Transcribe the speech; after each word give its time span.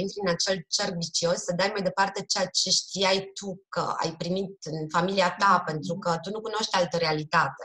intri 0.00 0.20
în 0.24 0.32
acel 0.36 0.56
cerc 0.68 0.94
vicios, 0.94 1.38
să 1.46 1.52
dai 1.56 1.70
mai 1.72 1.82
departe 1.82 2.24
ceea 2.28 2.46
ce 2.46 2.70
știai 2.70 3.30
tu 3.34 3.48
că 3.68 3.94
ai 4.02 4.12
primit 4.22 4.56
în 4.64 4.88
familia 4.88 5.34
ta, 5.38 5.62
pentru 5.66 5.94
că 5.94 6.10
tu 6.22 6.30
nu 6.30 6.40
cunoști 6.40 6.76
altă 6.76 6.96
realitate. 6.96 7.64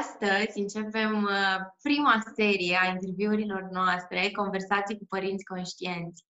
Astăzi 0.00 0.58
începem 0.58 1.22
uh, 1.22 1.56
prima 1.82 2.22
serie 2.36 2.78
a 2.82 2.86
interviurilor 2.86 3.62
noastre, 3.70 4.30
conversații 4.30 4.98
cu 4.98 5.06
părinți 5.08 5.44
conștienți. 5.44 6.24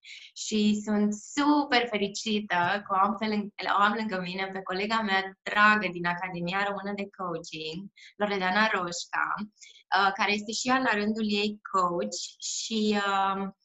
Și 0.45 0.81
sunt 0.85 1.15
super 1.15 1.87
fericită 1.91 2.61
că 2.85 2.91
o 2.95 2.99
am, 3.07 3.17
pe, 3.19 3.51
o 3.79 3.83
am 3.83 3.95
lângă 3.99 4.21
mine 4.21 4.51
pe 4.53 4.63
colega 4.63 5.01
mea 5.01 5.23
dragă 5.43 5.89
din 5.93 6.07
Academia 6.07 6.65
Română 6.69 6.93
de 6.97 7.07
Coaching, 7.17 7.81
Loredana 8.17 8.65
Roșca, 8.73 9.27
uh, 9.39 10.11
care 10.19 10.33
este 10.33 10.53
și 10.53 10.69
ea 10.69 10.79
la 10.79 10.93
rândul 11.01 11.27
ei 11.43 11.61
coach 11.73 12.21
și 12.51 12.81
um, 13.07 13.57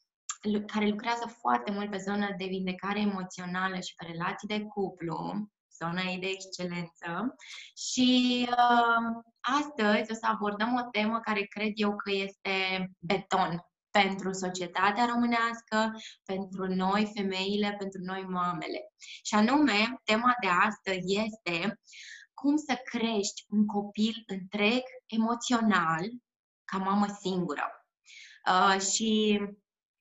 care 0.66 0.86
lucrează 0.88 1.36
foarte 1.40 1.70
mult 1.70 1.90
pe 1.90 2.04
zona 2.08 2.28
de 2.38 2.46
vindecare 2.54 3.00
emoțională 3.00 3.78
și 3.86 3.94
pe 3.96 4.04
relații 4.12 4.48
de 4.48 4.60
cuplu 4.60 5.48
zona 5.82 6.02
ei 6.02 6.18
de 6.18 6.26
excelență 6.26 7.36
și 7.74 8.46
uh, 8.50 9.22
astăzi 9.40 10.10
o 10.10 10.14
să 10.14 10.26
abordăm 10.26 10.74
o 10.74 10.88
temă 10.90 11.20
care 11.20 11.42
cred 11.42 11.72
eu 11.74 11.96
că 11.96 12.10
este 12.10 12.90
beton 12.98 13.62
pentru 13.90 14.32
societatea 14.32 15.06
românească, 15.06 16.00
pentru 16.24 16.66
noi 16.66 17.12
femeile, 17.14 17.74
pentru 17.78 18.00
noi 18.02 18.22
mamele. 18.22 18.92
Și 19.22 19.34
anume, 19.34 20.00
tema 20.04 20.34
de 20.40 20.48
astăzi 20.48 21.20
este 21.24 21.80
cum 22.34 22.56
să 22.56 22.80
crești 22.84 23.44
un 23.48 23.66
copil 23.66 24.22
întreg 24.26 24.82
emoțional 25.06 26.10
ca 26.64 26.78
mamă 26.78 27.06
singură. 27.20 27.86
Uh, 28.46 28.80
și 28.80 29.40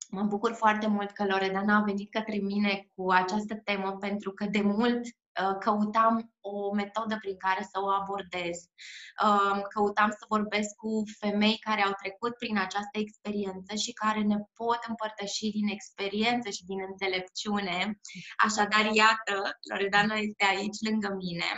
mă 0.10 0.24
bucur 0.24 0.54
foarte 0.54 0.88
mult 0.88 1.12
că 1.12 1.26
Loredana 1.26 1.76
a 1.76 1.82
venit 1.82 2.12
către 2.12 2.38
mine 2.38 2.88
cu 2.96 3.12
această 3.12 3.56
temă 3.56 3.92
pentru 3.92 4.32
că 4.32 4.46
de 4.46 4.62
mult 4.62 5.02
Uh, 5.02 5.27
căutam 5.60 6.34
o 6.42 6.74
metodă 6.74 7.18
prin 7.20 7.38
care 7.38 7.64
să 7.72 7.80
o 7.82 7.90
abordez. 7.90 8.58
Um, 9.24 9.62
căutam 9.74 10.10
să 10.10 10.26
vorbesc 10.28 10.76
cu 10.76 11.04
femei 11.20 11.58
care 11.58 11.82
au 11.82 11.92
trecut 12.02 12.34
prin 12.38 12.58
această 12.58 12.98
experiență 13.06 13.76
și 13.76 13.92
care 13.92 14.22
ne 14.22 14.38
pot 14.54 14.80
împărtăși 14.88 15.50
din 15.50 15.68
experiență 15.68 16.50
și 16.50 16.64
din 16.66 16.80
înțelepciune. 16.90 18.00
Așadar, 18.38 18.86
iată, 18.94 19.36
Loredana 19.72 20.16
este 20.16 20.46
aici 20.46 20.78
lângă 20.90 21.10
mine. 21.24 21.50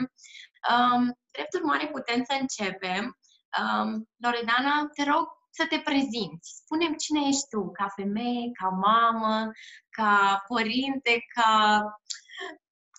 Um, 0.72 1.17
drept 1.31 1.53
urmare, 1.53 1.88
putem 1.88 2.23
să 2.30 2.38
începem. 2.39 3.17
Um, 3.59 4.09
Loredana, 4.17 4.88
te 4.95 5.03
rog 5.03 5.25
să 5.50 5.66
te 5.69 5.80
prezinți. 5.80 6.61
Spunem 6.63 6.94
cine 6.94 7.22
ești 7.27 7.47
tu, 7.50 7.72
ca 7.72 7.88
femeie, 7.95 8.52
ca 8.59 8.67
mamă, 8.67 9.52
ca 9.89 10.44
părinte, 10.47 11.25
ca 11.33 11.83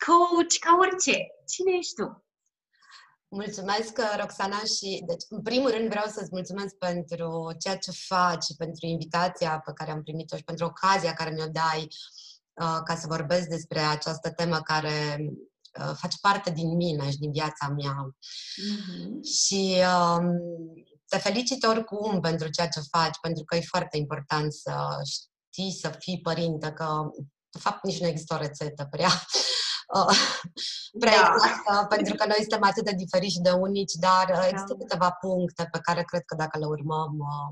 coach, 0.06 0.54
ca 0.64 0.76
orice. 0.80 1.16
Cine 1.52 1.72
ești 1.78 1.94
tu? 1.94 2.24
Mulțumesc, 3.32 4.00
Roxana, 4.20 4.58
și 4.58 5.02
deci, 5.06 5.24
în 5.28 5.42
primul 5.42 5.70
rând 5.70 5.88
vreau 5.88 6.06
să-ți 6.06 6.28
mulțumesc 6.32 6.74
pentru 6.74 7.54
ceea 7.58 7.76
ce 7.76 7.90
faci, 7.90 8.56
pentru 8.56 8.86
invitația 8.86 9.62
pe 9.64 9.72
care 9.72 9.90
am 9.90 10.02
primit-o 10.02 10.36
și 10.36 10.44
pentru 10.44 10.64
ocazia 10.64 11.12
care 11.12 11.30
mi-o 11.30 11.46
dai 11.46 11.88
uh, 12.52 12.80
ca 12.84 12.96
să 12.96 13.06
vorbesc 13.06 13.48
despre 13.48 13.80
această 13.80 14.30
temă 14.30 14.60
care 14.60 15.16
uh, 15.80 15.92
face 15.94 16.16
parte 16.20 16.50
din 16.50 16.76
mine 16.76 17.10
și 17.10 17.18
din 17.18 17.32
viața 17.32 17.68
mea. 17.68 18.14
Mm-hmm. 18.14 19.20
Și 19.22 19.76
uh, 19.76 20.24
te 21.08 21.18
felicit 21.18 21.64
oricum 21.64 22.20
pentru 22.20 22.48
ceea 22.48 22.68
ce 22.68 22.80
faci, 22.90 23.18
pentru 23.20 23.44
că 23.44 23.56
e 23.56 23.60
foarte 23.60 23.96
important 23.96 24.52
să 24.52 24.72
știi 25.04 25.72
să 25.72 25.94
fii 25.98 26.20
părinte, 26.20 26.72
că 26.72 27.00
de 27.50 27.58
fapt 27.58 27.84
nici 27.84 28.00
nu 28.00 28.06
există 28.06 28.34
o 28.34 28.38
rețetă 28.38 28.86
prea 28.91 29.10
uh, 29.98 30.16
prea 31.02 31.22
da. 31.22 31.32
exactă, 31.34 31.86
pentru 31.88 32.14
că 32.14 32.24
noi 32.26 32.36
suntem 32.38 32.62
atât 32.62 32.84
de 32.84 32.92
diferiți 32.92 33.32
și 33.32 33.40
de 33.40 33.50
unici, 33.50 33.92
dar 33.92 34.26
uh, 34.28 34.48
există 34.50 34.74
da. 34.74 34.84
câteva 34.84 35.10
puncte 35.10 35.68
pe 35.72 35.78
care 35.78 36.02
cred 36.02 36.22
că 36.26 36.34
dacă 36.34 36.58
le 36.58 36.66
urmăm, 36.66 37.12
uh, 37.18 37.50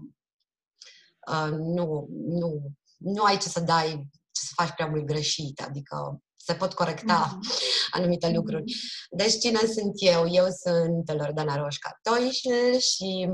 uh, 1.32 1.50
nu, 1.50 2.06
nu, 2.40 2.50
nu 2.98 3.22
ai 3.22 3.36
ce 3.36 3.48
să 3.48 3.60
dai, 3.60 3.90
ce 4.32 4.42
să 4.46 4.52
faci 4.54 4.70
prea 4.70 4.86
mult 4.86 5.04
greșit, 5.04 5.60
adică 5.60 6.20
se 6.36 6.54
pot 6.54 6.74
corecta 6.74 7.38
mm-hmm. 7.38 7.90
anumite 7.96 8.30
lucruri. 8.30 8.64
Deci 9.10 9.38
cine 9.38 9.58
sunt 9.58 9.92
eu? 9.94 10.28
Eu 10.30 10.46
sunt 10.64 11.18
Loredana 11.18 11.56
Roșca 11.56 11.98
Toișl 12.02 12.78
și 12.78 13.28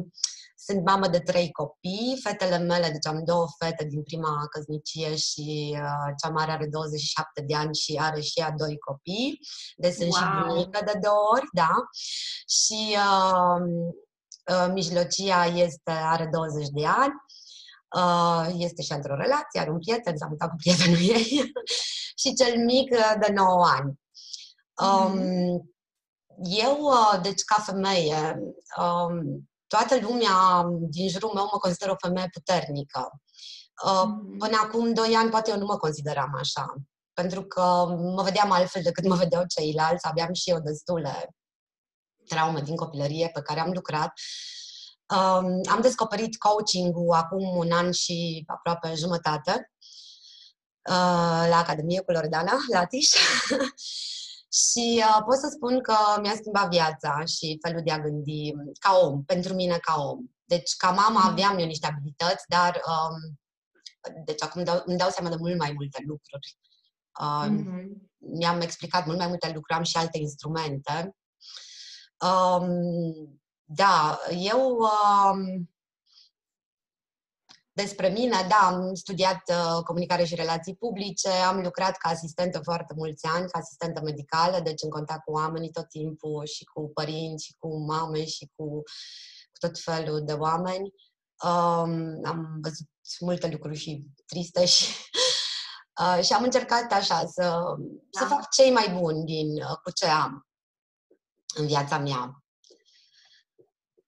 sunt 0.67 0.85
mamă 0.85 1.09
de 1.09 1.19
trei 1.19 1.53
copii. 1.53 2.19
Fetele 2.23 2.59
mele, 2.59 2.91
deci 2.91 3.07
am 3.07 3.25
două 3.25 3.47
fete 3.59 3.85
din 3.85 4.03
prima 4.03 4.47
căsnicie 4.51 5.17
și 5.17 5.77
uh, 5.81 6.13
cea 6.23 6.29
mare 6.33 6.51
are 6.51 6.67
27 6.67 7.41
de 7.41 7.55
ani 7.55 7.75
și 7.75 7.97
are 8.01 8.21
și 8.21 8.41
ea 8.41 8.51
doi 8.51 8.79
copii. 8.79 9.39
Deci 9.77 9.95
sunt 9.95 10.09
wow. 10.09 10.21
și 10.21 10.47
bunică 10.47 10.81
de 10.85 10.99
două 11.03 11.29
ori, 11.35 11.49
da. 11.53 11.75
Și 12.49 12.97
uh, 12.97 13.61
uh, 14.51 14.73
mijlocia 14.73 15.45
este, 15.45 15.91
are 15.91 16.29
20 16.33 16.69
de 16.69 16.87
ani. 16.87 17.15
Uh, 17.97 18.55
este 18.59 18.83
și 18.83 18.93
într-o 18.93 19.17
relație, 19.17 19.61
are 19.61 19.71
un 19.71 19.79
prieten, 19.79 20.17
s-a 20.17 20.27
mutat 20.27 20.49
cu 20.49 20.57
prietenul 20.57 20.99
ei. 21.17 21.53
și 22.17 22.35
cel 22.35 22.65
mic 22.65 22.93
uh, 22.93 23.15
de 23.21 23.33
9 23.33 23.65
ani. 23.67 24.01
Um, 24.83 25.19
mm-hmm. 25.19 25.73
Eu, 26.43 26.79
uh, 26.81 27.21
deci 27.23 27.43
ca 27.45 27.63
femeie, 27.63 28.39
um, 28.77 29.49
toată 29.75 30.07
lumea 30.07 30.65
din 30.81 31.09
jurul 31.09 31.31
meu 31.35 31.49
mă 31.53 31.59
consideră 31.59 31.91
o 31.91 32.07
femeie 32.07 32.29
puternică. 32.33 33.11
Uh, 33.85 34.03
mm-hmm. 34.03 34.39
Până 34.39 34.57
acum 34.63 34.93
doi 34.93 35.15
ani 35.15 35.31
poate 35.31 35.51
eu 35.51 35.59
nu 35.59 35.65
mă 35.65 35.77
consideram 35.77 36.35
așa, 36.39 36.75
pentru 37.13 37.45
că 37.45 37.61
mă 38.15 38.23
vedeam 38.23 38.51
altfel 38.51 38.83
decât 38.83 39.05
mă 39.07 39.15
vedeau 39.15 39.45
ceilalți, 39.47 40.07
aveam 40.09 40.33
și 40.33 40.51
eu 40.51 40.61
destule 40.61 41.35
traume 42.29 42.61
din 42.61 42.77
copilărie 42.77 43.31
pe 43.33 43.43
care 43.43 43.61
am 43.61 43.71
lucrat. 43.71 44.13
Um, 45.09 45.61
am 45.71 45.79
descoperit 45.81 46.37
coaching-ul 46.37 47.15
acum 47.15 47.57
un 47.57 47.73
an 47.73 47.91
și 47.91 48.45
aproape 48.47 48.95
jumătate 48.95 49.73
uh, 50.91 51.47
la 51.49 51.57
Academie 51.57 52.01
cu 52.01 52.13
Loredana, 52.13 52.53
la 52.73 52.85
Tiș. 52.85 53.11
Și 54.55 55.03
uh, 55.07 55.23
pot 55.25 55.39
să 55.39 55.49
spun 55.55 55.81
că 55.81 55.97
mi-a 56.21 56.35
schimbat 56.35 56.69
viața 56.69 57.25
și 57.25 57.59
felul 57.61 57.83
de 57.85 57.91
a 57.91 57.99
gândi 57.99 58.53
ca 58.79 58.99
om, 59.03 59.25
pentru 59.25 59.55
mine 59.55 59.79
ca 59.79 60.03
om. 60.03 60.19
Deci, 60.45 60.77
ca 60.77 60.91
mama 60.91 61.21
mm. 61.21 61.31
aveam 61.31 61.59
eu 61.59 61.67
niște 61.67 61.87
abilități, 61.87 62.45
dar 62.49 62.81
um, 62.87 63.39
deci 64.25 64.43
acum 64.43 64.65
dau, 64.65 64.83
îmi 64.87 64.97
dau 64.97 65.09
seama 65.09 65.29
de 65.31 65.37
mult 65.39 65.59
mai 65.59 65.73
multe 65.73 66.03
lucruri. 66.07 66.59
Um, 67.21 67.59
mm-hmm. 67.59 67.87
Mi-am 68.19 68.61
explicat 68.61 69.07
mult 69.07 69.19
mai 69.19 69.27
multe 69.27 69.47
lucruri, 69.47 69.79
am 69.79 69.83
și 69.83 69.97
alte 69.97 70.19
instrumente. 70.19 71.17
Um, 72.21 73.41
da, 73.65 74.19
eu 74.31 74.79
um, 74.79 75.71
despre 77.75 78.09
mine, 78.09 78.47
da, 78.49 78.57
am 78.57 78.95
studiat 78.95 79.43
uh, 79.49 79.83
comunicare 79.85 80.25
și 80.25 80.35
relații 80.35 80.77
publice, 80.77 81.29
am 81.29 81.61
lucrat 81.61 81.97
ca 81.97 82.09
asistentă 82.09 82.61
foarte 82.63 82.95
mulți 82.97 83.27
ani, 83.27 83.49
ca 83.49 83.59
asistentă 83.59 84.01
medicală, 84.01 84.61
deci 84.61 84.83
în 84.83 84.91
contact 84.91 85.25
cu 85.25 85.33
oamenii 85.33 85.71
tot 85.71 85.89
timpul 85.89 86.47
și 86.47 86.65
cu 86.65 86.91
părinți 86.95 87.45
și 87.45 87.55
cu 87.59 87.85
mame 87.85 88.25
și 88.25 88.51
cu, 88.57 88.65
cu 89.51 89.59
tot 89.59 89.79
felul 89.79 90.25
de 90.25 90.33
oameni. 90.33 90.93
Um, 91.43 92.21
am 92.25 92.59
văzut 92.63 92.87
multe 93.21 93.49
lucruri 93.49 93.77
și 93.77 94.05
triste 94.27 94.65
și, 94.65 94.85
uh, 96.01 96.25
și 96.25 96.33
am 96.33 96.43
încercat 96.43 96.93
așa 96.93 97.27
să, 97.27 97.43
da. 98.11 98.21
să 98.21 98.27
fac 98.27 98.51
cei 98.51 98.71
mai 98.71 98.97
buni 99.01 99.25
din 99.25 99.49
uh, 99.57 99.77
cu 99.83 99.91
ce 99.91 100.07
am 100.07 100.47
în 101.55 101.67
viața 101.67 101.99
mea. 101.99 102.45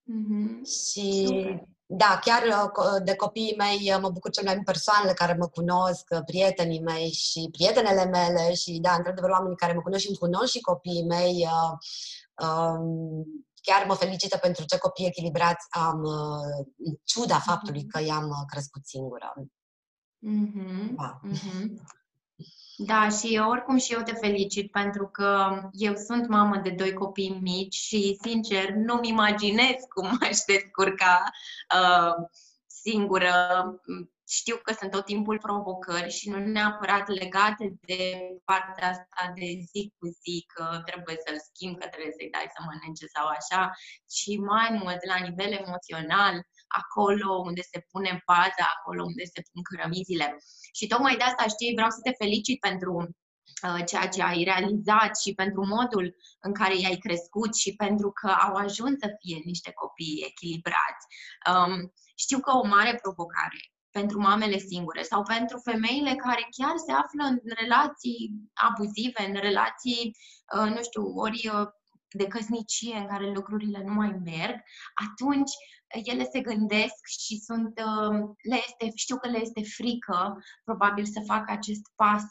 Mm-hmm. 0.06 0.60
Și 0.64 1.26
Super 1.26 1.74
da, 1.88 2.18
chiar 2.24 2.42
uh, 2.42 3.02
de 3.04 3.14
copiii 3.16 3.54
mei 3.56 3.92
uh, 3.92 3.98
mă 4.00 4.10
bucur 4.10 4.30
cel 4.30 4.44
mai 4.44 4.54
mult 4.54 4.66
persoanele 4.66 5.12
care 5.12 5.36
mă 5.38 5.48
cunosc, 5.48 6.04
uh, 6.10 6.20
prietenii 6.26 6.80
mei 6.80 7.10
și 7.12 7.48
prietenele 7.52 8.04
mele 8.04 8.54
și, 8.54 8.78
da, 8.80 8.94
într-adevăr, 8.94 9.30
oamenii 9.30 9.56
care 9.56 9.72
mă 9.72 9.80
cunosc 9.80 10.02
și 10.02 10.08
îmi 10.08 10.16
cunosc 10.16 10.52
și 10.52 10.60
copiii 10.60 11.04
mei 11.04 11.48
um, 12.42 13.24
chiar 13.62 13.86
mă 13.86 13.94
felicită 13.94 14.36
pentru 14.36 14.64
ce 14.64 14.78
copii 14.78 15.06
echilibrați 15.06 15.66
am, 15.70 16.04
în 16.76 16.94
ciuda 17.04 17.38
faptului 17.38 17.82
mm-hmm. 17.82 17.90
că 17.90 18.00
i-am 18.00 18.44
crescut 18.46 18.86
singură. 18.86 19.32
Mm-hmm. 19.36 20.94
Da. 20.96 21.20
Mm-hmm. 21.28 21.66
Da, 22.78 23.08
și 23.08 23.34
eu, 23.34 23.48
oricum 23.48 23.76
și 23.76 23.92
eu 23.92 24.02
te 24.02 24.12
felicit 24.12 24.70
pentru 24.70 25.08
că 25.08 25.60
eu 25.72 25.94
sunt 25.94 26.28
mamă 26.28 26.56
de 26.56 26.70
doi 26.70 26.92
copii 26.92 27.38
mici 27.42 27.74
și, 27.74 28.18
sincer, 28.22 28.70
nu-mi 28.70 29.08
imaginez 29.08 29.74
cum 29.94 30.18
aș 30.28 30.36
descurca 30.46 31.22
uh, 31.74 32.26
singură, 32.66 33.34
știu 34.28 34.56
că 34.56 34.72
sunt 34.78 34.90
tot 34.90 35.04
timpul 35.04 35.38
provocări 35.38 36.10
și 36.10 36.30
nu 36.30 36.38
neapărat 36.38 37.08
legate 37.08 37.74
de 37.80 38.18
partea 38.44 38.88
asta 38.88 39.32
de 39.34 39.46
zi 39.70 39.92
cu 39.98 40.06
zi, 40.06 40.46
că 40.54 40.82
trebuie 40.84 41.16
să-l 41.26 41.38
schimb, 41.48 41.78
că 41.78 41.86
trebuie 41.88 42.12
să-i 42.18 42.30
dai 42.30 42.52
să 42.54 42.60
mănânce 42.66 43.06
sau 43.06 43.26
așa, 43.26 43.70
ci 44.14 44.38
mai 44.38 44.68
mult 44.82 45.04
la 45.04 45.16
nivel 45.26 45.52
emoțional, 45.52 46.34
acolo 46.80 47.28
unde 47.48 47.62
se 47.72 47.86
pune 47.90 48.22
baza, 48.26 48.64
acolo 48.76 49.02
unde 49.04 49.24
se 49.24 49.42
pun 49.50 49.62
cărămizile. 49.62 50.36
Și 50.72 50.86
tocmai 50.86 51.16
de 51.16 51.22
asta, 51.22 51.44
știi, 51.54 51.74
vreau 51.74 51.90
să 51.90 52.00
te 52.02 52.12
felicit 52.22 52.60
pentru 52.60 52.92
uh, 53.66 53.84
ceea 53.86 54.08
ce 54.08 54.22
ai 54.22 54.42
realizat 54.44 55.12
și 55.22 55.34
pentru 55.34 55.66
modul 55.66 56.16
în 56.40 56.52
care 56.52 56.76
i-ai 56.78 56.96
crescut 56.96 57.54
și 57.54 57.74
pentru 57.74 58.10
că 58.10 58.28
au 58.28 58.54
ajuns 58.54 58.94
să 58.98 59.08
fie 59.20 59.38
niște 59.44 59.70
copii 59.72 60.24
echilibrați. 60.30 61.04
Um, 61.50 61.92
știu 62.14 62.38
că 62.40 62.50
o 62.56 62.66
mare 62.66 62.98
provocare 63.02 63.60
pentru 63.98 64.18
mamele 64.20 64.58
singure 64.58 65.02
sau 65.02 65.22
pentru 65.22 65.56
femeile 65.58 66.14
care 66.14 66.46
chiar 66.56 66.76
se 66.86 66.92
află 66.92 67.22
în 67.32 67.38
relații 67.62 68.20
abuzive, 68.68 69.22
în 69.26 69.34
relații, 69.48 70.16
uh, 70.56 70.68
nu 70.74 70.82
știu, 70.82 71.02
ori 71.24 71.50
uh, 71.54 71.66
de 72.16 72.26
căsnicie 72.26 72.96
în 72.96 73.06
care 73.06 73.32
lucrurile 73.32 73.82
nu 73.86 73.92
mai 73.92 74.20
merg, 74.24 74.60
atunci 75.10 75.52
ele 76.04 76.24
se 76.32 76.40
gândesc 76.40 77.06
și 77.18 77.38
sunt, 77.38 77.80
uh, 77.80 78.18
le 78.42 78.56
este, 78.66 78.90
știu 78.94 79.16
că 79.16 79.28
le 79.28 79.38
este 79.40 79.62
frică 79.62 80.38
probabil 80.64 81.04
să 81.04 81.22
facă 81.26 81.52
acest 81.52 81.92
pas 81.94 82.22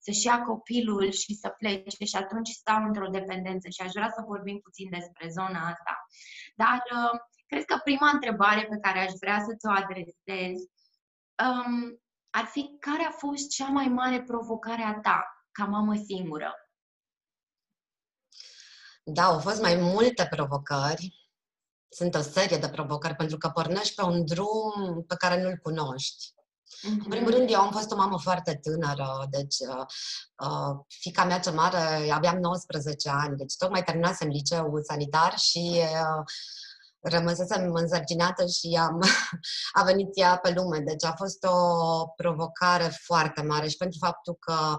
să-și 0.00 0.26
ia 0.26 0.42
copilul 0.42 1.10
și 1.10 1.34
să 1.34 1.48
plece 1.48 2.04
și 2.04 2.16
atunci 2.16 2.48
stau 2.48 2.84
într-o 2.84 3.08
dependență 3.08 3.68
și 3.68 3.80
aș 3.80 3.92
vrea 3.92 4.10
să 4.16 4.24
vorbim 4.26 4.58
puțin 4.58 4.90
despre 4.90 5.28
zona 5.28 5.60
asta. 5.60 6.06
Dar 6.54 6.82
cred 7.46 7.64
că 7.64 7.76
prima 7.84 8.10
întrebare 8.10 8.66
pe 8.70 8.78
care 8.82 8.98
aș 8.98 9.12
vrea 9.20 9.38
să 9.40 9.54
ți-o 9.58 9.70
adresez 9.70 10.56
um, 11.44 12.00
ar 12.30 12.44
fi 12.44 12.76
care 12.78 13.04
a 13.04 13.10
fost 13.10 13.48
cea 13.48 13.68
mai 13.68 13.88
mare 13.88 14.22
provocare 14.22 14.82
a 14.82 15.00
ta 15.00 15.46
ca 15.52 15.64
mamă 15.64 15.94
singură? 15.94 16.52
Da, 19.02 19.24
au 19.24 19.38
fost 19.38 19.60
mai 19.60 19.74
multe 19.74 20.26
provocări. 20.30 21.30
Sunt 21.88 22.14
o 22.14 22.20
serie 22.20 22.56
de 22.56 22.68
provocări 22.68 23.14
pentru 23.14 23.36
că 23.36 23.48
pornești 23.48 23.94
pe 23.94 24.02
un 24.02 24.24
drum 24.24 25.04
pe 25.06 25.14
care 25.16 25.42
nu-l 25.42 25.58
cunoști. 25.62 26.32
Mm-hmm. 26.32 27.02
În 27.04 27.08
primul 27.08 27.30
rând, 27.30 27.50
eu 27.50 27.60
am 27.60 27.72
fost 27.72 27.90
o 27.90 27.96
mamă 27.96 28.18
foarte 28.18 28.54
tânără, 28.62 29.26
deci 29.30 29.56
uh, 29.58 29.84
uh, 30.46 30.80
fica 30.88 31.24
mea 31.24 31.38
cea 31.40 31.50
mare, 31.50 32.10
aveam 32.10 32.38
19 32.38 33.08
ani, 33.08 33.36
deci 33.36 33.56
tocmai 33.56 33.82
terminasem 33.82 34.28
liceul 34.28 34.82
sanitar 34.84 35.38
și 35.38 35.80
uh, 35.80 36.24
rămăsesem 37.00 37.72
însărcinată 37.72 38.46
și 38.46 38.78
am, 38.80 39.00
a 39.80 39.82
venit 39.82 40.08
ea 40.12 40.36
pe 40.36 40.52
lume. 40.52 40.78
Deci 40.78 41.04
a 41.04 41.12
fost 41.16 41.44
o 41.44 42.06
provocare 42.16 42.98
foarte 43.02 43.42
mare 43.42 43.68
și 43.68 43.76
pentru 43.76 43.98
faptul 44.00 44.36
că 44.40 44.52
ă, 44.52 44.78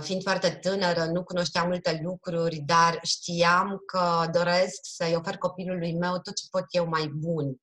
fiind 0.00 0.22
foarte 0.22 0.50
tânără, 0.50 1.04
nu 1.04 1.24
cunoșteam 1.24 1.66
multe 1.66 2.00
lucruri, 2.04 2.62
dar 2.66 2.98
știam 3.02 3.82
că 3.86 4.30
doresc 4.32 4.80
să-i 4.82 5.14
ofer 5.16 5.36
copilului 5.36 5.94
meu 5.94 6.12
tot 6.12 6.34
ce 6.34 6.46
pot 6.50 6.64
eu 6.70 6.88
mai 6.88 7.12
bun. 7.14 7.56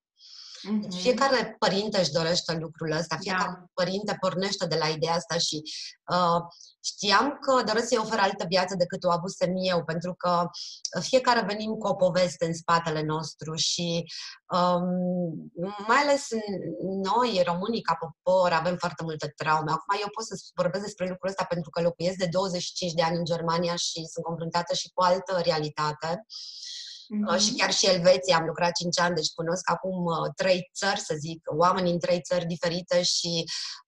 Mm-hmm. 0.69 1.01
Fiecare 1.01 1.55
părinte 1.59 1.99
își 1.99 2.11
dorește 2.11 2.57
lucrul 2.59 2.91
ăsta, 2.91 3.17
fiecare 3.19 3.49
da. 3.59 3.65
părinte 3.73 4.17
pornește 4.19 4.65
de 4.65 4.75
la 4.75 4.87
ideea 4.87 5.13
asta 5.13 5.37
și 5.37 5.61
uh, 6.11 6.41
știam 6.83 7.37
că 7.41 7.63
doresc 7.63 7.87
să-i 7.87 7.97
ofer 7.97 8.19
altă 8.19 8.45
viață 8.47 8.75
decât 8.75 9.03
o 9.03 9.11
avusem 9.11 9.51
eu, 9.55 9.83
pentru 9.83 10.13
că 10.13 10.49
fiecare 10.99 11.45
venim 11.45 11.71
cu 11.71 11.87
o 11.87 11.95
poveste 11.95 12.45
în 12.45 12.53
spatele 12.53 13.01
nostru 13.01 13.55
și 13.55 14.03
um, 14.53 15.51
mai 15.87 15.97
ales 15.97 16.27
noi, 17.09 17.41
românii, 17.45 17.81
ca 17.81 17.97
popor, 17.99 18.51
avem 18.51 18.77
foarte 18.77 19.03
multe 19.03 19.33
traume. 19.35 19.71
Acum 19.71 19.97
eu 20.01 20.09
pot 20.15 20.25
să 20.25 20.35
vorbesc 20.55 20.83
despre 20.83 21.07
lucrul 21.07 21.29
ăsta 21.29 21.43
pentru 21.43 21.69
că 21.69 21.81
locuiesc 21.81 22.17
de 22.17 22.27
25 22.31 22.93
de 22.93 23.01
ani 23.01 23.17
în 23.17 23.25
Germania 23.25 23.75
și 23.75 24.05
sunt 24.11 24.25
confruntată 24.25 24.73
și 24.73 24.91
cu 24.93 25.03
altă 25.03 25.41
realitate. 25.43 26.07
Uh, 26.09 26.90
Mm-hmm. 27.11 27.39
Și 27.39 27.53
chiar 27.53 27.71
și 27.71 27.87
Elveția 27.87 28.37
am 28.37 28.45
lucrat 28.45 28.71
5 28.71 28.99
ani, 28.99 29.15
deci 29.15 29.33
cunosc 29.35 29.69
acum 29.69 30.05
uh, 30.05 30.31
trei 30.35 30.69
țări, 30.73 30.99
să 30.99 31.15
zic, 31.19 31.39
oameni 31.57 31.91
în 31.91 31.99
trei 31.99 32.21
țări 32.21 32.45
diferite 32.45 33.03
și 33.03 33.43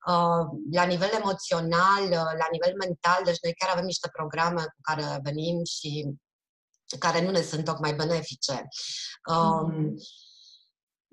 uh, 0.08 0.46
la 0.72 0.84
nivel 0.84 1.10
emoțional, 1.20 2.04
uh, 2.04 2.34
la 2.42 2.48
nivel 2.52 2.74
mental, 2.78 3.22
deci 3.26 3.40
noi 3.42 3.54
chiar 3.54 3.70
avem 3.70 3.86
niște 3.86 4.10
programe 4.14 4.62
cu 4.62 4.82
care 4.82 5.20
venim 5.24 5.64
și 5.64 6.18
care 7.00 7.22
nu 7.22 7.32
ne 7.32 7.42
sunt 7.42 7.64
tocmai 7.64 7.94
benefice. 7.94 8.68
mm-hmm. 9.72 9.94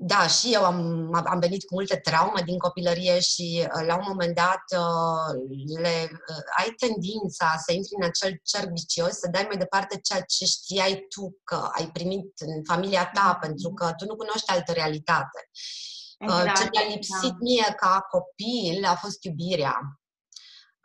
Da, 0.02 0.26
și 0.26 0.52
eu 0.52 0.64
am, 0.64 1.10
am 1.24 1.38
venit 1.38 1.64
cu 1.64 1.74
multe 1.74 1.96
traume 1.96 2.42
din 2.44 2.58
copilărie 2.58 3.20
și 3.20 3.68
uh, 3.74 3.86
la 3.86 3.94
un 3.96 4.04
moment 4.06 4.34
dat 4.34 4.62
uh, 4.80 5.40
le, 5.80 6.08
uh, 6.10 6.44
ai 6.58 6.70
tendința 6.78 7.54
să 7.66 7.72
intri 7.72 7.94
în 8.00 8.06
acel 8.06 8.40
cerc 8.42 8.68
vicios, 8.68 9.12
să 9.18 9.28
dai 9.30 9.44
mai 9.48 9.56
departe 9.56 10.00
ceea 10.02 10.20
ce 10.20 10.44
știai 10.44 11.06
tu 11.08 11.36
că 11.44 11.68
ai 11.72 11.90
primit 11.90 12.32
în 12.38 12.64
familia 12.64 13.10
ta, 13.14 13.36
mm-hmm. 13.36 13.40
pentru 13.40 13.72
că 13.72 13.92
tu 13.96 14.04
nu 14.04 14.16
cunoști 14.16 14.50
altă 14.50 14.72
realitate. 14.72 15.48
Exact, 16.18 16.56
ce 16.56 16.68
mi-a 16.72 16.88
lipsit 16.88 17.30
da. 17.30 17.36
mie 17.40 17.74
ca 17.76 18.06
copil 18.10 18.84
a 18.84 18.94
fost 18.94 19.24
iubirea. 19.24 19.99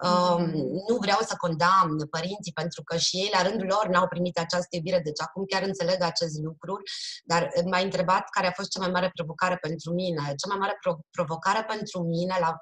Um, 0.03 0.51
nu 0.87 0.97
vreau 0.99 1.19
să 1.21 1.35
condamn 1.37 2.07
părinții 2.09 2.51
pentru 2.53 2.83
că 2.83 2.97
și 2.97 3.17
ei 3.17 3.29
la 3.33 3.41
rândul 3.41 3.67
lor 3.67 3.87
n-au 3.87 4.07
primit 4.07 4.37
această 4.37 4.75
iubire, 4.75 4.99
deci 4.99 5.21
acum 5.21 5.45
chiar 5.45 5.63
înțeleg 5.63 6.01
acest 6.01 6.37
lucru, 6.37 6.81
dar 7.23 7.51
m-a 7.65 7.79
întrebat 7.79 8.29
care 8.29 8.47
a 8.47 8.51
fost 8.51 8.69
cea 8.69 8.79
mai 8.79 8.91
mare 8.91 9.11
provocare 9.13 9.57
pentru 9.61 9.93
mine. 9.93 10.17
Cea 10.17 10.47
mai 10.47 10.57
mare 10.57 10.77
pro- 10.81 11.05
provocare 11.11 11.63
pentru 11.63 12.03
mine 12.03 12.37
la 12.39 12.57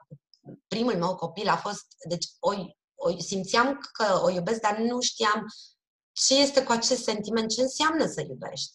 primul 0.67 0.95
meu 0.97 1.15
copil 1.15 1.47
a 1.47 1.55
fost, 1.55 1.85
deci 2.09 2.25
o, 2.39 2.51
o, 2.95 3.17
simțeam 3.17 3.79
că 3.91 4.19
o 4.23 4.29
iubesc, 4.29 4.59
dar 4.61 4.77
nu 4.77 5.01
știam 5.01 5.45
ce 6.11 6.41
este 6.41 6.63
cu 6.63 6.71
acest 6.71 7.03
sentiment, 7.03 7.49
ce 7.49 7.61
înseamnă 7.61 8.05
să 8.05 8.21
iubești 8.21 8.73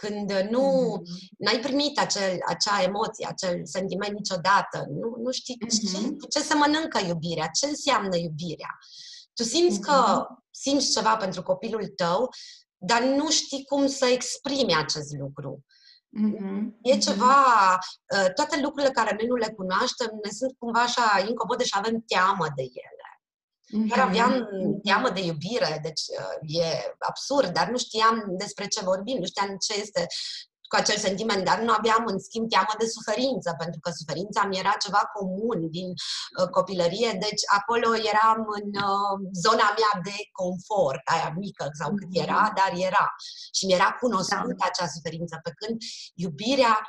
când 0.00 0.32
nu 0.50 0.94
mm-hmm. 0.98 1.46
ai 1.52 1.60
primit 1.60 1.98
acel, 1.98 2.38
acea 2.46 2.82
emoție, 2.82 3.26
acel 3.28 3.60
sentiment 3.64 4.12
niciodată, 4.12 4.86
nu, 4.88 5.16
nu 5.22 5.30
știi 5.30 5.56
mm-hmm. 5.64 6.16
ce, 6.18 6.28
ce 6.28 6.40
să 6.40 6.54
mănâncă 6.56 6.98
iubirea, 7.06 7.46
ce 7.46 7.66
înseamnă 7.66 8.16
iubirea. 8.16 8.78
Tu 9.34 9.42
simți 9.42 9.78
mm-hmm. 9.78 9.82
că 9.82 10.26
simți 10.50 10.92
ceva 10.92 11.16
pentru 11.16 11.42
copilul 11.42 11.86
tău, 11.86 12.28
dar 12.76 13.02
nu 13.02 13.30
știi 13.30 13.64
cum 13.64 13.86
să 13.86 14.06
exprimi 14.06 14.74
acest 14.74 15.12
lucru. 15.18 15.64
Mm-hmm. 16.18 16.60
E 16.82 16.94
mm-hmm. 16.94 17.00
ceva, 17.00 17.38
uh, 18.14 18.32
toate 18.34 18.60
lucrurile 18.60 18.92
care 18.92 19.16
noi 19.18 19.26
nu 19.26 19.34
le 19.34 19.54
cunoaștem 19.56 20.10
ne 20.24 20.30
sunt 20.30 20.54
cumva 20.58 20.80
așa 20.80 21.24
incomode 21.28 21.64
și 21.64 21.74
avem 21.76 22.02
teamă 22.06 22.46
de 22.56 22.62
ele. 22.62 22.97
Chiar 23.88 24.06
aveam 24.06 24.30
mhm. 24.30 24.80
teamă 24.82 25.10
de 25.10 25.24
iubire, 25.24 25.78
deci 25.82 26.02
uh, 26.20 26.60
e 26.60 26.94
absurd, 26.98 27.48
dar 27.52 27.68
nu 27.68 27.78
știam 27.78 28.24
despre 28.38 28.66
ce 28.66 28.84
vorbim, 28.84 29.18
nu 29.18 29.26
știam 29.26 29.56
ce 29.66 29.80
este 29.80 30.06
cu 30.68 30.76
acel 30.76 30.96
sentiment, 30.96 31.44
dar 31.44 31.58
nu 31.60 31.72
aveam 31.72 32.02
în 32.06 32.18
schimb 32.18 32.48
teamă 32.48 32.74
de 32.78 32.86
suferință, 32.86 33.54
pentru 33.58 33.80
că 33.80 33.90
suferința 33.90 34.44
mi 34.44 34.58
era 34.58 34.74
ceva 34.84 35.02
comun 35.16 35.70
din 35.70 35.88
uh, 35.88 36.48
copilărie, 36.56 37.10
deci 37.26 37.42
acolo 37.58 37.88
eram 38.12 38.40
în 38.58 38.68
uh, 38.90 39.16
zona 39.44 39.68
mea 39.78 39.92
de 40.08 40.16
confort, 40.40 41.02
aia 41.04 41.30
mică 41.36 41.66
sau 41.80 41.88
cât 41.94 42.08
era, 42.10 42.42
mhm. 42.44 42.54
dar 42.58 42.70
era. 42.88 43.06
Și 43.56 43.66
mi 43.66 43.72
era 43.72 43.90
cunoscută 44.00 44.62
da. 44.62 44.66
acea 44.66 44.88
suferință, 44.88 45.40
pe 45.42 45.52
când 45.60 45.76
iubirea 46.14 46.86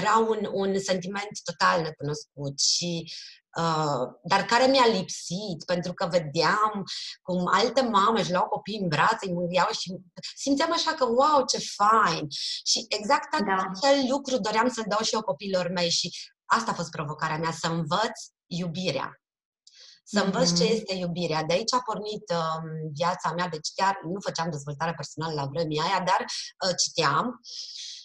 era 0.00 0.16
un, 0.16 0.40
un 0.52 0.78
sentiment 0.78 1.34
total 1.44 1.82
necunoscut 1.82 2.60
și 2.60 2.90
Uh, 3.04 3.41
dar 4.22 4.44
care 4.46 4.66
mi-a 4.66 4.86
lipsit, 4.86 5.64
pentru 5.66 5.92
că 5.92 6.08
vedeam 6.10 6.84
cum 7.22 7.46
alte 7.52 7.80
mame 7.80 8.20
își 8.20 8.30
luau 8.32 8.48
copii 8.48 8.78
în 8.78 8.88
brațe, 8.88 9.26
îi 9.26 9.32
mângâiau 9.32 9.68
și 9.70 9.96
simțeam 10.36 10.72
așa 10.72 10.92
că, 10.92 11.04
wow, 11.04 11.44
ce 11.46 11.58
fain! 11.76 12.26
Și 12.64 12.86
exact 12.88 13.30
da. 13.30 13.54
acel 13.54 14.06
lucru 14.08 14.38
doream 14.38 14.68
să-l 14.68 14.84
dau 14.88 15.00
și 15.00 15.14
eu 15.14 15.22
copiilor 15.22 15.68
mei 15.68 15.90
și 15.90 16.10
asta 16.44 16.70
a 16.70 16.74
fost 16.74 16.90
provocarea 16.90 17.38
mea, 17.38 17.52
să 17.52 17.66
învăț 17.66 18.20
iubirea. 18.46 19.16
Să 20.04 20.20
învăț 20.20 20.50
mm-hmm. 20.50 20.56
ce 20.56 20.64
este 20.64 20.94
iubirea. 20.94 21.42
De 21.42 21.52
aici 21.52 21.74
a 21.74 21.82
pornit 21.84 22.30
uh, 22.30 22.62
viața 22.92 23.32
mea, 23.32 23.48
deci 23.48 23.68
chiar 23.74 24.00
nu 24.04 24.20
făceam 24.20 24.50
dezvoltare 24.50 24.92
personală 24.96 25.34
la 25.34 25.46
vremea 25.46 25.84
aia, 25.84 25.98
dar 26.04 26.20
uh, 26.20 26.74
citeam 26.84 27.40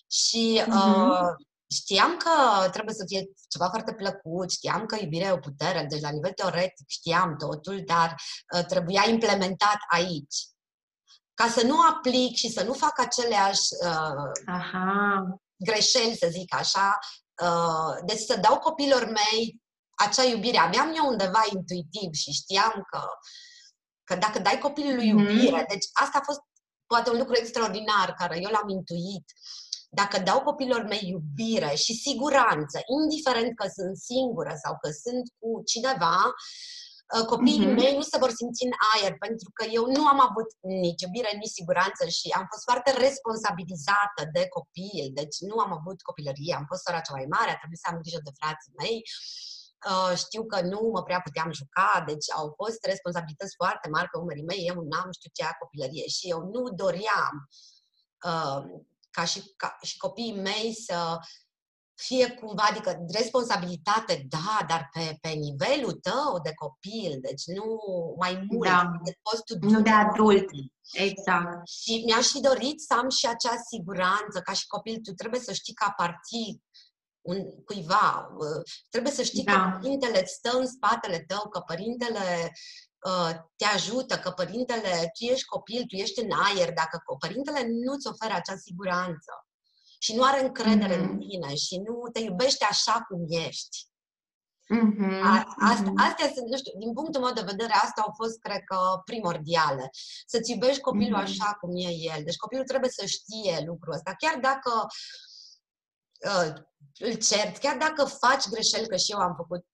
și 0.07 0.61
mm-hmm. 0.61 1.47
Uh, 1.69 1.75
știam 1.75 2.17
că 2.17 2.69
trebuie 2.69 2.95
să 2.95 3.03
fie 3.07 3.25
ceva 3.47 3.69
foarte 3.69 3.93
plăcut, 3.93 4.51
știam 4.51 4.86
că 4.86 4.97
iubirea 5.01 5.27
e 5.27 5.31
o 5.31 5.38
putere, 5.38 5.86
deci 5.89 6.01
la 6.01 6.09
nivel 6.09 6.31
teoretic 6.31 6.88
știam 6.88 7.36
totul, 7.38 7.81
dar 7.86 8.15
uh, 8.55 8.65
trebuia 8.65 9.09
implementat 9.09 9.77
aici. 9.89 10.36
Ca 11.33 11.47
să 11.47 11.65
nu 11.65 11.81
aplic 11.81 12.36
și 12.36 12.50
să 12.50 12.63
nu 12.63 12.74
fac 12.74 13.00
aceleași 13.00 13.67
uh, 13.86 14.31
Aha. 14.45 15.24
greșeli, 15.55 16.17
să 16.17 16.27
zic 16.31 16.55
așa, 16.55 17.00
uh, 17.43 18.03
deci 18.05 18.19
să 18.19 18.38
dau 18.38 18.59
copilor 18.59 19.05
mei 19.05 19.62
acea 19.95 20.24
iubire. 20.24 20.57
Aveam 20.57 20.93
eu 20.95 21.07
undeva 21.07 21.43
intuitiv 21.53 22.13
și 22.13 22.31
știam 22.31 22.88
că, 22.91 23.01
că 24.03 24.15
dacă 24.15 24.39
dai 24.39 24.57
copilului 24.57 25.07
mm-hmm. 25.07 25.29
iubire, 25.29 25.65
deci 25.67 25.86
asta 25.93 26.17
a 26.17 26.24
fost 26.25 26.39
poate 26.86 27.09
un 27.09 27.17
lucru 27.17 27.36
extraordinar 27.36 28.13
care 28.13 28.39
eu 28.41 28.50
l-am 28.50 28.69
intuit, 28.69 29.25
dacă 29.89 30.20
dau 30.20 30.39
copilor 30.41 30.82
mei 30.84 31.03
iubire 31.13 31.74
și 31.75 31.94
siguranță, 31.94 32.77
indiferent 33.00 33.56
că 33.56 33.67
sunt 33.77 33.98
singură 33.98 34.53
sau 34.63 34.74
că 34.82 34.89
sunt 35.03 35.25
cu 35.39 35.50
cineva, 35.72 36.17
uh, 37.15 37.25
copiii 37.32 37.67
uh-huh. 37.67 37.79
mei 37.79 37.94
nu 38.00 38.06
se 38.12 38.17
vor 38.24 38.32
simți 38.39 38.65
în 38.67 38.74
aer, 38.91 39.13
pentru 39.25 39.50
că 39.58 39.63
eu 39.77 39.86
nu 39.96 40.01
am 40.13 40.20
avut 40.27 40.50
nici 40.86 41.01
iubire, 41.06 41.32
nici 41.34 41.58
siguranță 41.60 42.03
și 42.17 42.27
am 42.39 42.46
fost 42.51 42.63
foarte 42.70 42.91
responsabilizată 43.06 44.22
de 44.36 44.44
copil, 44.58 45.06
deci 45.20 45.38
nu 45.50 45.56
am 45.65 45.72
avut 45.79 45.98
copilărie, 46.10 46.53
am 46.56 46.65
fost 46.72 46.84
sora 46.84 47.06
cea 47.06 47.17
mai 47.17 47.27
mare, 47.36 47.51
a 47.51 47.62
trebuit 47.62 47.82
să 47.84 47.88
am 47.89 48.01
grijă 48.01 48.20
de 48.24 48.38
frații 48.39 48.77
mei. 48.82 48.98
Uh, 49.91 50.13
știu 50.24 50.44
că 50.51 50.58
nu 50.72 50.79
mă 50.94 51.01
prea 51.08 51.22
puteam 51.27 51.50
juca, 51.60 51.91
deci 52.10 52.27
au 52.39 52.48
fost 52.60 52.82
responsabilități 52.94 53.58
foarte 53.62 53.88
mari 53.96 54.10
pe 54.12 54.17
umerii 54.17 54.50
mei, 54.51 54.62
eu 54.72 54.77
n-am 54.91 55.10
știut 55.17 55.34
ce 55.38 55.44
a 55.44 55.60
copilărie 55.62 56.06
și 56.15 56.25
eu 56.34 56.39
nu 56.53 56.63
doream 56.82 57.36
uh, 58.29 58.62
ca 59.17 59.25
și, 59.25 59.53
ca 59.55 59.77
și 59.81 59.97
copiii 59.97 60.41
mei 60.41 60.74
să 60.74 61.17
fie 61.93 62.29
cumva, 62.29 62.63
adică 62.69 63.05
responsabilitate, 63.13 64.25
da, 64.29 64.65
dar 64.67 64.89
pe, 64.93 65.17
pe 65.21 65.29
nivelul 65.29 65.91
tău 65.91 66.39
de 66.43 66.53
copil, 66.53 67.17
deci 67.21 67.43
nu 67.45 67.65
mai 68.17 68.45
mult 68.50 68.69
da. 68.69 68.91
de 69.03 69.17
postul 69.21 69.57
Nu 69.62 69.81
de 69.81 69.89
adult, 69.89 70.45
exact. 70.91 71.67
Și 71.67 72.03
mi-aș 72.05 72.27
fi 72.27 72.39
dorit 72.39 72.81
să 72.81 72.93
am 72.93 73.09
și 73.09 73.27
acea 73.27 73.55
siguranță, 73.71 74.41
ca 74.43 74.53
și 74.53 74.67
copil, 74.67 75.00
tu 75.03 75.12
trebuie 75.13 75.41
să 75.41 75.53
știi 75.53 75.74
că 75.74 75.86
aparții 75.88 76.63
un, 77.21 77.38
cuiva, 77.65 78.27
trebuie 78.89 79.12
să 79.12 79.24
știi 79.24 79.43
da. 79.43 79.51
că 79.53 79.77
părintele 79.79 80.25
stă 80.25 80.57
în 80.57 80.67
spatele 80.67 81.19
tău, 81.27 81.50
că 81.50 81.59
părintele 81.59 82.25
Uh, 82.39 82.50
te 83.55 83.65
ajută, 83.65 84.19
că 84.19 84.29
părintele, 84.31 85.11
tu 85.13 85.23
ești 85.23 85.45
copil, 85.45 85.83
tu 85.87 85.95
ești 85.95 86.21
în 86.21 86.31
aer, 86.31 86.73
dacă 86.73 87.03
părintele 87.19 87.67
nu-ți 87.67 88.07
oferă 88.07 88.33
acea 88.33 88.57
siguranță 88.57 89.31
și 89.99 90.15
nu 90.15 90.23
are 90.23 90.43
încredere 90.43 90.95
mm-hmm. 90.95 91.09
în 91.09 91.17
tine 91.17 91.55
și 91.55 91.77
nu 91.77 92.09
te 92.13 92.19
iubește 92.19 92.65
așa 92.65 93.05
cum 93.07 93.25
ești. 93.27 93.85
Mm-hmm. 94.75 95.21
A, 95.23 95.55
asta, 95.59 95.91
mm-hmm. 95.91 96.07
astea 96.07 96.31
sunt, 96.33 96.47
nu 96.47 96.57
știu, 96.57 96.79
din 96.79 96.93
punctul 96.93 97.21
meu 97.21 97.33
de 97.33 97.49
vedere, 97.51 97.73
astea 97.73 98.03
au 98.03 98.13
fost, 98.15 98.39
cred 98.39 98.61
că, 98.63 98.77
primordiale. 99.05 99.89
Să-ți 100.25 100.51
iubești 100.51 100.81
copilul 100.81 101.19
mm-hmm. 101.19 101.23
așa 101.23 101.57
cum 101.59 101.69
e 101.75 101.89
el. 102.13 102.23
Deci 102.23 102.35
copilul 102.35 102.65
trebuie 102.65 102.89
să 102.89 103.05
știe 103.05 103.63
lucrul 103.65 103.93
ăsta. 103.93 104.15
Chiar 104.17 104.37
dacă 104.39 104.71
uh, 106.29 106.53
îl 106.99 107.13
cert, 107.13 107.57
chiar 107.57 107.77
dacă 107.77 108.05
faci 108.05 108.47
greșeli, 108.47 108.87
că 108.87 108.95
și 108.95 109.11
eu 109.11 109.19
am 109.19 109.35
făcut 109.35 109.65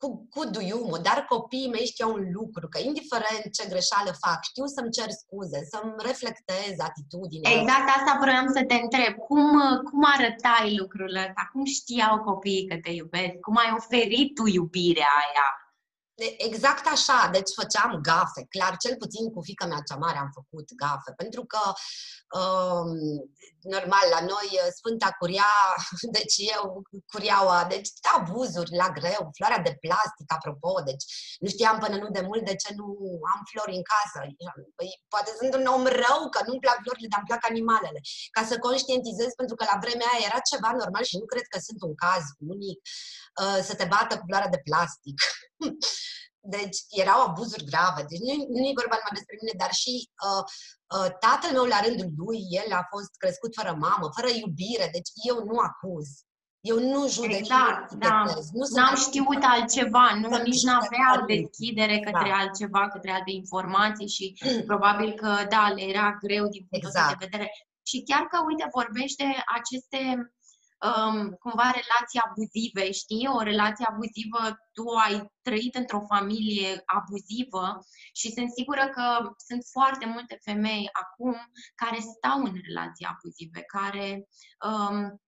cu, 0.00 0.26
cu 0.34 0.42
duiumul, 0.54 1.00
dar 1.02 1.18
copiii 1.28 1.72
mei 1.74 1.86
știau 1.92 2.12
un 2.12 2.24
lucru, 2.38 2.68
că 2.68 2.78
indiferent 2.78 3.44
ce 3.56 3.64
greșeală 3.72 4.12
fac, 4.24 4.38
știu 4.50 4.66
să-mi 4.74 4.94
cer 4.96 5.10
scuze, 5.22 5.60
să-mi 5.72 5.94
reflectez 6.08 6.74
atitudinea. 6.88 7.50
Exact 7.50 7.88
asta 7.96 8.12
vreau 8.24 8.44
să 8.56 8.60
te 8.70 8.76
întreb. 8.84 9.12
Cum, 9.28 9.46
cum 9.88 10.00
arătai 10.14 10.76
lucrurile 10.80 11.20
ăsta? 11.28 11.42
Cum 11.52 11.64
știau 11.64 12.14
copiii 12.28 12.68
că 12.70 12.76
te 12.84 12.90
iubesc? 12.90 13.34
Cum 13.46 13.56
ai 13.56 13.70
oferit 13.80 14.28
tu 14.34 14.44
iubirea 14.46 15.12
aia? 15.22 15.48
Exact 16.48 16.86
așa, 16.86 17.28
deci 17.32 17.50
făceam 17.60 17.98
gafe, 18.02 18.46
clar, 18.54 18.76
cel 18.76 18.96
puțin 18.96 19.24
cu 19.32 19.40
fica 19.42 19.66
mea 19.66 19.82
cea 19.88 19.96
mare 20.04 20.18
am 20.18 20.30
făcut 20.34 20.66
gafe, 20.82 21.12
pentru 21.16 21.42
că 21.52 21.62
um, 22.40 22.90
normal, 23.74 24.06
la 24.16 24.20
noi 24.20 24.48
Sfânta 24.78 25.10
Curia, 25.18 25.52
deci 26.18 26.36
eu 26.54 26.82
curiaua, 27.12 27.58
deci 27.74 27.88
abuzuri 28.16 28.76
la 28.82 28.88
greu, 28.98 29.22
floarea 29.36 29.64
de 29.68 29.74
plastic, 29.84 30.26
apropo, 30.36 30.72
deci 30.90 31.04
nu 31.42 31.48
știam 31.48 31.76
până 31.82 31.96
nu 31.96 32.08
de 32.16 32.22
mult 32.28 32.44
de 32.50 32.56
ce 32.62 32.70
nu 32.78 32.86
am 33.32 33.40
flori 33.50 33.78
în 33.78 33.84
casă. 33.92 34.18
Păi, 34.78 34.90
poate 35.12 35.30
sunt 35.40 35.52
un 35.58 35.66
om 35.76 35.84
rău 36.04 36.20
că 36.34 36.40
nu-mi 36.46 36.64
plac 36.64 36.78
florile, 36.84 37.08
dar 37.12 37.20
îmi 37.20 37.30
plac 37.30 37.42
animalele. 37.52 38.00
Ca 38.36 38.42
să 38.50 38.54
conștientizez, 38.66 39.30
pentru 39.40 39.56
că 39.58 39.64
la 39.72 39.76
vremea 39.84 40.08
aia 40.12 40.28
era 40.28 40.38
ceva 40.50 40.70
normal 40.82 41.04
și 41.10 41.20
nu 41.20 41.26
cred 41.32 41.46
că 41.52 41.58
sunt 41.66 41.80
un 41.88 41.94
caz 42.04 42.24
unic, 42.54 42.78
uh, 43.42 43.58
să 43.68 43.74
te 43.74 43.86
bată 43.94 44.12
cu 44.18 44.24
floarea 44.26 44.54
de 44.54 44.64
plastic. 44.68 45.16
Deci 46.56 46.78
erau 47.02 47.20
abuzuri 47.22 47.68
grave. 47.70 48.02
Deci 48.10 48.22
nu, 48.26 48.34
nu 48.54 48.62
e 48.68 48.80
vorba 48.80 48.96
numai 48.98 49.18
despre 49.18 49.36
mine, 49.40 49.54
dar 49.62 49.72
și 49.82 49.92
uh, 50.26 50.44
uh, 50.96 51.10
tatăl 51.24 51.50
meu 51.56 51.66
la 51.74 51.80
rândul 51.84 52.10
lui, 52.22 52.40
el 52.60 52.70
a 52.80 52.84
fost 52.94 53.12
crescut 53.22 53.52
fără 53.58 53.72
mamă, 53.86 54.06
fără 54.16 54.28
iubire, 54.42 54.86
deci 54.96 55.10
eu 55.30 55.36
nu 55.48 55.56
acuz. 55.68 56.08
Eu 56.70 56.78
nu 56.92 57.08
judec. 57.08 57.38
Exact, 57.38 57.92
da. 57.92 58.24
Nu 58.58 58.64
N-am 58.74 58.96
știut 58.96 59.42
altceva, 59.54 60.06
nu, 60.20 60.28
nici 60.42 60.62
n-aveau 60.62 61.16
deschidere 61.26 61.96
către 61.98 62.28
da. 62.30 62.36
altceva, 62.36 62.88
către 62.88 63.10
alte 63.10 63.30
informații 63.30 64.08
și 64.08 64.26
probabil 64.70 65.12
că, 65.12 65.30
da, 65.48 65.72
le 65.76 65.82
era 65.82 66.18
greu 66.24 66.44
din 66.54 66.66
punctul 66.68 66.92
exact. 66.94 67.18
de 67.18 67.24
vedere. 67.24 67.50
Și 67.82 68.02
chiar 68.08 68.22
că, 68.30 68.36
uite, 68.46 68.68
vorbește 68.78 69.24
aceste 69.58 70.00
um, 70.88 71.30
cumva 71.30 71.70
relații 71.80 72.20
abuzive, 72.26 72.90
știi? 72.90 73.28
O 73.38 73.40
relație 73.40 73.86
abuzivă, 73.88 74.42
tu 74.72 74.84
ai 75.06 75.32
trăit 75.42 75.74
într-o 75.74 76.04
familie 76.08 76.82
abuzivă 76.84 77.78
și 78.12 78.32
sunt 78.32 78.50
sigură 78.50 78.88
că 78.88 79.32
sunt 79.36 79.62
foarte 79.70 80.06
multe 80.06 80.38
femei 80.42 80.88
acum 80.92 81.36
care 81.74 81.98
stau 81.98 82.38
în 82.38 82.54
relații 82.66 83.06
abuzive, 83.06 83.60
care 83.62 84.26
um, 84.68 85.20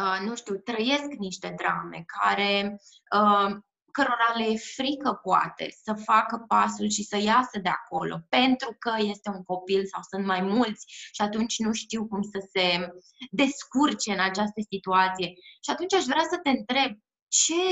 uh, 0.00 0.18
nu 0.26 0.34
știu, 0.34 0.54
trăiesc 0.56 1.08
niște 1.18 1.54
drame, 1.56 2.04
care 2.06 2.80
uh, 3.16 3.56
cărora 4.00 4.32
le 4.36 4.44
e 4.44 4.56
frică 4.56 5.20
poate 5.22 5.68
să 5.82 5.92
facă 5.94 6.44
pasul 6.48 6.88
și 6.88 7.02
să 7.02 7.16
iasă 7.16 7.58
de 7.62 7.68
acolo, 7.68 8.20
pentru 8.28 8.76
că 8.78 8.92
este 8.98 9.30
un 9.30 9.42
copil 9.42 9.86
sau 9.86 10.00
sunt 10.10 10.26
mai 10.26 10.40
mulți 10.40 10.84
și 11.12 11.22
atunci 11.22 11.58
nu 11.58 11.72
știu 11.72 12.06
cum 12.06 12.22
să 12.22 12.48
se 12.52 12.88
descurce 13.30 14.12
în 14.12 14.20
această 14.20 14.60
situație. 14.70 15.28
Și 15.64 15.70
atunci 15.70 15.94
aș 15.94 16.04
vrea 16.04 16.24
să 16.30 16.38
te 16.42 16.48
întreb, 16.48 16.90
ce 17.28 17.62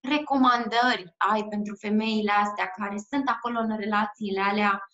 recomandări 0.00 1.14
ai 1.16 1.44
pentru 1.44 1.74
femeile 1.74 2.32
astea 2.32 2.66
care 2.66 2.96
sunt 3.08 3.28
acolo 3.28 3.58
în 3.58 3.76
relațiile 3.76 4.40
alea, 4.40 4.88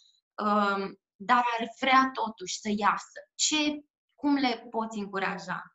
um, 0.45 1.01
dar 1.17 1.43
ar 1.59 1.69
vrea 1.81 2.11
totuși 2.13 2.59
să 2.59 2.71
iasă? 2.77 3.21
Ce, 3.35 3.85
cum 4.15 4.35
le 4.35 4.67
poți 4.71 4.99
încuraja? 4.99 5.72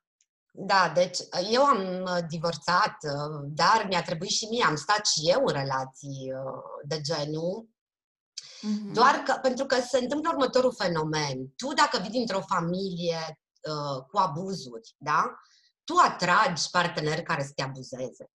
Da, 0.59 0.91
deci 0.93 1.17
eu 1.51 1.63
am 1.63 2.01
uh, 2.01 2.17
divorțat, 2.27 2.97
uh, 3.01 3.41
dar 3.45 3.85
mi-a 3.89 4.01
trebuit 4.01 4.29
și 4.29 4.45
mie, 4.45 4.63
am 4.63 4.75
stat 4.75 5.05
și 5.05 5.29
eu 5.29 5.45
în 5.45 5.53
relații 5.53 6.33
uh, 6.33 6.61
de 6.83 7.01
genul, 7.01 7.67
mm-hmm. 7.67 8.93
doar 8.93 9.15
că, 9.15 9.39
pentru 9.41 9.65
că 9.65 9.81
se 9.81 9.97
întâmplă 9.97 10.29
următorul 10.29 10.73
fenomen. 10.77 11.53
Tu, 11.55 11.73
dacă 11.73 11.99
vii 12.01 12.09
dintr-o 12.09 12.41
familie 12.41 13.39
uh, 13.61 14.03
cu 14.11 14.17
abuzuri, 14.17 14.95
da? 14.97 15.35
Tu 15.83 15.93
atragi 15.97 16.69
parteneri 16.71 17.23
care 17.23 17.43
să 17.43 17.51
te 17.55 17.63
abuzeze. 17.63 18.31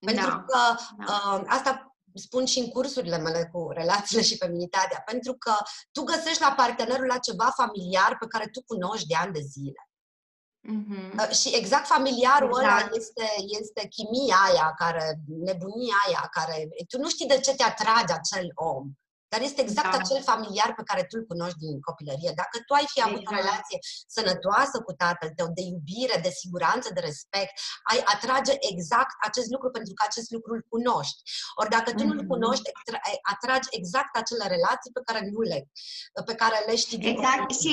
Pentru 0.00 0.26
da. 0.26 0.44
că 0.46 0.58
da. 1.06 1.34
Uh, 1.34 1.42
asta 1.46 1.96
spun 2.14 2.44
și 2.44 2.58
în 2.58 2.68
cursurile 2.68 3.18
mele 3.18 3.48
cu 3.52 3.68
relațiile 3.70 4.22
și 4.22 4.36
feminitatea, 4.36 5.02
pentru 5.04 5.34
că 5.34 5.52
tu 5.92 6.02
găsești 6.02 6.42
la 6.42 6.52
partenerul 6.56 7.06
la 7.06 7.18
ceva 7.18 7.52
familiar 7.56 8.16
pe 8.18 8.26
care 8.26 8.46
tu 8.46 8.62
cunoști 8.62 9.06
de 9.06 9.14
ani 9.14 9.32
de 9.32 9.40
zile. 9.40 9.86
Mm-hmm. 10.62 11.30
Și 11.30 11.48
exact 11.54 11.86
familiarul 11.86 12.60
exact. 12.60 12.82
ăla 12.82 12.96
este, 13.00 13.26
este 13.60 13.88
chimia 13.88 14.36
aia, 14.48 14.74
care, 14.76 15.20
nebunia 15.26 15.96
aia, 16.06 16.28
care 16.30 16.68
tu 16.88 16.98
nu 16.98 17.08
știi 17.08 17.26
de 17.26 17.40
ce 17.40 17.54
te 17.54 17.62
atrage 17.62 18.12
acel 18.12 18.50
om, 18.54 18.84
dar 19.32 19.40
este 19.40 19.60
exact 19.62 19.92
da. 19.92 19.98
acel 19.98 20.20
familiar 20.32 20.70
pe 20.74 20.88
care 20.88 21.02
tu 21.02 21.14
îl 21.18 21.24
cunoști 21.32 21.58
din 21.64 21.80
copilărie. 21.88 22.32
Dacă 22.42 22.56
tu 22.66 22.72
ai 22.74 22.86
fi 22.92 23.00
avut 23.02 23.22
exact. 23.24 23.32
o 23.32 23.40
relație 23.42 23.78
sănătoasă 24.16 24.76
cu 24.86 24.92
tatăl 24.92 25.30
tău, 25.38 25.48
de 25.58 25.62
iubire, 25.72 26.16
de 26.26 26.32
siguranță, 26.40 26.88
de 26.96 27.00
respect, 27.08 27.54
ai 27.90 28.00
atrage 28.14 28.52
exact 28.72 29.14
acest 29.28 29.48
lucru 29.54 29.68
pentru 29.76 29.92
că 29.94 30.02
acest 30.06 30.30
lucru 30.36 30.50
îl 30.54 30.62
cunoști. 30.74 31.20
Ori 31.60 31.70
dacă 31.76 31.90
tu 31.90 32.02
mm-hmm. 32.02 32.10
nu-l 32.18 32.32
cunoști, 32.34 32.66
atragi 33.34 33.68
exact 33.78 34.12
acele 34.22 34.46
relații 34.56 34.94
pe 34.96 35.04
care 35.06 35.20
nu 35.32 35.40
le, 35.50 35.58
pe 36.28 36.34
care 36.42 36.56
le 36.68 36.76
știi 36.76 36.98
din 36.98 37.14
Exact, 37.16 37.50
și 37.62 37.72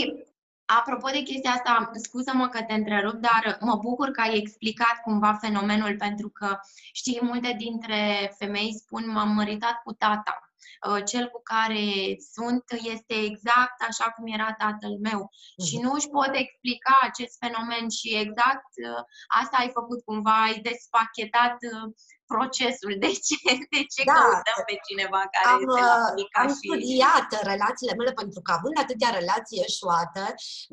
Apropo 0.77 1.09
de 1.09 1.21
chestia 1.21 1.51
asta, 1.51 1.91
scuză-mă 1.93 2.47
că 2.47 2.63
te 2.63 2.73
întrerup, 2.73 3.13
dar 3.13 3.57
mă 3.59 3.75
bucur 3.75 4.11
că 4.11 4.21
ai 4.21 4.38
explicat 4.38 5.01
cumva 5.03 5.33
fenomenul, 5.33 5.95
pentru 5.97 6.29
că 6.29 6.59
știi, 6.91 7.19
multe 7.21 7.55
dintre 7.57 8.33
femei 8.38 8.73
spun 8.73 9.11
m-am 9.11 9.29
măritat 9.29 9.81
cu 9.83 9.93
tata 9.93 10.49
Uh, 10.88 11.03
cel 11.05 11.29
cu 11.29 11.41
care 11.43 11.85
sunt 12.33 12.63
este 12.93 13.15
exact 13.29 13.81
așa 13.89 14.11
cum 14.11 14.27
era 14.27 14.53
tatăl 14.53 14.97
meu 15.01 15.29
mm-hmm. 15.31 15.65
și 15.67 15.79
nu 15.79 15.91
își 15.91 16.09
pot 16.09 16.31
explica 16.31 16.97
acest 17.01 17.38
fenomen 17.43 17.89
și 17.89 18.15
exact 18.23 18.71
uh, 18.88 19.03
asta 19.41 19.57
ai 19.59 19.69
făcut 19.73 20.03
cumva, 20.03 20.43
ai 20.43 20.59
despachetat 20.69 21.57
uh, 21.71 21.93
procesul. 22.33 22.93
De 23.05 23.12
ce, 23.27 23.38
de 23.74 23.81
ce 23.93 24.01
da, 24.09 24.13
căutăm 24.13 24.62
pe 24.69 24.75
cineva 24.88 25.21
care 25.33 25.48
am, 25.53 25.62
este 25.62 25.81
la 25.89 26.41
Am 26.41 26.50
și... 26.53 26.59
studiat 26.62 27.27
relațiile 27.51 27.95
mele 28.00 28.13
pentru 28.21 28.39
că 28.45 28.51
având 28.57 28.75
atâtea 28.79 29.12
relații 29.19 29.63
eșuate, 29.67 30.25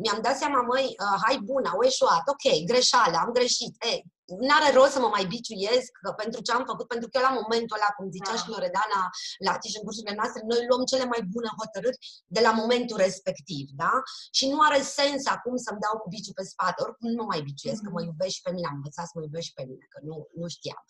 mi-am 0.03 0.21
dat 0.27 0.37
seama, 0.41 0.61
măi, 0.71 0.89
hai 1.25 1.37
bun, 1.49 1.65
au 1.73 1.81
eșuat, 1.91 2.25
ok, 2.35 2.47
greșeală, 2.71 3.17
am 3.25 3.31
greșit, 3.39 3.75
ei, 3.91 4.01
n-are 4.47 4.69
rost 4.79 4.93
să 4.97 5.01
mă 5.05 5.11
mai 5.17 5.25
biciuiesc 5.33 5.91
pentru 6.23 6.41
ce 6.47 6.53
am 6.53 6.65
făcut, 6.73 6.87
pentru 6.93 7.07
că 7.09 7.15
eu 7.19 7.27
la 7.29 7.39
momentul 7.43 7.77
ăla, 7.79 7.91
cum 7.97 8.07
zicea 8.17 8.35
Da. 8.35 8.41
și 8.41 8.49
Loredana 8.53 9.01
la 9.47 9.53
și 9.71 9.77
în 9.79 9.85
cursurile 9.87 10.15
noastre, 10.21 10.41
noi 10.51 10.61
luăm 10.69 10.83
cele 10.93 11.07
mai 11.13 11.21
bune 11.35 11.51
hotărâri 11.61 11.99
de 12.37 12.41
la 12.47 12.53
momentul 12.61 12.97
respectiv, 13.07 13.65
da? 13.83 13.93
Și 14.37 14.45
nu 14.53 14.59
are 14.67 14.81
sens 14.99 15.23
acum 15.37 15.55
să-mi 15.67 15.83
dau 15.85 15.95
cu 16.03 16.09
biciu 16.15 16.33
pe 16.39 16.45
spate, 16.53 16.79
oricum 16.87 17.07
nu 17.11 17.19
mă 17.23 17.29
mai 17.33 17.41
biciuiesc, 17.49 17.81
că 17.85 17.91
mă 17.91 18.01
Mhm. 18.03 18.09
iubești 18.11 18.41
pe 18.47 18.51
mine, 18.57 18.67
am 18.71 18.79
învățat 18.81 19.05
să 19.09 19.15
mă 19.17 19.23
iubești 19.27 19.53
pe 19.59 19.65
mine, 19.71 19.85
că 19.93 19.99
nu, 20.09 20.17
nu 20.41 20.47
știam. 20.55 20.81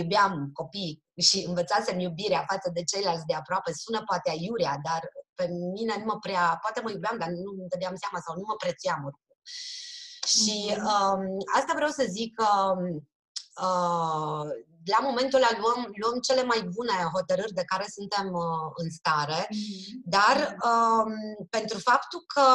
Iubeam 0.00 0.32
copii 0.60 0.94
și 1.26 1.38
învățasem 1.50 1.96
iubirea 2.06 2.42
față 2.52 2.68
de 2.76 2.82
ceilalți 2.90 3.28
de 3.30 3.34
aproape, 3.40 3.70
sună 3.82 4.00
poate 4.10 4.28
aiurea, 4.34 4.74
dar 4.88 5.02
pe 5.38 5.46
mine 5.76 5.94
nu 6.00 6.04
mă 6.10 6.16
prea, 6.24 6.44
poate 6.64 6.78
mă 6.84 6.90
iubeam, 6.90 7.16
dar 7.22 7.28
nu 7.28 7.50
îmi 7.60 7.68
dădeam 7.72 7.94
seama 8.02 8.18
sau 8.26 8.32
nu 8.40 8.44
mă 8.50 8.54
prețuiam 8.62 9.00
oricum. 9.08 9.36
Și 10.24 10.74
Mhm. 10.76 10.84
um, 10.86 11.36
asta 11.54 11.72
vreau 11.74 11.90
să 11.90 12.06
zic 12.08 12.34
că 12.34 12.46
uh, 13.62 14.48
la 14.84 14.98
momentul 15.02 15.38
ăla 15.38 15.58
luăm, 15.60 15.92
luăm 16.02 16.18
cele 16.20 16.42
mai 16.44 16.60
bune 16.74 16.92
hotărâri 17.12 17.52
de 17.52 17.64
care 17.64 17.86
suntem 17.88 18.32
uh, 18.32 18.70
în 18.74 18.90
stare, 18.90 19.46
Mhm. 19.50 20.02
dar 20.04 20.56
um, 20.70 21.12
pentru 21.50 21.78
faptul 21.78 22.20
că, 22.26 22.46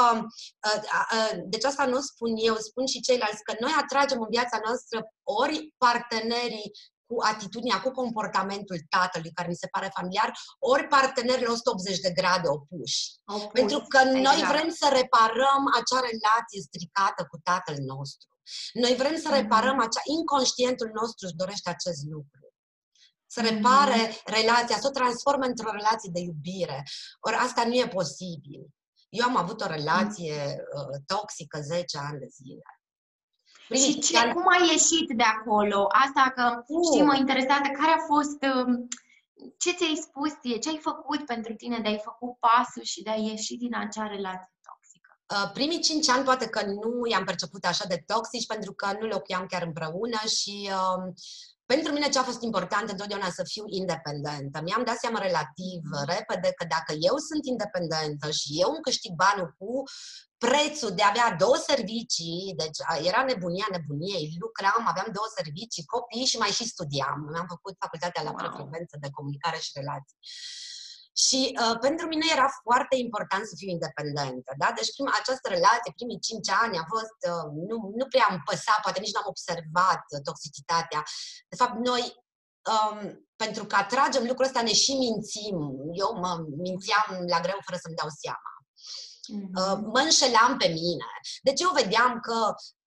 uh, 0.68 0.82
uh, 1.14 1.40
deci 1.46 1.64
asta 1.64 1.86
nu 1.86 2.00
spun 2.02 2.32
eu, 2.36 2.56
spun 2.56 2.86
și 2.86 3.02
ceilalți, 3.02 3.44
că 3.44 3.54
noi 3.60 3.72
atragem 3.78 4.22
în 4.22 4.28
viața 4.30 4.60
noastră 4.66 5.14
ori 5.24 5.74
partenerii 5.78 6.72
cu 7.10 7.16
atitudinea, 7.34 7.82
cu 7.82 7.92
comportamentul 8.02 8.80
tatălui, 8.96 9.32
care 9.38 9.48
mi 9.48 9.62
se 9.64 9.68
pare 9.68 9.90
familiar, 9.98 10.30
ori 10.60 10.88
partenerii 10.88 11.46
la 11.46 11.52
180 11.52 12.00
de 12.00 12.12
grade 12.20 12.48
opuși. 12.48 13.00
Opus, 13.26 13.52
Pentru 13.60 13.80
că 13.88 14.04
noi 14.04 14.38
exact. 14.40 14.52
vrem 14.54 14.70
să 14.82 14.88
reparăm 15.00 15.64
acea 15.80 16.00
relație 16.12 16.62
stricată 16.68 17.22
cu 17.30 17.38
tatăl 17.50 17.78
nostru. 17.94 18.28
Noi 18.84 18.94
vrem 19.02 19.16
să 19.24 19.28
Mhm. 19.30 19.38
reparăm 19.40 19.78
acea... 19.80 20.04
Inconștientul 20.18 20.90
nostru 21.00 21.22
își 21.28 21.36
dorește 21.42 21.70
acest 21.70 22.02
lucru. 22.16 22.44
Să 23.34 23.40
Mhm. 23.42 23.50
repare 23.54 24.00
relația, 24.38 24.78
să 24.80 24.88
o 24.88 24.98
transforme 25.00 25.46
într-o 25.46 25.72
relație 25.72 26.10
de 26.14 26.20
iubire. 26.20 26.84
Ori 27.28 27.36
asta 27.36 27.62
nu 27.66 27.74
e 27.74 27.88
posibil. 27.88 28.62
Eu 29.10 29.26
am 29.26 29.38
avut 29.38 29.62
o 29.62 29.68
relație 29.78 30.36
uh, 30.78 30.98
toxică 31.06 31.60
10 31.62 31.98
ani 31.98 32.20
de 32.20 32.28
zile. 32.42 32.62
Primii 33.70 33.86
Și 33.88 33.92
cinci 33.92 34.06
ce, 34.08 34.18
ani- 34.18 34.34
cum 34.34 34.46
ai 34.48 34.68
ieșit 34.72 35.08
de 35.22 35.24
acolo? 35.24 35.88
Asta 36.06 36.32
că, 36.36 36.64
Uh. 36.68 36.80
știi, 36.92 37.04
mă 37.10 37.16
interesează, 37.16 37.62
care 37.80 37.92
a 37.98 38.04
fost, 38.14 38.40
um, 38.56 38.88
ce 39.58 39.72
ți-ai 39.72 39.96
spus 40.08 40.32
ție, 40.42 40.58
ce 40.58 40.70
ai 40.70 40.78
făcut 40.90 41.26
pentru 41.26 41.54
tine 41.54 41.80
de 41.80 41.88
a-i 41.88 42.02
făcut 42.04 42.34
pasul 42.46 42.84
și 42.84 43.04
de 43.04 43.10
a 43.10 43.16
ieși 43.16 43.56
din 43.64 43.76
acea 43.76 44.08
relație 44.08 44.54
toxică? 44.70 45.10
Uh, 45.34 45.52
primii 45.54 45.80
cinci 45.80 46.10
ani 46.10 46.24
poate 46.24 46.48
că 46.48 46.62
nu 46.66 46.92
i-am 47.10 47.24
perceput 47.24 47.64
așa 47.66 47.86
de 47.88 48.04
toxici 48.06 48.46
pentru 48.54 48.74
că 48.74 48.88
nu 49.00 49.08
locuiam 49.08 49.46
chiar 49.46 49.62
împreună 49.62 50.20
și 50.38 50.70
um, 50.80 51.14
pentru 51.74 51.92
mine 51.94 52.10
ce 52.10 52.20
a 52.20 52.30
fost 52.32 52.42
important 52.50 52.90
întotdeauna 52.90 53.30
să 53.40 53.44
fiu 53.54 53.64
independentă. 53.82 54.58
Mi-am 54.62 54.84
dat 54.90 54.98
seama 55.04 55.20
relativ 55.28 55.82
repede 56.16 56.50
că 56.58 56.64
dacă 56.76 56.92
eu 57.10 57.16
sunt 57.30 57.44
independentă 57.54 58.28
și 58.40 58.50
eu 58.64 58.70
îmi 58.72 58.86
câștig 58.88 59.12
banul 59.24 59.50
cu 59.60 59.72
prețul 60.46 60.92
de 60.98 61.04
a 61.04 61.12
avea 61.14 61.28
două 61.44 61.58
servicii, 61.70 62.54
deci 62.62 62.80
a, 62.92 62.94
era 63.10 63.22
nebunia 63.32 63.68
nebuniei, 63.76 64.28
lucram, 64.44 64.82
aveam 64.92 65.10
două 65.18 65.30
servicii, 65.40 65.90
copii 65.96 66.30
și 66.32 66.38
mai 66.44 66.52
și 66.58 66.72
studiam. 66.74 67.20
Mi-am 67.32 67.48
făcut 67.54 67.74
facultatea 67.84 68.22
la 68.28 68.34
Wow. 68.36 68.52
frecvență 68.58 68.96
de 69.04 69.10
comunicare 69.18 69.60
și 69.66 69.72
relații. 69.80 70.18
Și 71.26 71.40
uh, 71.62 71.78
pentru 71.86 72.06
mine 72.08 72.26
era 72.36 72.50
foarte 72.64 72.96
important 73.06 73.44
să 73.48 73.54
fiu 73.58 73.70
independentă. 73.78 74.52
Da? 74.62 74.68
Deci 74.80 74.94
prima, 74.96 75.12
această 75.22 75.48
relație, 75.56 75.98
primii 76.00 76.26
cinci 76.28 76.50
ani, 76.64 76.82
a 76.84 76.86
fost, 76.94 77.20
uh, 77.32 77.48
nu, 77.70 77.78
nu 78.00 78.06
prea 78.12 78.26
am 78.30 78.42
păsat, 78.50 78.80
poate 78.82 79.00
nici 79.00 79.16
n-am 79.16 79.34
observat 79.34 80.04
uh, 80.10 80.22
toxicitatea. 80.30 81.02
De 81.52 81.56
fapt, 81.62 81.76
noi, 81.90 82.04
um, 82.74 82.98
pentru 83.44 83.64
că 83.70 83.76
atragem 83.76 84.24
lucrul 84.30 84.50
ăsta, 84.50 84.62
ne 84.62 84.76
și 84.84 84.94
mințim. 85.06 85.58
Eu 86.04 86.10
mă 86.24 86.32
mințeam 86.66 87.08
la 87.34 87.40
greu 87.46 87.60
fără 87.66 87.78
să-mi 87.84 88.00
dau 88.02 88.10
seama. 88.24 88.52
Uh, 89.62 89.78
Mhm. 89.78 89.90
mă 89.94 90.00
înșelam 90.00 90.52
pe 90.58 90.68
mine. 90.68 91.10
Deci 91.48 91.62
eu 91.66 91.72
vedeam 91.82 92.20
că 92.28 92.38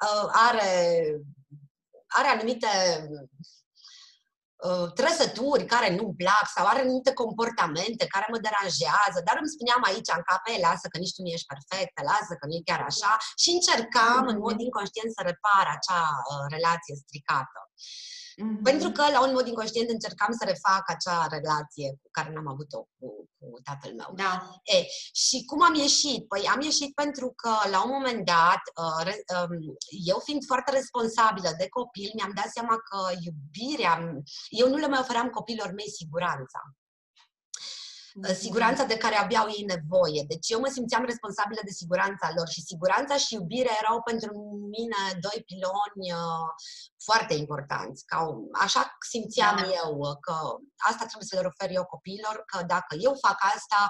uh, 0.07 0.29
are, 0.49 0.71
are 2.19 2.29
anumite 2.29 2.73
uh, 3.11 3.29
trăsături 5.01 5.65
care 5.75 5.89
nu-mi 5.97 6.19
plac 6.23 6.45
sau 6.55 6.65
are 6.67 6.81
anumite 6.83 7.13
comportamente 7.23 8.05
care 8.15 8.27
mă 8.33 8.39
deranjează, 8.47 9.19
dar 9.29 9.37
îmi 9.41 9.53
spuneam 9.55 9.83
aici 9.91 10.11
în 10.19 10.23
cap, 10.31 10.43
"Ei, 10.53 10.65
lasă 10.69 10.87
că 10.89 10.97
nici 10.99 11.15
tu 11.15 11.21
nu 11.23 11.31
ești 11.37 11.51
perfectă, 11.53 12.01
lasă 12.13 12.33
că 12.39 12.45
nu 12.47 12.55
e 12.59 12.69
chiar 12.71 12.83
așa 12.91 13.13
și 13.43 13.51
încercam 13.57 14.25
în 14.33 14.39
mod 14.45 14.57
inconștient 14.67 15.11
să 15.17 15.23
repar 15.31 15.65
acea 15.77 16.03
uh, 16.31 16.45
relație 16.57 16.95
stricată. 17.03 17.61
Mhm. 18.37 18.63
Pentru 18.63 18.91
că, 18.91 19.03
la 19.11 19.27
un 19.27 19.33
mod 19.33 19.47
inconștient, 19.47 19.91
încercam 19.91 20.33
să 20.39 20.45
refac 20.45 20.85
acea 20.87 21.27
relație 21.31 21.89
cu 22.03 22.09
care 22.11 22.33
n-am 22.33 22.49
avut-o 22.49 22.79
cu, 22.99 23.09
cu 23.39 23.61
tatăl 23.65 23.93
meu. 23.95 24.11
Da. 24.15 24.33
E, 24.63 24.85
și 25.13 25.45
cum 25.45 25.63
am 25.63 25.75
ieșit? 25.75 26.29
Păi 26.29 26.47
am 26.55 26.61
ieșit 26.61 26.95
pentru 26.95 27.33
că, 27.37 27.53
la 27.71 27.85
un 27.85 27.91
moment 27.91 28.25
dat, 28.25 28.63
uh, 28.83 29.05
re- 29.05 29.25
um, 29.37 29.77
eu 30.07 30.19
fiind 30.19 30.43
foarte 30.47 30.71
responsabilă 30.71 31.51
de 31.59 31.69
copil, 31.69 32.11
mi-am 32.15 32.33
dat 32.35 32.49
seama 32.53 32.77
că 32.89 32.99
iubirea, 33.27 34.23
eu 34.49 34.69
nu 34.69 34.77
le 34.77 34.89
mai 34.89 34.99
ofeream 34.99 35.29
copilor 35.29 35.73
mei 35.73 35.91
siguranța. 35.91 36.61
Uh, 38.15 38.35
Siguranța 38.35 38.85
de 38.85 38.97
care 38.97 39.15
aveau 39.15 39.47
ei 39.49 39.65
nevoie. 39.75 40.25
Deci 40.29 40.49
eu 40.51 40.61
mă 40.61 40.67
simțeam 40.73 41.05
responsabilă 41.05 41.61
de 41.65 41.71
siguranța 41.71 42.33
lor 42.37 42.49
și 42.49 42.61
siguranța 42.71 43.17
și 43.17 43.35
iubirea 43.35 43.77
erau 43.83 44.03
pentru 44.03 44.33
mine 44.77 45.01
doi 45.21 45.43
piloni 45.47 46.13
uh, 46.13 46.49
foarte 47.05 47.35
importanți. 47.35 48.05
Ca, 48.05 48.19
o- 48.29 48.49
așa 48.65 48.97
simțeam 49.11 49.57
Da. 49.57 49.63
eu 49.63 49.91
uh, 49.99 50.17
că 50.21 50.35
asta 50.89 51.05
trebuie 51.09 51.29
să 51.31 51.37
le 51.41 51.51
ofer 51.53 51.71
eu 51.75 51.85
copiilor, 51.85 52.43
că 52.47 52.63
dacă 52.67 52.93
eu 53.07 53.15
fac 53.27 53.39
asta, 53.55 53.81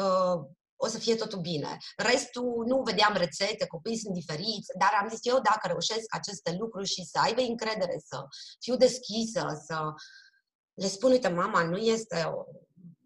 uh, 0.00 0.36
o 0.82 0.86
să 0.86 0.98
fie 0.98 1.14
totul 1.14 1.40
bine. 1.40 1.76
Restul 1.96 2.64
nu 2.66 2.82
vedeam 2.82 3.14
rețete, 3.14 3.66
copiii 3.66 3.98
sunt 3.98 4.14
diferiți, 4.14 4.68
dar 4.78 4.92
am 5.00 5.08
zis 5.08 5.18
eu 5.22 5.40
dacă 5.40 5.66
reușesc 5.66 6.14
aceste 6.14 6.56
lucruri 6.58 6.88
și 6.88 7.04
să 7.04 7.18
aibă 7.22 7.40
încredere, 7.40 7.96
să 8.06 8.24
fiu 8.58 8.76
deschisă, 8.76 9.62
să 9.66 9.78
le 10.74 10.86
spun, 10.86 11.10
uite, 11.10 11.28
mama 11.28 11.62
nu 11.64 11.76
este 11.76 12.22
o, 12.22 12.44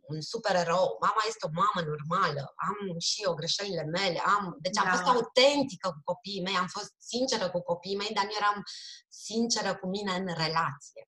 un 0.06 0.20
supererou, 0.20 0.96
mama 1.00 1.22
este 1.26 1.46
o 1.46 1.54
mamă 1.62 1.80
normală, 1.92 2.52
am 2.68 2.98
și 2.98 3.22
eu 3.22 3.34
greșelile 3.34 3.84
mele, 3.84 4.18
am... 4.18 4.56
Deci 4.60 4.78
am 4.78 4.84
Da. 4.84 4.90
fost 4.90 5.06
autentică 5.06 5.88
cu 5.88 6.00
copiii 6.04 6.42
mei, 6.42 6.56
am 6.56 6.66
fost 6.66 6.92
sinceră 6.98 7.50
cu 7.50 7.60
copiii 7.60 7.96
mei, 7.96 8.10
dar 8.14 8.24
nu 8.24 8.34
eram 8.40 8.62
sinceră 9.08 9.76
cu 9.76 9.86
mine 9.86 10.12
în 10.14 10.26
relație. 10.26 11.02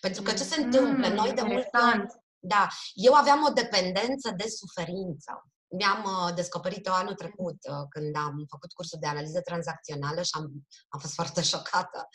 Pentru 0.00 0.22
că 0.22 0.32
ce 0.32 0.44
se 0.44 0.60
întâmplă? 0.62 1.08
Noi 1.08 1.32
de 1.32 1.40
multe 1.40 1.40
ori 1.40 1.54
interesant. 1.54 2.12
da, 2.38 2.68
eu 2.94 3.14
aveam 3.14 3.44
o 3.44 3.52
dependență 3.52 4.30
de 4.36 4.48
suferință. 4.48 5.32
Mi-am 5.70 6.04
uh, 6.04 6.34
descoperit-o 6.34 6.92
anul 6.92 7.14
trecut, 7.14 7.56
uh, 7.70 7.86
când 7.88 8.16
am 8.16 8.44
făcut 8.48 8.72
cursul 8.72 8.98
de 9.00 9.06
analiză 9.06 9.40
tranzacțională 9.40 10.22
și 10.22 10.30
am, 10.32 10.50
am 10.88 11.00
fost 11.00 11.14
foarte 11.14 11.42
șocată. 11.52 12.08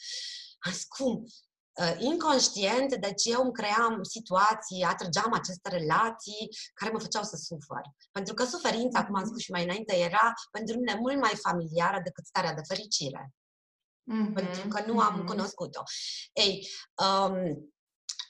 Am 0.60 0.72
zis, 0.72 0.86
cum? 0.86 1.26
Uh, 1.82 1.96
inconștient, 2.00 2.96
deci 2.96 3.26
eu 3.26 3.42
îmi 3.42 3.52
cream 3.52 4.04
situații, 4.04 4.84
atrăgeam 4.84 5.34
aceste 5.34 5.70
relații 5.70 6.50
care 6.74 6.92
mă 6.92 7.00
făceau 7.00 7.24
să 7.24 7.36
sufăr. 7.36 7.82
Pentru 8.12 8.34
că 8.34 8.44
suferința, 8.46 9.06
cum 9.06 9.16
am 9.16 9.26
spus 9.26 9.42
și 9.42 9.52
mai 9.52 9.64
înainte, 9.64 9.96
era 9.98 10.34
pentru 10.52 10.76
mine 10.76 10.98
mult 11.00 11.20
mai 11.20 11.36
familiară 11.42 12.00
decât 12.04 12.26
starea 12.26 12.54
de 12.54 12.62
fericire 12.68 13.34
Mhm, 14.04 14.34
pentru 14.34 14.68
că 14.68 14.84
nu 14.86 15.00
am 15.00 15.16
mhm. 15.16 15.26
cunoscut-o. 15.26 15.84
Ei, 16.34 16.68
um, 16.96 17.74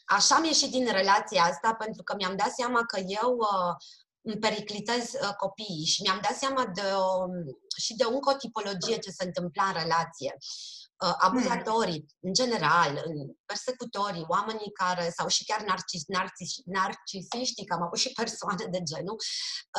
așa 0.06 0.36
am 0.36 0.44
ieșit 0.44 0.72
din 0.72 0.92
relația 0.92 1.44
asta 1.44 1.74
pentru 1.74 2.04
că 2.04 2.16
mi-am 2.16 2.36
dat 2.36 2.52
seama 2.52 2.86
că 2.86 3.00
eu 3.00 3.38
uh, 3.38 3.76
îmi 4.22 4.40
periclitez 4.40 5.14
uh, 5.14 5.34
copiii 5.38 5.86
și 5.86 6.02
mi-am 6.02 6.20
dat 6.22 6.38
seama 6.38 6.66
de 6.66 6.82
o, 6.82 7.26
și 7.78 7.96
de 7.96 8.04
încă 8.04 8.30
o 8.30 8.38
tipologie 8.38 8.98
ce 8.98 9.10
se 9.10 9.24
întâmpla 9.24 9.64
în 9.64 9.74
relație. 9.74 10.36
Uh, 10.38 10.83
abuzatorii, 11.18 12.06
în 12.20 12.34
general, 12.34 13.02
în 13.06 13.14
persecutorii, 13.46 14.26
oamenii 14.28 14.72
care, 14.74 15.10
sau 15.18 15.28
și 15.28 15.46
chiar 15.46 15.62
narcis, 15.62 16.04
narcis, 16.08 16.62
narcisiștii, 16.66 17.66
că 17.66 17.74
am 17.74 17.82
avut 17.82 17.98
și 17.98 18.12
persoane 18.12 18.66
de 18.72 18.82
genul, 18.84 19.16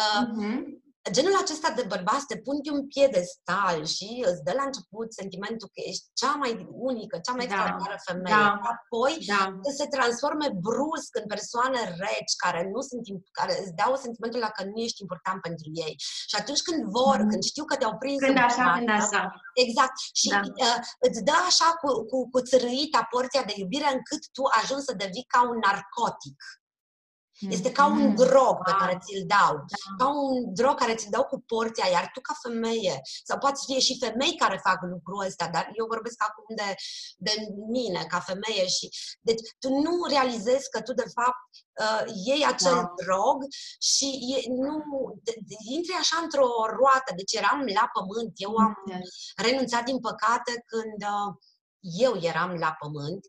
uh, 0.00 0.28
Mhm. 0.28 0.82
Genul 1.10 1.36
acesta 1.42 1.70
de 1.78 1.84
bărbați 1.92 2.26
te 2.26 2.36
pun 2.46 2.56
pe 2.64 2.70
un 2.78 2.86
piedestal 2.94 3.78
și 3.94 4.08
îți 4.30 4.42
dă 4.46 4.52
la 4.60 4.64
început 4.70 5.08
sentimentul 5.20 5.68
că 5.74 5.80
ești 5.90 6.04
cea 6.20 6.34
mai 6.42 6.52
unică, 6.90 7.16
cea 7.26 7.34
mai 7.38 7.46
Da, 7.46 7.52
extraordinară 7.54 7.98
femeie. 8.10 8.36
da. 8.36 8.48
Apoi 8.74 9.12
Da. 9.34 9.42
să 9.66 9.70
se 9.80 9.86
transforme 9.96 10.46
brusc 10.66 11.10
în 11.20 11.26
persoane 11.34 11.80
reci 12.06 12.32
care 12.44 12.60
nu 12.72 12.80
sunt 12.90 13.02
im- 13.10 13.26
care 13.40 13.52
îți 13.62 13.74
dau 13.80 13.92
sentimentul 14.04 14.40
la 14.46 14.50
că 14.56 14.62
nu 14.70 14.76
ești 14.86 15.00
important 15.04 15.38
pentru 15.48 15.68
ei. 15.84 15.94
Și 16.30 16.34
atunci 16.40 16.62
când 16.68 16.80
vor, 16.98 17.16
Mhm. 17.20 17.28
când 17.30 17.42
știu 17.52 17.64
că 17.70 17.74
te-au 17.76 17.94
prins 18.02 18.20
Când 18.24 18.36
în 18.36 18.42
așa, 18.48 18.66
când 18.76 18.88
față, 18.90 19.16
așa. 19.16 19.22
Exact. 19.64 19.96
Și 20.20 20.28
Da. 20.34 20.40
uh, 20.66 20.78
îți 21.06 21.20
dă 21.28 21.36
așa 21.50 21.68
cu, 21.80 21.88
cu, 22.10 22.18
cu 22.32 22.38
țărâita 22.50 23.00
porția 23.14 23.42
de 23.48 23.54
iubire 23.62 23.88
încât 23.96 24.22
tu 24.36 24.42
ajungi 24.60 24.86
să 24.88 24.94
devii 25.02 25.30
ca 25.34 25.40
un 25.50 25.58
narcotic. 25.66 26.38
Este 27.40 27.72
ca 27.72 27.86
un 27.86 28.06
Mhm. 28.06 28.14
drog 28.14 28.54
pe 28.64 28.70
Wow. 28.70 28.78
care 28.78 28.98
ți-l 29.04 29.24
dau. 29.26 29.54
Da. 29.56 30.04
Ca 30.04 30.06
un 30.10 30.54
drog 30.54 30.74
care 30.78 30.94
ți-l 30.94 31.10
dau 31.10 31.24
cu 31.24 31.40
porția, 31.46 31.86
iar 31.90 32.10
tu 32.12 32.20
ca 32.20 32.34
femeie, 32.42 33.00
sau 33.24 33.38
poate 33.38 33.56
să 33.56 33.62
fie 33.66 33.78
și 33.80 33.98
femei 34.04 34.36
care 34.36 34.60
fac 34.68 34.78
lucrul 34.82 35.24
ăsta, 35.26 35.48
dar 35.52 35.70
eu 35.78 35.86
vorbesc 35.86 36.16
acum 36.28 36.44
de, 36.56 36.74
de 37.16 37.32
mine 37.70 38.04
ca 38.08 38.20
femeie 38.20 38.66
și 38.66 38.88
deci 39.20 39.40
tu 39.58 39.68
nu 39.68 40.04
realizezi 40.08 40.70
că 40.70 40.80
tu 40.82 40.92
de 40.92 41.08
fapt 41.14 41.42
uh, 41.84 42.02
iei 42.26 42.44
acel 42.46 42.74
Da. 42.74 42.92
drog 43.04 43.36
și 43.90 44.06
e, 44.34 44.38
nu 44.48 44.74
de, 45.22 45.34
de, 45.48 45.54
intri 45.76 45.94
așa 46.00 46.16
într-o 46.22 46.48
roată, 46.78 47.10
deci 47.16 47.32
eram 47.32 47.58
la 47.80 47.86
pământ, 47.96 48.32
eu 48.34 48.52
am 48.56 48.74
Înțeleg. 48.84 49.02
renunțat 49.36 49.84
din 49.84 49.98
păcate 50.00 50.52
când 50.66 50.98
uh, 51.14 51.30
eu 52.06 52.14
eram 52.30 52.50
la 52.64 52.76
pământ. 52.80 53.22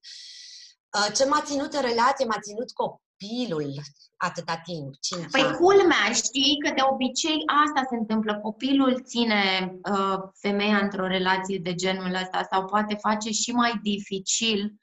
Uh, 0.98 1.10
ce 1.16 1.26
m-a 1.26 1.42
ținut 1.42 1.74
în 1.74 1.82
relație, 1.82 2.26
m-a 2.26 2.40
ținut 2.48 2.72
copilul 3.18 3.74
atâta 4.18 4.62
timp, 4.64 4.94
5 5.00 5.26
Păi 5.32 5.42
ani. 5.42 5.56
culmea, 5.56 6.12
știi 6.14 6.58
că 6.64 6.70
de 6.76 6.82
obicei 6.92 7.44
asta 7.66 7.82
se 7.90 7.96
întâmplă. 7.96 8.40
Copilul 8.40 9.02
ține 9.04 9.72
uh, 9.92 10.18
femeia 10.40 10.78
într-o 10.78 11.08
relație 11.08 11.58
de 11.58 11.74
genul 11.74 12.14
ăsta 12.14 12.48
sau 12.52 12.66
poate 12.66 12.96
face 12.96 13.30
și 13.30 13.52
mai 13.52 13.80
dificil 13.82 14.74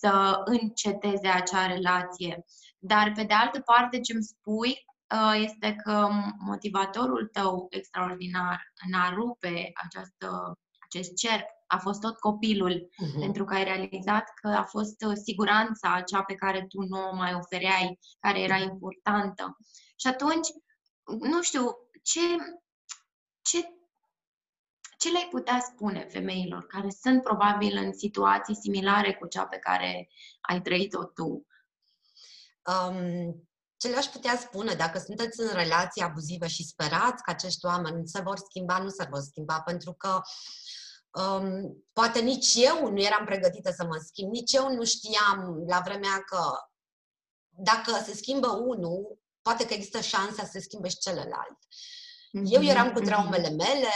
să 0.00 0.42
înceteze 0.44 1.28
acea 1.28 1.66
relație. 1.66 2.44
Dar 2.78 3.12
pe 3.14 3.22
de 3.22 3.34
altă 3.34 3.60
parte 3.60 4.00
ce 4.00 4.12
îmi 4.12 4.22
spui 4.22 4.70
uh, 5.14 5.42
este 5.44 5.76
că 5.84 6.08
motivatorul 6.38 7.28
tău 7.32 7.66
extraordinar 7.70 8.72
în 8.86 9.00
a 9.00 9.10
rupe 9.14 9.70
această, 9.84 10.58
acest 10.88 11.14
cerc 11.14 11.46
a 11.72 11.78
fost 11.78 12.00
tot 12.00 12.18
copilul 12.18 12.88
Mhm. 12.96 13.20
pentru 13.20 13.44
că 13.44 13.54
ai 13.54 13.64
realizat 13.64 14.32
că 14.34 14.48
a 14.48 14.64
fost 14.64 15.04
uh, 15.06 15.12
siguranța 15.24 15.94
acea 15.94 16.22
pe 16.22 16.34
care 16.34 16.66
tu 16.68 16.82
nu 16.82 17.08
o 17.08 17.14
mai 17.14 17.34
ofereai, 17.34 17.98
care 18.20 18.40
era 18.40 18.56
importantă. 18.56 19.56
Și 19.96 20.06
atunci, 20.06 20.48
nu 21.20 21.42
știu, 21.42 21.76
ce, 22.02 22.20
ce, 23.42 23.58
ce 24.98 25.10
le-ai 25.10 25.28
putea 25.30 25.60
spune 25.60 26.04
femeilor 26.10 26.66
care 26.66 26.88
sunt 27.02 27.22
probabil 27.22 27.76
în 27.76 27.92
situații 27.92 28.56
similare 28.56 29.14
cu 29.14 29.26
cea 29.26 29.46
pe 29.46 29.58
care 29.58 30.08
ai 30.40 30.60
trăit-o 30.62 31.04
tu? 31.04 31.46
Um, 32.64 33.48
ce 33.76 33.88
le-aș 33.88 34.06
putea 34.06 34.36
spune, 34.36 34.74
dacă 34.74 34.98
sunteți 34.98 35.40
în 35.40 35.48
relații 35.52 36.02
abuzive 36.02 36.46
și 36.46 36.64
sperați 36.64 37.22
că 37.22 37.30
acești 37.30 37.66
oameni 37.66 38.08
se 38.08 38.20
vor 38.20 38.36
schimba, 38.38 38.78
nu 38.78 38.88
se 38.88 39.06
vor 39.10 39.20
schimba, 39.20 39.60
pentru 39.60 39.92
că 39.92 40.20
um, 41.12 41.84
poate 41.92 42.20
nici 42.20 42.54
eu 42.54 42.90
nu 42.90 43.00
eram 43.00 43.24
pregătită 43.24 43.72
să 43.76 43.84
mă 43.84 43.96
schimb, 44.06 44.30
nici 44.30 44.52
eu 44.52 44.74
nu 44.74 44.84
știam 44.84 45.64
la 45.66 45.80
vremea 45.84 46.22
că 46.26 46.42
dacă 47.48 48.02
se 48.04 48.14
schimbă 48.14 48.48
unul, 48.48 49.18
poate 49.42 49.66
că 49.66 49.74
există 49.74 50.00
șansa 50.00 50.44
să 50.44 50.50
se 50.52 50.60
schimbe 50.60 50.88
și 50.88 50.98
celălalt. 50.98 51.58
Eu 52.32 52.62
eram 52.62 52.92
cu 52.92 52.98
Mhm, 52.98 53.08
traumele 53.08 53.48
mele, 53.48 53.92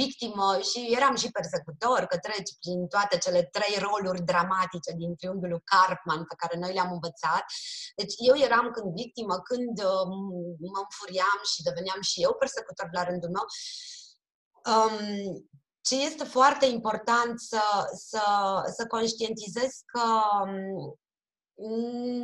victimă 0.00 0.58
și 0.70 0.94
eram 0.96 1.16
și 1.16 1.30
persecutor, 1.30 2.00
că 2.04 2.18
treci 2.18 2.52
prin 2.60 2.86
toate 2.86 3.18
cele 3.18 3.42
trei 3.42 3.78
roluri 3.78 4.22
dramatice 4.22 4.92
din 4.96 5.16
triunghiul 5.16 5.50
lui 5.50 5.62
Karpman 5.64 6.24
pe 6.24 6.34
care 6.36 6.58
noi 6.58 6.72
le-am 6.72 6.92
învățat. 6.92 7.44
Deci 7.96 8.14
eu 8.16 8.36
eram 8.36 8.70
când 8.70 8.94
victimă, 8.94 9.34
când 9.48 9.76
um, 9.78 10.12
mă 10.72 10.78
înfuriam 10.84 11.40
și 11.52 11.62
deveneam 11.62 12.00
și 12.00 12.22
eu 12.22 12.34
persecutor 12.38 12.88
la 12.92 13.04
rândul 13.04 13.30
meu. 13.36 13.46
Um, 14.72 15.48
ce 15.88 15.96
este 15.96 16.24
foarte 16.24 16.66
important 16.66 17.40
să, 17.40 17.60
să, 17.94 18.22
să 18.76 18.86
conștientizez 18.86 19.82
că 19.86 20.08
um, 21.54 22.16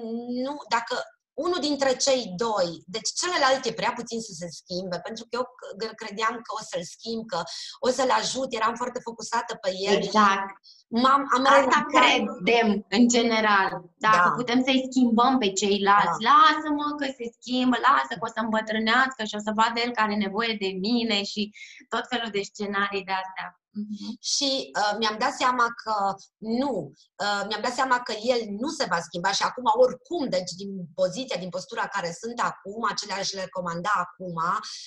nu, 0.43 0.57
dacă 0.69 1.03
unul 1.35 1.61
dintre 1.61 1.93
cei 1.97 2.33
doi, 2.37 2.69
deci 2.87 3.11
celălalt 3.21 3.65
e 3.65 3.73
prea 3.81 3.93
puțin 3.97 4.21
să 4.21 4.33
se 4.41 4.49
schimbe, 4.61 4.99
pentru 5.07 5.23
că 5.25 5.29
eu 5.39 5.45
c- 5.61 5.95
credeam 5.95 6.35
că 6.47 6.51
o 6.59 6.63
să-l 6.71 6.85
schimb, 6.95 7.23
că 7.27 7.41
o 7.87 7.89
să-l 7.97 8.11
ajut, 8.21 8.49
eram 8.55 8.75
foarte 8.75 9.01
focusată 9.09 9.53
pe 9.55 9.71
el. 9.89 10.01
și 10.01 10.07
Exact. 10.07 10.49
M-am, 10.89 11.23
am 11.37 11.45
Asta 11.45 11.55
renunțat. 11.55 11.85
credem, 11.95 12.87
în 12.89 13.09
general. 13.09 13.71
Dacă 14.07 14.29
Da. 14.29 14.35
putem 14.41 14.63
să-i 14.67 14.87
schimbăm 14.91 15.39
pe 15.39 15.49
ceilalți, 15.53 16.23
lasă-mă 16.31 16.89
că 16.99 17.05
se 17.19 17.27
schimbă, 17.39 17.77
lasă 17.89 18.13
că 18.19 18.25
o 18.29 18.33
să 18.35 18.41
îmbătrânească 18.43 19.21
și 19.25 19.35
o 19.39 19.43
să 19.47 19.53
vadă 19.61 19.81
el 19.85 19.91
că 19.93 20.01
are 20.01 20.17
nevoie 20.17 20.55
de 20.65 20.71
mine 20.87 21.23
și 21.23 21.43
tot 21.89 22.05
felul 22.09 22.31
de 22.37 22.41
scenarii 22.51 23.05
de 23.05 23.13
astea. 23.23 23.49
Mhm. 23.75 24.17
Și 24.21 24.71
uh, 24.81 24.95
mi-am 24.99 25.17
dat 25.19 25.33
seama 25.33 25.67
că 25.83 26.15
nu, 26.37 26.93
uh, 27.23 27.43
mi-am 27.49 27.63
dat 27.63 27.73
seama 27.73 28.01
că 28.01 28.13
el 28.13 28.41
nu 28.49 28.69
se 28.69 28.87
va 28.91 29.01
schimba 29.01 29.33
și 29.33 29.43
acum 29.43 29.65
oricum, 29.65 30.29
deci 30.29 30.53
din 30.57 30.71
poziția, 30.95 31.39
din 31.39 31.49
postura 31.49 31.87
care 31.87 32.17
sunt 32.21 32.41
acum, 32.41 32.85
acelea 32.91 33.17
aș 33.17 33.33
le 33.33 33.41
recomanda 33.41 33.93
acum, 33.95 34.35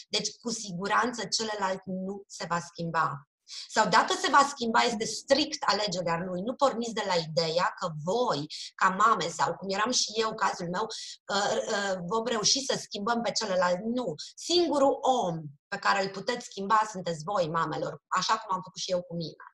deci 0.09 0.29
cu 0.41 0.49
siguranță 0.49 1.21
celălalt 1.25 1.81
nu 1.85 2.23
se 2.27 2.45
va 2.49 2.59
schimba. 2.59 3.27
Sau 3.67 3.87
dacă 3.87 4.13
se 4.21 4.29
va 4.29 4.47
schimba, 4.49 4.79
este 4.81 5.05
strict 5.05 5.63
alegerea 5.65 6.17
lui. 6.25 6.41
Nu 6.41 6.53
porniți 6.53 6.93
de 6.93 7.03
la 7.07 7.15
ideea 7.15 7.73
că 7.79 7.89
voi, 8.03 8.45
ca 8.75 8.89
mame, 8.89 9.27
sau 9.27 9.55
cum 9.55 9.69
eram 9.69 9.91
și 9.91 10.11
eu, 10.15 10.35
cazul 10.35 10.69
meu, 10.69 10.85
uh, 11.27 11.57
uh, 11.67 11.97
vom 12.05 12.25
reuși 12.25 12.65
să 12.65 12.79
schimbăm 12.81 13.21
pe 13.21 13.31
celălalt. 13.31 13.79
Nu. 13.83 14.15
Singurul 14.35 14.97
om 15.01 15.41
pe 15.67 15.77
care 15.77 16.03
îl 16.03 16.09
puteți 16.09 16.45
schimba 16.45 16.81
sunteți 16.91 17.23
voi, 17.23 17.49
mamelor, 17.49 18.01
așa 18.07 18.37
cum 18.37 18.55
am 18.55 18.61
făcut 18.63 18.81
și 18.81 18.91
eu 18.91 19.01
cu 19.01 19.15
mine. 19.15 19.45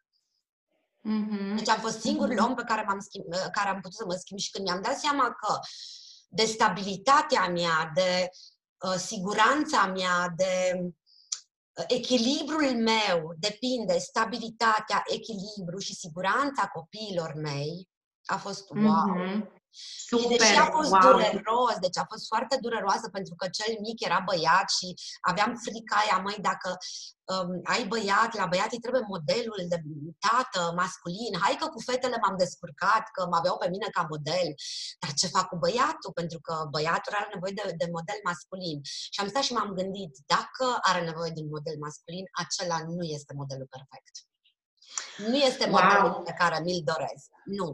Mhm. 1.05 1.55
Deci 1.55 1.69
am 1.69 1.79
fost 1.79 1.99
singurul 1.99 2.33
Mhm. 2.35 2.43
om 2.43 2.55
pe 2.55 2.63
care, 2.63 2.83
m-am 2.87 2.99
schimb, 2.99 3.25
care 3.51 3.69
am 3.69 3.75
putut 3.75 3.97
să 3.97 4.05
mă 4.05 4.13
schimb 4.13 4.39
și 4.39 4.51
când 4.51 4.65
mi-am 4.65 4.81
dat 4.81 4.99
seama 4.99 5.23
că 5.23 5.59
de 6.27 6.45
stabilitatea 6.45 7.47
mea, 7.49 7.91
de 7.93 8.29
uh, 8.85 8.95
siguranța 8.95 9.85
mea, 9.85 10.33
de 10.35 10.79
uh, 10.81 10.93
echilibrul 11.87 12.83
meu 12.83 13.35
depinde 13.39 13.97
stabilitatea, 13.97 15.03
echilibru 15.05 15.77
și 15.77 15.95
siguranța 15.95 16.67
copiilor 16.67 17.33
mei, 17.33 17.87
a 18.25 18.37
fost 18.37 18.69
wow. 18.69 19.47
Mhm. 19.73 20.07
Și 20.07 20.13
Super, 20.23 20.37
deși 20.37 20.59
a 20.65 20.69
fost 20.77 20.91
wow. 20.91 21.01
dureros, 21.05 21.75
deci 21.85 21.97
a 22.01 22.05
fost 22.11 22.25
foarte 22.31 22.55
dureroasă 22.65 23.07
pentru 23.17 23.33
că 23.39 23.45
cel 23.57 23.73
mic 23.85 23.97
era 24.07 24.19
băiat 24.29 24.67
și 24.77 24.87
aveam 25.29 25.51
frica 25.65 25.95
aia, 26.03 26.17
măi, 26.25 26.37
dacă 26.49 26.69
um, 27.33 27.49
ai 27.73 27.83
băiat, 27.91 28.31
la 28.41 28.45
băiat 28.51 28.71
îi 28.71 28.83
trebuie 28.85 29.11
modelul 29.13 29.61
de 29.71 29.77
tată 30.25 30.61
masculin. 30.81 31.33
Hai 31.43 31.55
că 31.59 31.67
cu 31.73 31.79
fetele 31.87 32.17
m-am 32.21 32.37
descurcat, 32.43 33.03
că 33.15 33.21
mă 33.29 33.37
aveau 33.39 33.57
pe 33.57 33.69
mine 33.73 33.87
ca 33.95 34.03
model. 34.13 34.47
Dar 35.01 35.11
ce 35.19 35.27
fac 35.35 35.45
cu 35.49 35.57
băiatul? 35.63 36.11
Pentru 36.19 36.39
că 36.45 36.53
băiatul 36.75 37.13
are 37.19 37.29
nevoie 37.33 37.53
de, 37.59 37.63
de 37.81 37.87
model 37.97 38.19
masculin. 38.29 38.77
Și 39.13 39.19
am 39.21 39.27
stat 39.31 39.43
și 39.47 39.53
m-am 39.53 39.71
gândit, 39.79 40.13
dacă 40.35 40.65
are 40.89 41.01
nevoie 41.09 41.31
de 41.35 41.41
un 41.45 41.51
model 41.55 41.77
masculin, 41.85 42.25
acela 42.43 42.77
nu 42.95 43.03
este 43.17 43.31
modelul 43.41 43.69
perfect. 43.75 44.13
Nu 45.17 45.35
este 45.49 45.63
Wow. 45.69 45.73
modelul 45.73 46.21
pe 46.27 46.33
care 46.41 46.57
mi-l 46.65 46.81
doresc. 46.93 47.27
Nu. 47.59 47.67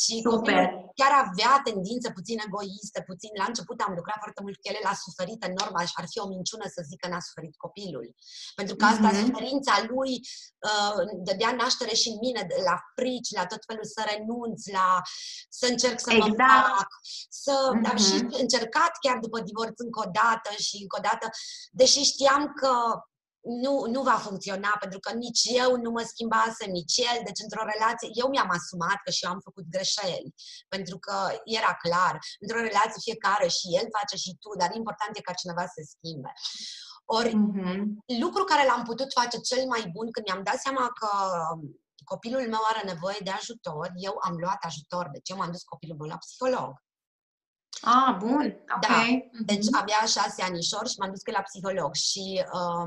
Și 0.00 0.14
Super. 0.20 0.30
copilul 0.32 0.66
chiar 1.00 1.12
avea 1.24 1.52
tendințe 1.68 2.08
puțin 2.18 2.38
egoiste, 2.46 3.00
puțin. 3.10 3.30
La 3.40 3.44
început 3.52 3.78
am 3.86 3.94
lucrat 3.98 4.18
foarte 4.24 4.42
mult 4.44 4.54
cu 4.56 4.64
el, 4.70 4.76
el 4.82 4.88
a 4.92 4.96
suferit 5.06 5.40
enorm, 5.50 5.74
aș- 5.82 5.96
ar 6.00 6.06
fi 6.12 6.18
o 6.24 6.26
minciună 6.34 6.64
să 6.74 6.80
zic 6.90 6.98
că 7.02 7.08
n-a 7.08 7.20
suferit 7.28 7.54
copilul. 7.64 8.06
Pentru 8.58 8.74
că 8.78 8.84
asta, 8.92 9.08
Mhm. 9.10 9.20
suferința 9.24 9.74
lui, 9.92 10.12
uh, 10.68 11.00
dădea 11.28 11.52
naștere 11.62 11.94
și 12.02 12.08
în 12.14 12.18
mine, 12.26 12.42
de- 12.50 12.60
la 12.70 12.76
frici, 12.96 13.30
la 13.38 13.44
tot 13.52 13.62
felul, 13.68 13.86
să 13.94 14.00
renunț, 14.12 14.60
la 14.78 14.88
să 15.58 15.66
încerc 15.72 15.98
să 16.06 16.10
mă 16.12 16.26
Exact. 16.28 16.50
fac, 16.76 16.88
să... 17.44 17.54
Am 17.90 17.96
Mhm. 17.98 18.04
și 18.06 18.14
încercat 18.44 18.92
chiar 19.04 19.16
după 19.26 19.38
divorț 19.48 19.76
încă 19.86 19.98
o 20.06 20.08
dată 20.20 20.50
și 20.66 20.76
încă 20.84 20.96
o 21.00 21.04
dată, 21.08 21.26
deși 21.80 22.00
știam 22.12 22.42
că 22.60 22.72
nu, 23.42 23.84
nu 23.94 24.02
va 24.02 24.16
funcționa, 24.26 24.76
pentru 24.80 24.98
că 24.98 25.12
nici 25.12 25.42
eu 25.44 25.76
nu 25.76 25.90
mă 25.90 26.02
schimbasem, 26.06 26.70
nici 26.70 26.96
el. 26.96 27.18
Deci, 27.24 27.40
într-o 27.42 27.64
relație, 27.72 28.08
eu 28.12 28.28
mi-am 28.28 28.50
asumat 28.50 28.98
că 29.04 29.10
și 29.10 29.24
eu 29.24 29.30
am 29.30 29.40
făcut 29.40 29.64
greșeli, 29.74 30.34
pentru 30.68 30.98
că 30.98 31.16
era 31.44 31.74
clar. 31.74 32.18
Într-o 32.40 32.60
relație 32.60 33.00
fiecare 33.08 33.46
și 33.48 33.66
el 33.78 33.86
face 33.98 34.16
și 34.16 34.36
tu, 34.40 34.50
dar 34.58 34.70
important 34.74 35.16
e 35.16 35.20
ca 35.20 35.32
cineva 35.32 35.62
să 35.66 35.72
se 35.74 35.90
schimbe. 35.96 36.32
Ori, 37.04 37.34
Mhm. 37.34 38.04
lucru 38.20 38.44
care 38.44 38.66
l-am 38.66 38.82
putut 38.84 39.12
face 39.12 39.38
cel 39.38 39.66
mai 39.66 39.82
bun 39.94 40.10
când 40.10 40.26
mi-am 40.26 40.42
dat 40.42 40.58
seama 40.60 40.86
că 41.00 41.08
copilul 42.04 42.48
meu 42.48 42.60
are 42.72 42.82
nevoie 42.92 43.20
de 43.22 43.30
ajutor, 43.30 43.90
eu 43.94 44.14
am 44.20 44.34
luat 44.36 44.60
ajutor. 44.64 45.08
Deci 45.12 45.28
eu 45.30 45.36
m-am 45.36 45.50
dus 45.50 45.62
copilul 45.62 45.96
meu 45.96 46.08
la 46.08 46.16
psiholog. 46.24 46.72
Ah, 47.80 48.16
bun, 48.18 48.46
ok. 48.74 48.80
Da. 48.80 48.96
Mhm. 49.02 49.44
Deci 49.44 49.66
avea 49.72 50.04
șase 50.06 50.42
anișori 50.42 50.88
și 50.90 50.98
m-am 50.98 51.10
dus 51.10 51.22
cu 51.22 51.30
el 51.30 51.36
la 51.36 51.42
psiholog 51.42 51.94
și 51.94 52.44
uh, 52.52 52.86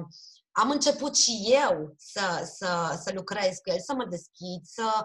am 0.57 0.69
început 0.69 1.17
și 1.17 1.47
eu 1.65 1.95
să, 1.97 2.51
să, 2.55 2.99
să 3.03 3.11
lucrez 3.13 3.57
cu 3.57 3.69
el, 3.69 3.79
să 3.79 3.93
mă 3.93 4.05
deschid, 4.05 4.61
să 4.63 5.03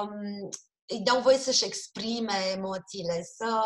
um, 0.00 0.48
îi 0.86 1.00
dau 1.00 1.20
voie 1.20 1.38
să-și 1.38 1.64
exprime 1.64 2.34
emoțiile, 2.54 3.22
să 3.22 3.62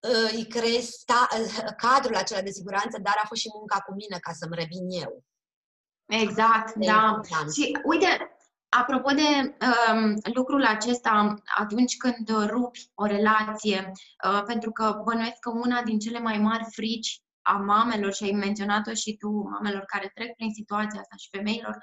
uh, 0.00 0.30
îi 0.32 0.46
creez 0.46 0.88
sta- 0.88 1.28
cadrul 1.86 2.16
acela 2.16 2.40
de 2.40 2.50
siguranță, 2.50 2.98
dar 3.02 3.20
a 3.22 3.26
fost 3.26 3.40
și 3.40 3.50
munca 3.54 3.80
cu 3.80 3.94
mine 3.94 4.18
ca 4.18 4.32
să-mi 4.32 4.54
revin 4.54 4.88
eu. 4.88 5.24
Exact, 6.06 6.74
E 6.78 6.86
da. 6.86 7.04
important. 7.06 7.52
Și 7.52 7.78
uite, 7.84 8.32
Apropo 8.70 9.10
de 9.10 9.56
um, 9.92 10.20
lucrul 10.34 10.64
acesta, 10.64 11.34
atunci 11.56 11.96
când 11.96 12.46
rupi 12.46 12.90
o 12.94 13.04
relație, 13.04 13.92
uh, 14.24 14.42
pentru 14.46 14.70
că 14.72 15.00
bănuiesc 15.04 15.38
că 15.38 15.50
una 15.50 15.82
din 15.82 15.98
cele 15.98 16.18
mai 16.18 16.38
mari 16.38 16.64
frici 16.70 17.22
a 17.52 17.52
mamelor, 17.52 18.12
și 18.12 18.24
ai 18.24 18.30
menționat-o 18.30 18.94
și 18.94 19.16
tu, 19.16 19.28
mamelor 19.28 19.84
care 19.84 20.10
trec 20.14 20.34
prin 20.34 20.52
situația 20.52 21.00
asta 21.00 21.16
și 21.16 21.28
femeilor, 21.36 21.76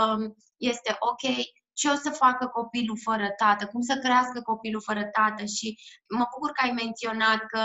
um, 0.00 0.36
este 0.56 0.96
ok, 0.98 1.24
ce 1.80 1.88
o 1.94 1.96
să 2.04 2.10
facă 2.24 2.44
copilul 2.46 2.98
fără 3.08 3.28
tată, 3.42 3.62
cum 3.66 3.80
să 3.90 3.94
crească 4.04 4.38
copilul 4.50 4.82
fără 4.88 5.04
tată 5.16 5.44
și 5.56 5.68
mă 6.18 6.24
bucur 6.32 6.50
că 6.52 6.60
ai 6.64 6.72
menționat 6.82 7.40
că 7.52 7.62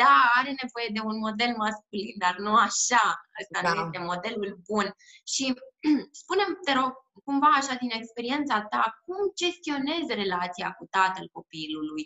da, 0.00 0.14
are 0.38 0.52
nevoie 0.62 0.88
de 0.96 1.00
un 1.10 1.16
model 1.26 1.52
masculin, 1.64 2.14
dar 2.24 2.34
nu 2.44 2.52
așa, 2.68 3.04
ăsta 3.40 3.58
da. 3.62 3.68
nu 3.68 3.80
este 3.84 3.98
modelul 4.10 4.52
bun. 4.68 4.86
Și 5.32 5.44
spunem, 6.22 6.50
te 6.64 6.72
rog, 6.78 6.92
cumva 7.26 7.50
așa 7.60 7.74
din 7.82 7.92
experiența 7.92 8.56
ta, 8.72 8.82
cum 9.04 9.20
gestionezi 9.42 10.18
relația 10.22 10.68
cu 10.78 10.84
tatăl 10.96 11.26
copilului, 11.36 12.04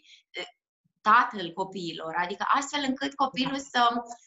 tatăl 1.08 1.52
copiilor, 1.52 2.14
adică 2.24 2.44
astfel 2.58 2.82
încât 2.86 3.14
copilul 3.14 3.60
da. 3.72 3.78
să 3.78 3.82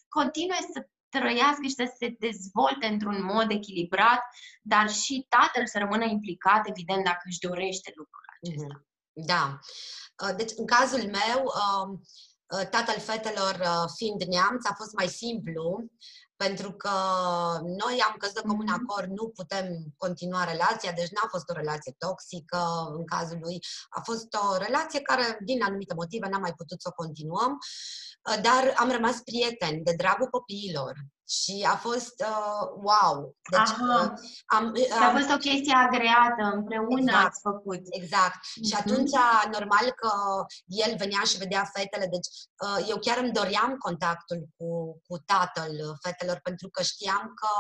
continue 0.08 0.60
să 0.74 0.80
trăiască 1.10 1.64
și 1.64 1.80
să 1.82 1.86
se 2.00 2.16
dezvolte 2.20 2.86
într-un 2.86 3.24
mod 3.24 3.52
echilibrat, 3.52 4.22
dar 4.62 4.90
și 4.90 5.26
tatăl 5.30 5.68
să 5.68 5.78
rămână 5.78 6.06
implicat, 6.06 6.68
evident, 6.68 7.04
dacă 7.04 7.24
își 7.30 7.44
dorește 7.48 7.94
lucrul 7.96 8.26
acesta. 8.36 8.74
Mhm. 8.74 8.90
Da. 9.32 9.60
Uh, 10.24 10.36
deci, 10.36 10.52
în 10.56 10.66
cazul 10.66 11.04
meu, 11.20 11.40
um, 11.62 11.90
uh, 12.56 12.66
tatăl 12.76 13.00
fetelor 13.10 13.56
uh, 13.60 13.86
fiind 13.96 14.22
neamț, 14.24 14.66
a 14.66 14.74
fost 14.74 14.94
mai 14.94 15.08
simplu, 15.08 15.66
pentru 16.46 16.72
că 16.72 16.96
noi 17.82 17.96
am 18.08 18.16
căzut 18.18 18.36
de 18.36 18.48
comun 18.48 18.70
mhm. 18.70 18.80
acord, 18.80 19.10
nu 19.20 19.26
putem 19.30 19.66
continua 19.98 20.44
relația, 20.44 20.92
deci 20.92 21.14
n-a 21.16 21.28
fost 21.30 21.50
o 21.50 21.54
relație 21.54 21.96
toxică 21.98 22.62
în 22.98 23.06
cazul 23.06 23.40
lui, 23.42 23.60
a 23.90 24.02
fost 24.04 24.28
o 24.34 24.58
relație 24.58 25.02
care, 25.02 25.38
din 25.44 25.64
anumite 25.64 25.94
motive, 25.94 26.28
n-am 26.28 26.42
mai 26.42 26.54
putut 26.54 26.82
să 26.82 26.88
o 26.92 27.00
continuăm. 27.02 27.52
Uh, 28.30 28.42
dar 28.42 28.74
am 28.76 28.92
rămas 28.92 29.18
prieteni 29.30 29.84
de 29.84 29.94
dragul 29.98 30.28
copiilor 30.28 30.94
și 31.38 31.68
a 31.74 31.76
fost 31.76 32.16
uh, 32.32 32.64
wow. 32.90 33.36
Deci, 33.52 33.74
uh, 33.88 34.08
am, 34.46 34.66
uh, 34.76 35.08
a 35.08 35.10
fost 35.18 35.30
o 35.36 35.44
chestie 35.48 35.76
agreată, 35.86 36.44
împreună 36.54 37.12
exact, 37.12 37.26
ați 37.26 37.42
făcut. 37.42 37.82
Exact. 37.90 38.36
Mm-hmm. 38.36 38.68
Și 38.68 38.76
atunci, 38.82 39.12
normal 39.52 39.88
că 40.02 40.12
el 40.66 40.96
venea 40.98 41.24
și 41.24 41.38
vedea 41.38 41.64
fetele, 41.74 42.08
deci 42.16 42.30
uh, 42.66 42.90
eu 42.90 42.98
chiar 42.98 43.18
îmi 43.18 43.32
doream 43.32 43.76
contactul 43.78 44.40
cu, 44.58 44.70
cu 45.08 45.18
tatăl 45.26 45.74
fetelor, 46.02 46.40
pentru 46.44 46.70
că 46.70 46.82
știam 46.84 47.32
că, 47.40 47.52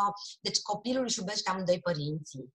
deci 0.41 0.61
copilul 0.61 1.03
își 1.03 1.19
iubește 1.19 1.49
amândoi 1.49 1.79
părinții. 1.79 2.45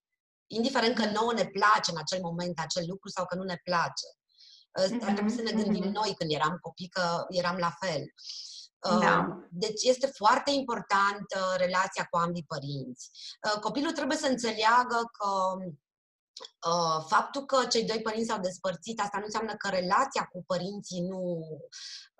Indiferent 0.46 0.94
că 0.96 1.04
nouă 1.06 1.32
ne 1.32 1.46
place 1.46 1.90
în 1.90 1.98
acel 1.98 2.20
moment 2.22 2.58
acel 2.58 2.84
lucru 2.86 3.08
sau 3.08 3.24
că 3.26 3.34
nu 3.34 3.42
ne 3.42 3.60
place. 3.64 4.08
Asta 4.72 5.06
ar 5.06 5.12
trebui 5.12 5.32
să 5.38 5.42
ne 5.42 5.52
gândim 5.62 5.88
mm-hmm. 5.88 5.98
noi 6.00 6.14
când 6.18 6.30
eram 6.30 6.58
copii, 6.60 6.88
că 6.88 7.24
eram 7.28 7.56
la 7.56 7.72
fel. 7.80 8.02
Da. 8.80 9.26
Uh, 9.28 9.44
deci 9.50 9.82
este 9.82 10.06
foarte 10.06 10.50
importantă 10.50 11.38
relația 11.56 12.06
cu 12.10 12.18
ambii 12.18 12.44
părinți. 12.48 13.10
Uh, 13.44 13.60
copilul 13.60 13.92
trebuie 13.92 14.16
să 14.16 14.26
înțeleagă 14.26 15.10
că 15.18 15.28
Uh, 16.70 16.98
faptul 17.08 17.44
că 17.44 17.58
cei 17.72 17.84
doi 17.84 18.00
părinți 18.02 18.28
s-au 18.28 18.40
despărțit, 18.40 19.00
asta 19.00 19.18
nu 19.18 19.24
înseamnă 19.24 19.54
că 19.56 19.68
relația 19.68 20.24
cu 20.32 20.44
părinții 20.46 21.00
nu, 21.00 21.22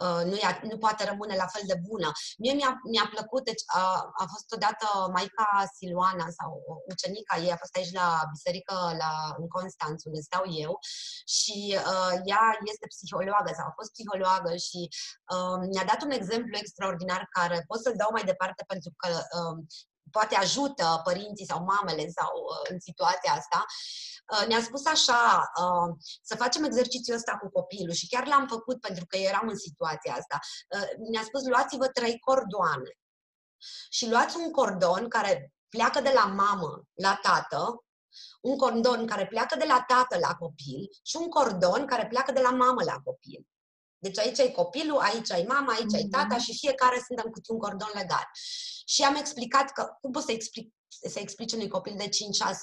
uh, 0.04 0.22
nu, 0.28 0.36
ia, 0.42 0.60
nu 0.70 0.76
poate 0.78 1.04
rămâne 1.04 1.34
la 1.36 1.46
fel 1.54 1.62
de 1.66 1.80
bună. 1.88 2.10
Mie 2.38 2.52
mi-a, 2.52 2.72
mi-a 2.90 3.08
plăcut, 3.14 3.44
deci 3.44 3.62
a, 3.66 3.84
a 4.22 4.24
fost 4.32 4.48
odată 4.56 4.86
maica 5.16 5.48
Siluana 5.74 6.26
sau 6.38 6.50
ucenica 6.92 7.36
ei, 7.44 7.52
a 7.52 7.62
fost 7.62 7.74
aici 7.76 7.92
la 8.00 8.08
biserică 8.34 8.74
la, 9.02 9.12
în 9.40 9.48
Constanț, 9.48 10.04
unde 10.04 10.20
stau 10.20 10.44
eu, 10.64 10.72
și 11.36 11.58
uh, 11.92 12.14
ea 12.32 12.44
este 12.72 12.86
psihologă 12.94 13.50
sau 13.56 13.66
a 13.66 13.76
fost 13.78 13.90
psihologă 13.94 14.52
și 14.66 14.80
uh, 15.34 15.58
mi-a 15.70 15.86
dat 15.90 16.00
un 16.06 16.12
exemplu 16.20 16.54
extraordinar 16.56 17.22
care 17.36 17.64
pot 17.68 17.80
să-l 17.82 17.96
dau 18.02 18.10
mai 18.12 18.24
departe 18.30 18.62
pentru 18.72 18.90
că 19.00 19.10
uh, 19.38 19.56
poate 20.10 20.34
ajută 20.34 21.00
părinții 21.04 21.46
sau 21.46 21.64
mamele 21.64 22.08
sau 22.08 22.32
uh, 22.34 22.70
în 22.70 22.80
situația 22.80 23.32
asta, 23.32 23.64
uh, 24.32 24.46
ne-a 24.48 24.62
spus 24.62 24.86
așa, 24.86 25.52
uh, 25.62 25.94
să 26.22 26.36
facem 26.36 26.64
exercițiul 26.64 27.16
ăsta 27.16 27.36
cu 27.36 27.48
copilul 27.50 27.94
și 27.94 28.08
chiar 28.08 28.26
l-am 28.26 28.46
făcut 28.46 28.80
pentru 28.80 29.06
că 29.06 29.16
eram 29.16 29.48
în 29.48 29.58
situația 29.58 30.14
asta. 30.14 30.38
Ne-a 31.10 31.22
spus, 31.22 31.42
luați-vă 31.46 31.86
trei 31.88 32.18
cordoane 32.18 32.90
și 33.90 34.08
luați 34.08 34.36
un 34.36 34.50
cordon 34.50 35.08
care 35.08 35.52
pleacă 35.68 36.00
de 36.00 36.12
la 36.14 36.24
mamă 36.24 36.82
la 36.94 37.18
tată, 37.22 37.84
un 38.40 38.56
cordon 38.56 39.06
care 39.06 39.26
pleacă 39.26 39.56
de 39.56 39.64
la 39.64 39.84
tată 39.86 40.18
la 40.18 40.34
copil 40.34 40.88
și 41.02 41.16
un 41.16 41.28
cordon 41.28 41.86
care 41.86 42.06
pleacă 42.06 42.32
de 42.32 42.40
la 42.40 42.50
mamă 42.50 42.82
la 42.84 43.00
copil. 43.04 43.46
Deci 44.06 44.18
aici 44.18 44.38
e 44.38 44.50
copilul, 44.50 44.98
aici 44.98 45.28
e 45.28 45.44
mama, 45.48 45.72
aici 45.72 45.94
mm-hmm. 45.94 46.04
e 46.04 46.16
tata 46.16 46.34
mhm. 46.34 46.44
și 46.44 46.58
fiecare 46.58 47.02
suntem 47.06 47.26
cu 47.30 47.40
un 47.48 47.58
cordon 47.58 47.90
legat. 47.94 48.28
Și 48.92 49.02
am 49.02 49.14
explicat 49.14 49.70
că 49.72 49.82
cum 50.00 50.10
poți 50.10 50.26
să 50.26 50.32
explic 50.32 50.74
să 50.88 51.18
explici 51.18 51.52
unui 51.52 51.68
copil 51.68 51.94
de 51.96 52.08
5-6 52.08 52.08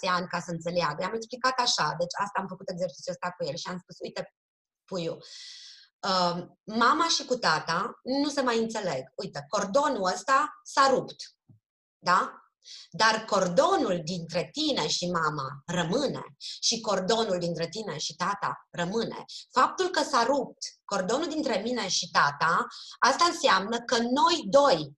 ani 0.09 0.27
ca 0.27 0.39
să 0.39 0.51
înțeleagă. 0.51 1.03
Am 1.03 1.13
explicat 1.13 1.59
așa, 1.59 1.95
deci 1.99 2.15
asta 2.23 2.39
am 2.39 2.47
făcut 2.47 2.69
exercițiul 2.69 3.15
ăsta 3.15 3.35
cu 3.37 3.45
el 3.45 3.55
și 3.55 3.67
am 3.67 3.79
spus, 3.81 3.95
uite, 3.99 4.33
puiu, 4.85 5.17
uh, 6.09 6.43
mama 6.63 7.07
și 7.07 7.25
cu 7.25 7.35
tata 7.35 7.99
nu 8.03 8.29
se 8.29 8.41
mai 8.41 8.57
înțeleg. 8.59 9.03
Uite, 9.15 9.45
cordonul 9.47 10.11
ăsta 10.13 10.59
s-a 10.63 10.89
rupt, 10.89 11.15
da? 11.97 12.37
Dar 12.91 13.25
cordonul 13.25 14.01
dintre 14.03 14.49
tine 14.51 14.87
și 14.87 15.11
mama 15.11 15.63
rămâne 15.65 16.23
și 16.37 16.79
cordonul 16.79 17.39
dintre 17.39 17.67
tine 17.67 17.97
și 17.97 18.15
tata 18.15 18.67
rămâne. 18.71 19.25
Faptul 19.51 19.89
că 19.89 20.03
s-a 20.03 20.23
rupt 20.23 20.57
cordonul 20.93 21.27
dintre 21.27 21.61
mine 21.61 21.87
și 21.87 22.09
tata, 22.11 22.67
asta 22.99 23.25
înseamnă 23.25 23.77
că 23.79 23.97
noi 23.97 24.43
doi 24.45 24.97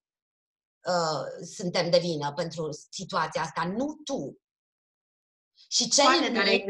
uh, 0.91 1.45
suntem 1.55 1.89
de 1.89 1.97
vină 1.97 2.34
pentru 2.34 2.69
situația 2.89 3.41
asta, 3.41 3.73
nu 3.77 3.95
tu. 4.03 4.38
Și 5.69 5.89
cel 5.89 6.31
mic, 6.31 6.65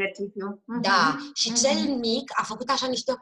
Da, 0.80 1.16
uh-huh. 1.16 1.34
și 1.34 1.52
cel 1.52 1.96
mic 1.96 2.30
a 2.34 2.42
făcut 2.42 2.68
așa 2.70 2.86
niște 2.86 3.12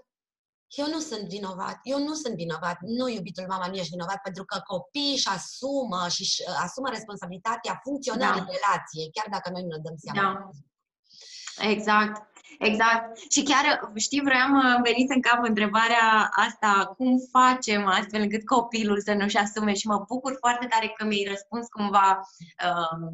eu 0.77 0.87
nu 0.87 1.01
sunt 1.01 1.29
vinovat, 1.29 1.79
eu 1.83 1.99
nu 1.99 2.15
sunt 2.15 2.35
vinovat, 2.35 2.79
nu 2.81 3.09
iubitul 3.09 3.47
mama 3.49 3.67
nu 3.67 3.75
ești 3.75 3.91
vinovat, 3.91 4.21
pentru 4.23 4.45
că 4.45 4.61
copiii 4.65 5.13
își 5.13 5.29
asumă 5.29 6.09
și 6.09 6.21
își 6.21 6.43
uh, 6.49 6.57
asumă 6.63 6.89
responsabilitatea 6.89 7.81
funcționării 7.83 8.45
da. 8.47 8.53
relației, 8.57 9.11
chiar 9.13 9.27
dacă 9.31 9.51
noi 9.51 9.63
nu 9.63 9.69
ne 9.69 9.83
dăm 9.83 9.97
seama. 9.97 10.33
Da. 10.33 11.69
Exact. 11.69 12.34
Exact. 12.59 13.19
Și 13.31 13.43
chiar, 13.43 13.91
știi, 13.97 14.21
vreau 14.21 14.49
uh, 14.57 14.81
venit 14.83 15.11
în 15.11 15.21
cap 15.21 15.45
întrebarea 15.45 16.31
asta, 16.47 16.95
cum 16.97 17.19
facem 17.31 17.87
astfel 17.87 18.21
încât 18.21 18.45
copilul 18.47 19.01
să 19.01 19.13
nu-și 19.13 19.37
asume 19.37 19.75
și 19.75 19.87
mă 19.87 20.05
bucur 20.09 20.37
foarte 20.39 20.67
tare 20.67 20.93
că 20.97 21.05
mi-ai 21.05 21.27
răspuns 21.29 21.69
cumva 21.69 22.21
uh, 22.69 23.13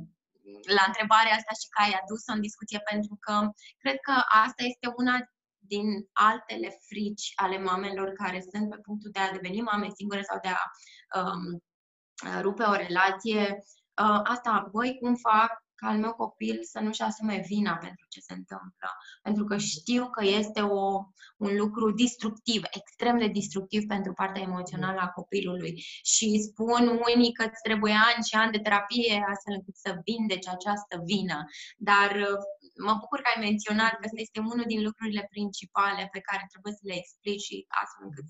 la 0.76 0.84
întrebarea 0.86 1.36
asta 1.38 1.52
și 1.60 1.68
că 1.70 1.82
ai 1.82 1.98
adus-o 2.02 2.32
în 2.32 2.40
discuție, 2.40 2.80
pentru 2.90 3.16
că 3.20 3.34
cred 3.78 3.96
că 4.00 4.14
asta 4.44 4.62
este 4.70 4.86
una 4.96 5.16
din 5.72 5.88
altele 6.12 6.68
frici 6.88 7.32
ale 7.34 7.58
mamelor 7.58 8.08
care 8.12 8.40
sunt 8.50 8.70
pe 8.70 8.76
punctul 8.76 9.10
de 9.10 9.20
a 9.20 9.32
deveni 9.32 9.60
mame 9.60 9.88
singure 9.94 10.22
sau 10.22 10.38
de 10.42 10.48
a 10.48 10.62
um, 11.20 11.62
rupe 12.40 12.62
o 12.62 12.72
relație. 12.72 13.42
Uh, 14.02 14.20
asta, 14.22 14.68
voi 14.72 14.98
cum 15.00 15.14
fac 15.14 15.50
ca 15.80 15.86
al 15.88 15.98
meu 15.98 16.14
copil 16.24 16.58
să 16.62 16.78
nu-și 16.80 17.02
asume 17.02 17.44
vina 17.46 17.74
pentru 17.76 18.04
ce 18.08 18.20
se 18.20 18.32
întâmplă. 18.32 18.88
Pentru 19.22 19.44
că 19.44 19.56
știu 19.56 20.04
că 20.10 20.24
este 20.24 20.60
o, 20.60 20.82
un 21.44 21.52
lucru 21.62 21.92
destructiv, 22.02 22.62
extrem 22.80 23.18
de 23.18 23.28
destructiv 23.38 23.82
pentru 23.86 24.12
partea 24.12 24.42
emoțională 24.42 25.00
a 25.00 25.14
copilului. 25.18 25.72
Și 26.12 26.28
spun 26.48 26.82
unii 27.08 27.32
că 27.32 27.42
îți 27.44 27.62
trebuie 27.62 27.96
ani 28.08 28.24
și 28.28 28.34
ani 28.34 28.52
de 28.52 28.64
terapie 28.66 29.14
astfel 29.32 29.54
încât 29.58 29.76
să 29.84 29.90
vindeci 30.08 30.48
această 30.56 30.94
vină. 31.10 31.38
Dar 31.76 32.10
mă 32.86 32.94
bucur 33.00 33.18
că 33.20 33.28
ai 33.30 33.44
menționat 33.48 33.92
că 33.94 34.04
ăsta 34.08 34.20
este 34.26 34.40
unul 34.50 34.66
din 34.72 34.82
lucrurile 34.88 35.24
principale 35.34 36.02
pe 36.14 36.20
care 36.28 36.42
trebuie 36.52 36.72
să 36.78 36.84
le 36.90 36.96
explici 36.98 37.46
și 37.48 37.56
astfel 37.82 38.04
încât 38.08 38.26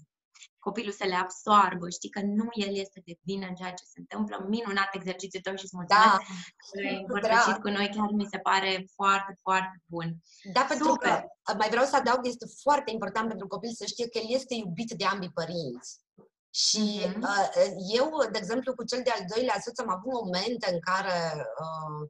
copilul 0.67 0.93
să 0.93 1.05
le 1.07 1.15
absoarbă, 1.15 1.89
știi 1.89 2.15
că 2.17 2.21
nu 2.21 2.49
el 2.53 2.77
este 2.85 3.03
de 3.05 3.15
vină 3.23 3.47
în 3.49 3.55
ceea 3.55 3.73
ce 3.79 3.85
se 3.93 3.99
întâmplă. 4.05 4.47
Minunat 4.49 4.91
exercițiul 4.93 5.43
tău 5.43 5.55
și 5.57 5.65
îți 5.65 5.77
mulțumesc 5.77 6.07
da. 6.07 6.19
că 6.71 6.79
împărtășit 7.01 7.59
cu 7.63 7.69
noi, 7.69 7.89
chiar 7.95 8.09
mi 8.13 8.31
se 8.33 8.39
pare 8.39 8.87
foarte, 8.95 9.33
foarte 9.43 9.83
bun. 9.87 10.09
Da, 10.53 10.63
pentru 10.69 10.89
Super. 10.89 11.09
că 11.43 11.55
mai 11.59 11.69
vreau 11.69 11.85
să 11.85 11.97
adaug, 11.97 12.27
este 12.27 12.47
foarte 12.63 12.91
important 12.91 13.29
pentru 13.29 13.47
copil 13.47 13.73
să 13.81 13.85
știe 13.87 14.09
că 14.09 14.19
el 14.19 14.29
este 14.29 14.55
iubit 14.55 14.91
de 14.91 15.05
ambii 15.05 15.37
părinți. 15.41 15.91
Și 16.53 16.85
mm-hmm. 17.07 17.23
uh, 17.33 17.49
eu, 17.99 18.09
de 18.33 18.39
exemplu, 18.39 18.75
cu 18.75 18.85
cel 18.85 19.01
de-al 19.05 19.25
doilea 19.35 19.59
soț 19.65 19.79
am 19.79 19.91
avut 19.91 20.13
momente 20.13 20.67
în 20.73 20.81
care 20.81 21.19
uh, 21.65 22.09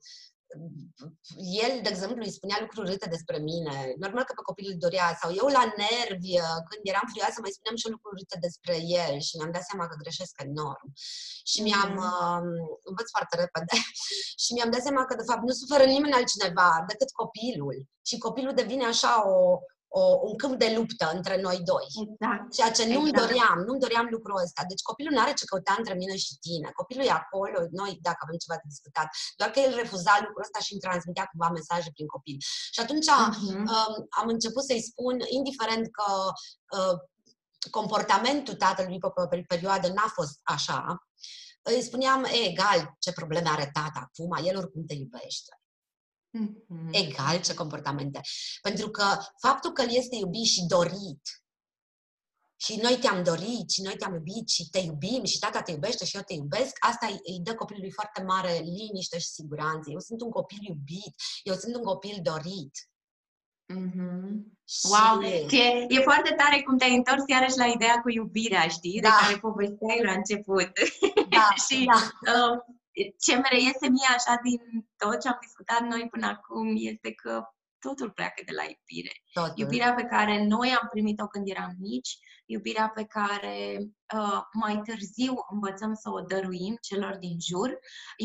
el, 1.65 1.73
de 1.83 1.91
exemplu, 1.93 2.23
îi 2.25 2.37
spunea 2.39 2.59
lucruri 2.61 2.87
urâte 2.89 3.09
despre 3.17 3.39
mine. 3.51 3.75
Normal 4.05 4.25
că 4.25 4.33
pe 4.37 4.49
copil 4.51 4.67
îl 4.71 4.79
dorea. 4.85 5.09
Sau 5.21 5.31
eu 5.41 5.47
la 5.59 5.65
nervi, 5.83 6.33
când 6.69 6.83
eram 6.93 7.07
furioasă, 7.11 7.39
mai 7.41 7.57
spuneam 7.57 7.77
și 7.81 7.93
lucruri 7.95 8.15
urâte 8.17 8.39
despre 8.47 8.75
el 9.03 9.15
și 9.27 9.37
mi-am 9.37 9.53
dat 9.57 9.65
seama 9.69 9.85
că 9.89 9.97
greșesc 10.03 10.35
enorm. 10.49 10.87
Și 11.51 11.59
mi-am... 11.67 11.93
Uh, 12.11 12.43
învăț 12.91 13.09
foarte 13.17 13.35
repede. 13.45 13.77
și 14.43 14.51
mi-am 14.55 14.71
dat 14.75 14.83
seama 14.87 15.03
că, 15.05 15.15
de 15.21 15.29
fapt, 15.31 15.43
nu 15.49 15.55
suferă 15.61 15.85
nimeni 15.85 16.19
altcineva 16.19 16.69
decât 16.91 17.11
copilul. 17.21 17.77
Și 18.09 18.25
copilul 18.27 18.55
devine 18.61 18.85
așa 18.93 19.13
o, 19.35 19.39
o, 19.99 20.03
un 20.29 20.35
câmp 20.41 20.55
de 20.65 20.73
luptă 20.77 21.07
între 21.17 21.35
noi 21.47 21.59
doi. 21.71 21.87
Exact. 22.05 22.45
Ceea 22.57 22.71
ce 22.77 22.85
nu-mi 22.93 23.09
exact. 23.09 23.21
doream, 23.23 23.59
nu-mi 23.67 23.83
doream 23.85 24.07
lucrul 24.11 24.43
ăsta. 24.45 24.63
Deci 24.69 24.83
copilul 24.91 25.13
nu 25.15 25.21
are 25.21 25.33
ce 25.39 25.45
căuta 25.51 25.75
între 25.79 25.95
mine 26.03 26.17
și 26.17 26.35
tine. 26.47 26.69
Copilul 26.81 27.05
e 27.07 27.21
acolo, 27.23 27.59
noi, 27.81 27.93
dacă 28.09 28.21
avem 28.21 28.39
ceva 28.45 28.57
de 28.61 28.71
discutat. 28.73 29.09
Doar 29.39 29.51
că 29.51 29.59
el 29.61 29.73
refuza 29.83 30.15
lucrul 30.25 30.47
ăsta 30.47 30.59
și 30.67 30.73
îmi 30.73 30.85
transmitea 30.87 31.27
cumva 31.31 31.49
mesaje 31.59 31.89
prin 31.97 32.09
copil. 32.15 32.37
Și 32.75 32.81
atunci 32.85 33.09
uh-huh. 33.17 33.55
um, 33.75 33.95
am 34.21 34.27
început 34.35 34.65
să-i 34.71 34.89
spun, 34.91 35.15
indiferent 35.39 35.85
că 35.99 36.09
uh, 36.79 36.97
comportamentul 37.79 38.55
tatălui 38.55 38.99
pe, 38.99 39.09
pe 39.31 39.45
perioadă 39.53 39.87
n-a 39.89 40.09
fost 40.19 40.35
așa, 40.43 40.79
îi 41.63 41.83
spuneam, 41.83 42.25
e, 42.25 42.49
egal 42.51 42.97
ce 42.99 43.13
probleme 43.13 43.49
are 43.49 43.71
tata 43.73 44.09
acum, 44.09 44.45
el 44.45 44.57
oricum 44.57 44.85
te 44.85 44.95
iubește. 44.95 45.60
Mm-hmm. 46.39 46.89
Egal 46.91 47.41
ce 47.41 47.55
comportamente. 47.55 48.21
Pentru 48.63 48.91
că 48.91 49.05
faptul 49.41 49.73
că 49.73 49.83
el 49.83 49.89
este 49.91 50.17
iubit 50.17 50.47
și 50.47 50.65
dorit 50.69 51.21
și 52.63 52.79
noi 52.83 52.99
te-am 53.01 53.23
dorit 53.23 53.71
și 53.71 53.83
noi 53.83 53.97
te-am 53.97 54.15
iubit 54.15 54.49
și 54.49 54.69
te 54.71 54.79
iubim 54.79 55.25
și 55.25 55.39
tata 55.39 55.63
te 55.63 55.71
iubește 55.71 56.05
și 56.05 56.17
eu 56.17 56.23
te 56.23 56.35
iubesc, 56.35 56.77
asta 56.81 57.07
îi 57.07 57.41
dă 57.43 57.55
copilului 57.55 57.91
foarte 57.91 58.23
mare 58.23 58.53
liniște 58.59 59.19
și 59.19 59.27
siguranță. 59.27 59.91
Eu 59.91 59.99
sunt 59.99 60.21
un 60.21 60.31
copil 60.31 60.59
iubit, 60.63 61.15
eu 61.43 61.55
sunt 61.55 61.75
un 61.75 61.83
copil 61.83 62.21
dorit. 62.23 62.75
Mm-hmm. 63.75 64.29
Wow! 64.91 65.23
Și... 65.23 65.57
E, 65.57 65.87
e 65.89 66.01
foarte 66.01 66.35
tare 66.35 66.63
cum 66.63 66.79
te-ai 66.79 66.97
întors 66.97 67.23
iarăși 67.27 67.57
la 67.57 67.67
ideea 67.67 68.01
cu 68.01 68.11
iubirea, 68.11 68.69
știi? 68.69 69.01
Da. 69.01 69.09
De 69.09 69.25
care 69.25 69.39
povesteai 69.39 70.01
la 70.03 70.13
început. 70.13 70.71
Da, 71.29 71.49
și 71.67 71.85
da. 71.85 72.01
Uh, 72.33 72.59
ce 73.19 73.35
îmi 73.35 73.49
reiese 73.51 73.89
mie 73.89 74.09
așa 74.17 74.41
din 74.43 74.61
tot 74.97 75.21
ce 75.21 75.29
am 75.29 75.39
discutat 75.41 75.81
noi 75.81 76.09
până 76.11 76.27
acum 76.27 76.73
este 76.75 77.13
că 77.13 77.43
totul 77.81 78.11
pleacă 78.11 78.43
de 78.47 78.53
la 78.59 78.65
iubire. 78.73 79.15
Totul. 79.33 79.55
Iubirea 79.57 79.93
pe 79.95 80.05
care 80.15 80.45
noi 80.55 80.69
am 80.81 80.87
primit-o 80.91 81.27
când 81.27 81.49
eram 81.49 81.73
mici, 81.79 82.13
iubirea 82.55 82.89
pe 82.95 83.05
care 83.17 83.57
uh, 84.19 84.41
mai 84.63 84.77
târziu 84.89 85.35
învățăm 85.55 85.93
să 86.03 86.09
o 86.17 86.21
dăruim 86.21 86.75
celor 86.89 87.15
din 87.25 87.37
jur, 87.49 87.71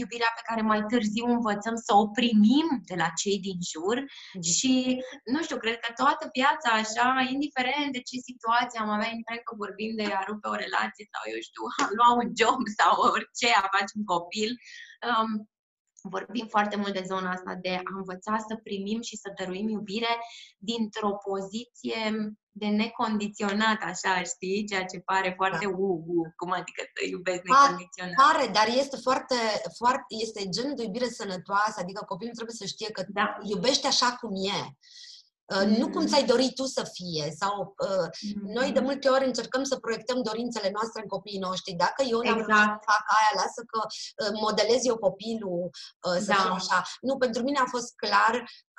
iubirea 0.02 0.32
pe 0.36 0.44
care 0.50 0.62
mai 0.62 0.82
târziu 0.92 1.26
învățăm 1.26 1.76
să 1.86 1.92
o 2.02 2.06
primim 2.08 2.68
de 2.90 2.96
la 3.02 3.10
cei 3.22 3.38
din 3.48 3.60
jur 3.72 3.98
mm. 4.00 4.42
și, 4.56 4.74
nu 5.34 5.40
știu, 5.44 5.58
cred 5.64 5.78
că 5.80 5.90
toată 6.02 6.24
viața 6.38 6.70
așa, 6.82 7.06
indiferent 7.34 7.90
de 7.96 8.02
ce 8.08 8.28
situație 8.30 8.80
am 8.80 8.90
avea, 8.96 9.10
indiferent 9.12 9.46
că 9.46 9.54
vorbim 9.64 9.92
de 10.02 10.06
a 10.20 10.22
rupe 10.30 10.48
o 10.54 10.62
relație 10.66 11.06
sau, 11.14 11.24
eu 11.34 11.42
știu, 11.48 11.64
a 11.84 11.86
lua 11.98 12.10
un 12.22 12.30
job 12.42 12.60
sau 12.80 12.94
orice, 13.14 13.48
a 13.62 13.66
face 13.76 13.92
un 14.00 14.06
copil, 14.14 14.52
um, 15.10 15.30
vorbim 16.10 16.48
foarte 16.48 16.76
mult 16.76 16.94
de 16.94 17.04
zona 17.06 17.32
asta 17.32 17.58
de 17.62 17.70
a 17.70 17.92
învăța 17.98 18.38
să 18.48 18.60
primim 18.64 19.02
și 19.02 19.18
să 19.18 19.34
dăruim 19.38 19.68
iubire 19.70 20.18
dintr-o 20.58 21.12
poziție 21.12 22.00
de 22.58 22.66
necondiționat, 22.66 23.80
așa, 23.92 24.24
știi? 24.24 24.66
Ceea 24.70 24.86
ce 24.86 25.00
pare 25.00 25.34
foarte 25.36 25.66
da. 25.66 25.72
uh, 25.78 26.00
uh, 26.16 26.28
cum 26.36 26.52
adică 26.52 26.82
să 26.94 27.02
iubesc 27.10 27.42
necondiționat. 27.44 28.16
Pare, 28.26 28.46
dar 28.58 28.68
este 28.82 28.98
foarte, 29.08 29.36
foarte, 29.78 30.12
este 30.26 30.50
genul 30.50 30.76
de 30.76 30.84
iubire 30.84 31.10
sănătoasă, 31.10 31.78
adică 31.78 32.02
copilul 32.08 32.34
trebuie 32.34 32.56
să 32.56 32.66
știe 32.66 32.90
că 32.92 33.02
da. 33.08 33.38
iubește 33.54 33.88
așa 33.88 34.10
cum 34.20 34.32
e. 34.58 34.60
Mm. 35.54 35.72
Nu 35.80 35.90
cum 35.90 36.06
ți-ai 36.06 36.26
dorit 36.26 36.56
tu 36.56 36.66
să 36.66 36.84
fie. 36.94 37.26
Sau 37.42 37.76
uh, 37.88 38.08
mm. 38.36 38.52
noi 38.58 38.72
de 38.72 38.80
multe 38.80 39.08
ori 39.10 39.26
încercăm 39.26 39.64
să 39.64 39.76
proiectăm 39.78 40.22
dorințele 40.22 40.70
noastre 40.74 41.02
în 41.02 41.08
copiii 41.08 41.46
noștri. 41.48 41.74
Dacă 41.74 42.02
eu 42.04 42.20
n-am 42.22 42.40
exact. 42.40 42.82
să 42.82 42.88
fac 42.92 43.04
aia, 43.18 43.32
lasă 43.42 43.62
că 43.72 43.80
uh, 43.88 44.40
modelez 44.42 44.82
eu 44.86 44.98
copilul 44.98 45.70
uh, 46.08 46.18
să 46.26 46.32
da. 46.34 46.34
fie 46.34 46.52
așa. 46.62 46.80
Nu, 47.02 47.18
pentru 47.18 47.42
mine 47.44 47.60
a 47.60 47.74
fost 47.76 47.90
clar 47.96 48.34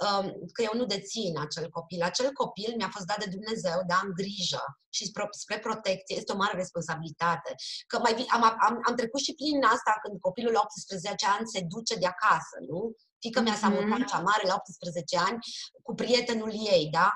uh, 0.04 0.24
că 0.54 0.60
eu 0.68 0.74
nu 0.80 0.84
dețin 0.84 1.32
acel 1.46 1.66
copil. 1.70 2.02
Acel 2.02 2.28
copil 2.42 2.74
mi-a 2.76 2.90
fost 2.96 3.06
dat 3.06 3.18
de 3.24 3.34
Dumnezeu, 3.36 3.78
dar 3.88 3.98
am 4.02 4.10
grijă 4.20 4.64
și 4.96 5.04
spre 5.42 5.58
protecție. 5.58 6.16
Este 6.16 6.32
o 6.32 6.40
mare 6.42 6.56
responsabilitate. 6.56 7.50
Că 7.86 7.96
mai 7.98 8.12
am, 8.36 8.42
am, 8.66 8.74
am 8.88 8.94
trecut 9.00 9.20
și 9.26 9.34
prin 9.34 9.64
asta 9.74 9.92
când 10.02 10.20
copilul 10.20 10.52
la 10.52 10.62
18 10.64 11.26
ani 11.34 11.46
se 11.54 11.60
duce 11.74 11.94
de 12.02 12.08
acasă, 12.14 12.56
nu? 12.70 12.80
Fica 13.26 13.40
mea 13.40 13.54
s-a 13.54 13.68
mutat 13.68 13.98
mhm. 13.98 14.06
cea 14.06 14.18
mare 14.18 14.46
la 14.46 14.54
18 14.54 15.18
ani 15.18 15.38
cu 15.82 15.94
prietenul 15.94 16.52
ei, 16.52 16.88
da? 16.92 17.14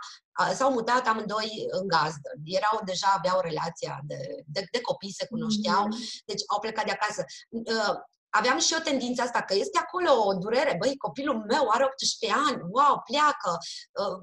S-au 0.55 0.73
mutat 0.73 1.07
amândoi 1.07 1.66
în 1.70 1.87
gazdă. 1.87 2.31
Erau 2.44 2.81
deja, 2.85 3.09
aveau 3.16 3.40
relația 3.40 4.01
de, 4.05 4.18
de, 4.46 4.64
de 4.73 4.81
copii, 4.81 5.12
se 5.12 5.27
cunoșteau, 5.27 5.87
mm-hmm. 5.87 6.25
deci 6.25 6.42
au 6.46 6.61
plecat 6.61 6.85
de 6.85 6.90
acasă. 6.90 7.25
Uh, 7.49 7.94
aveam 8.29 8.59
și 8.59 8.73
eu 8.73 8.79
tendința 8.79 9.23
asta, 9.23 9.42
că 9.42 9.55
este 9.55 9.79
acolo 9.79 10.12
o 10.23 10.35
durere, 10.35 10.77
băi, 10.79 10.96
copilul 10.96 11.44
meu 11.49 11.68
are 11.68 11.85
18 11.85 12.40
ani, 12.49 12.61
wow, 12.70 13.03
pleacă. 13.11 13.59
Uh, 14.01 14.18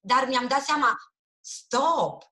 dar 0.00 0.26
mi-am 0.28 0.48
dat 0.48 0.62
seama, 0.62 0.96
stop, 1.40 2.22
Uh, 2.22 2.29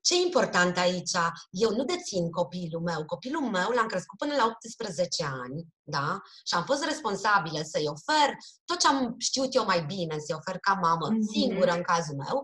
ce 0.00 0.14
e 0.14 0.24
important 0.24 0.78
aici? 0.78 1.16
Eu 1.50 1.70
nu 1.70 1.84
dețin 1.84 2.30
copilul 2.30 2.82
meu. 2.82 3.04
Copilul 3.04 3.42
meu 3.42 3.70
l-am 3.70 3.86
crescut 3.86 4.18
până 4.18 4.34
la 4.34 4.44
18 4.44 5.24
ani, 5.24 5.66
da? 5.82 6.20
Și 6.44 6.54
am 6.54 6.64
fost 6.64 6.84
responsabilă 6.84 7.60
să-i 7.62 7.88
ofer 7.88 8.36
tot 8.64 8.78
ce 8.78 8.86
am 8.86 9.14
știut 9.18 9.54
eu 9.54 9.64
mai 9.64 9.84
bine, 9.84 10.18
să-i 10.18 10.36
ofer 10.38 10.58
ca 10.58 10.72
mamă, 10.72 11.08
mm-hmm. 11.08 11.32
singură 11.32 11.72
în 11.72 11.82
cazul 11.82 12.16
meu. 12.16 12.42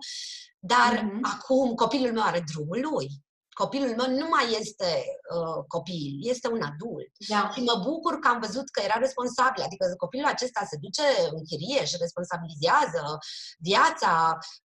Dar 0.58 0.96
mm-hmm. 0.96 1.20
acum 1.22 1.74
copilul 1.74 2.12
meu 2.12 2.22
are 2.22 2.44
drumul 2.52 2.88
lui 2.90 3.08
copilul 3.62 3.92
meu 4.00 4.08
nu 4.20 4.26
mai 4.34 4.46
este 4.60 4.90
uh, 5.36 5.58
copil, 5.74 6.10
este 6.32 6.46
un 6.56 6.62
adult. 6.70 7.10
Da. 7.32 7.42
Și 7.54 7.60
mă 7.70 7.76
bucur 7.88 8.14
că 8.18 8.26
am 8.28 8.40
văzut 8.46 8.66
că 8.74 8.80
era 8.88 8.98
responsabil, 9.06 9.62
adică 9.68 9.84
copilul 10.04 10.32
acesta 10.34 10.62
se 10.70 10.76
duce 10.84 11.06
în 11.34 11.40
chirie 11.48 11.82
și 11.90 12.02
responsabilizează 12.04 13.02
viața 13.70 14.12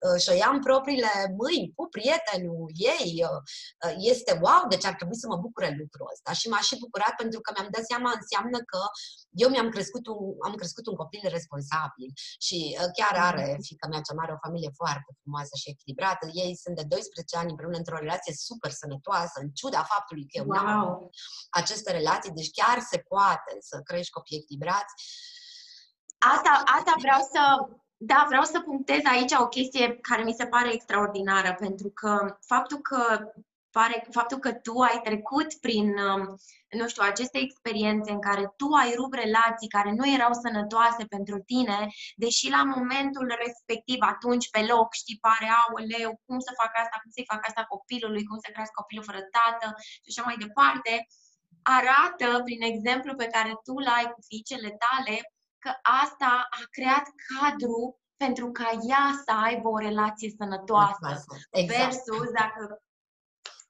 uh, 0.05 0.17
și 0.21 0.29
o 0.31 0.35
ia 0.41 0.49
în 0.55 0.61
propriile 0.69 1.13
mâini 1.39 1.73
cu 1.77 1.83
prietenul 1.95 2.65
ei. 2.97 3.11
Uh, 3.27 3.93
este 4.11 4.31
wow, 4.45 4.63
deci 4.73 4.85
ar 4.89 4.95
trebui 4.99 5.21
să 5.23 5.27
mă 5.31 5.37
bucure 5.45 5.69
lucrul 5.81 6.07
ăsta. 6.13 6.31
Și 6.39 6.45
m-a 6.51 6.63
și 6.67 6.81
bucurat 6.85 7.13
pentru 7.21 7.39
că 7.43 7.49
mi-am 7.51 7.71
dat 7.75 7.85
seama, 7.91 8.09
înseamnă 8.19 8.59
că 8.71 8.81
eu 9.43 9.49
mi-am 9.53 9.69
crescut 9.75 10.03
un, 10.13 10.19
am 10.47 10.53
crescut 10.61 10.85
un 10.91 10.95
copil 11.01 11.23
responsabil 11.37 12.09
și 12.45 12.59
uh, 12.67 12.89
chiar 12.97 13.15
are 13.29 13.47
fica 13.69 13.85
mea 13.91 14.01
cea 14.07 14.19
mare 14.19 14.31
o 14.35 14.43
familie 14.45 14.71
foarte 14.81 15.09
frumoasă 15.21 15.53
și 15.61 15.71
echilibrată. 15.73 16.23
Ei 16.43 16.51
sunt 16.63 16.75
de 16.79 16.85
12 16.87 17.37
ani 17.41 17.51
împreună 17.53 17.77
într-o 17.81 18.01
relație 18.03 18.33
super 18.47 18.71
sănătoasă, 18.81 19.39
în 19.41 19.49
ciuda 19.49 19.83
faptului 19.93 20.23
că 20.23 20.35
eu 20.41 20.45
wow. 20.47 20.55
n-am 20.55 21.09
aceste 21.49 21.91
relații, 21.91 22.31
deci 22.31 22.51
chiar 22.59 22.79
se 22.79 22.97
poate 22.97 23.53
să 23.59 23.81
crești 23.83 24.11
copii 24.11 24.37
echilibrați. 24.37 24.93
Asta, 26.17 26.63
asta 26.77 26.93
vreau 26.97 27.21
să 27.33 27.41
da, 28.03 28.25
vreau 28.27 28.43
să 28.43 28.59
punctez 28.59 28.99
aici 29.03 29.33
o 29.33 29.47
chestie 29.47 29.97
care 30.01 30.23
mi 30.23 30.33
se 30.33 30.45
pare 30.45 30.73
extraordinară, 30.73 31.55
pentru 31.59 31.89
că 31.89 32.37
faptul 32.45 32.77
că 32.77 33.31
pare 33.71 34.07
faptul 34.11 34.39
că 34.45 34.51
tu 34.53 34.73
ai 34.89 34.99
trecut 35.03 35.49
prin, 35.65 35.87
um, 36.09 36.23
nu 36.79 36.87
știu, 36.87 37.03
aceste 37.05 37.37
experiențe 37.47 38.11
în 38.11 38.21
care 38.27 38.43
tu 38.59 38.67
ai 38.81 38.91
rupt 38.99 39.15
relații 39.25 39.73
care 39.77 39.91
nu 39.99 40.05
erau 40.17 40.33
sănătoase 40.45 41.03
pentru 41.15 41.37
tine, 41.51 41.79
deși 42.23 42.45
la 42.55 42.63
momentul 42.75 43.27
respectiv, 43.45 43.99
atunci, 44.13 44.49
pe 44.55 44.61
loc, 44.71 44.87
știi, 45.01 45.23
pare, 45.27 45.47
aoleu, 45.61 46.09
cum 46.25 46.39
să 46.47 46.51
fac 46.61 46.71
asta, 46.83 46.95
cum 47.01 47.11
să-i 47.15 47.31
fac 47.33 47.41
asta 47.47 47.63
copilului, 47.73 48.27
cum 48.29 48.37
să 48.43 48.49
crească 48.51 48.77
copilul 48.81 49.07
fără 49.09 49.23
tată 49.35 49.67
și 50.03 50.09
așa 50.11 50.23
mai 50.27 50.37
departe, 50.45 50.93
arată, 51.77 52.29
prin 52.47 52.61
exemplu 52.73 53.11
pe 53.21 53.27
care 53.35 53.51
tu 53.65 53.73
l-ai 53.85 54.05
cu 54.13 54.19
fiicele 54.29 54.71
tale, 54.85 55.15
că 55.63 55.71
asta 56.03 56.31
a 56.57 56.61
creat 56.75 57.05
cadru 57.27 57.79
pentru 58.23 58.47
ca 58.51 58.69
ea 58.91 59.05
să 59.25 59.31
aibă 59.45 59.67
o 59.69 59.83
relație 59.87 60.29
sănătoasă. 60.39 61.09
Exact. 61.51 61.79
Versus 61.79 62.27
dacă 62.41 62.81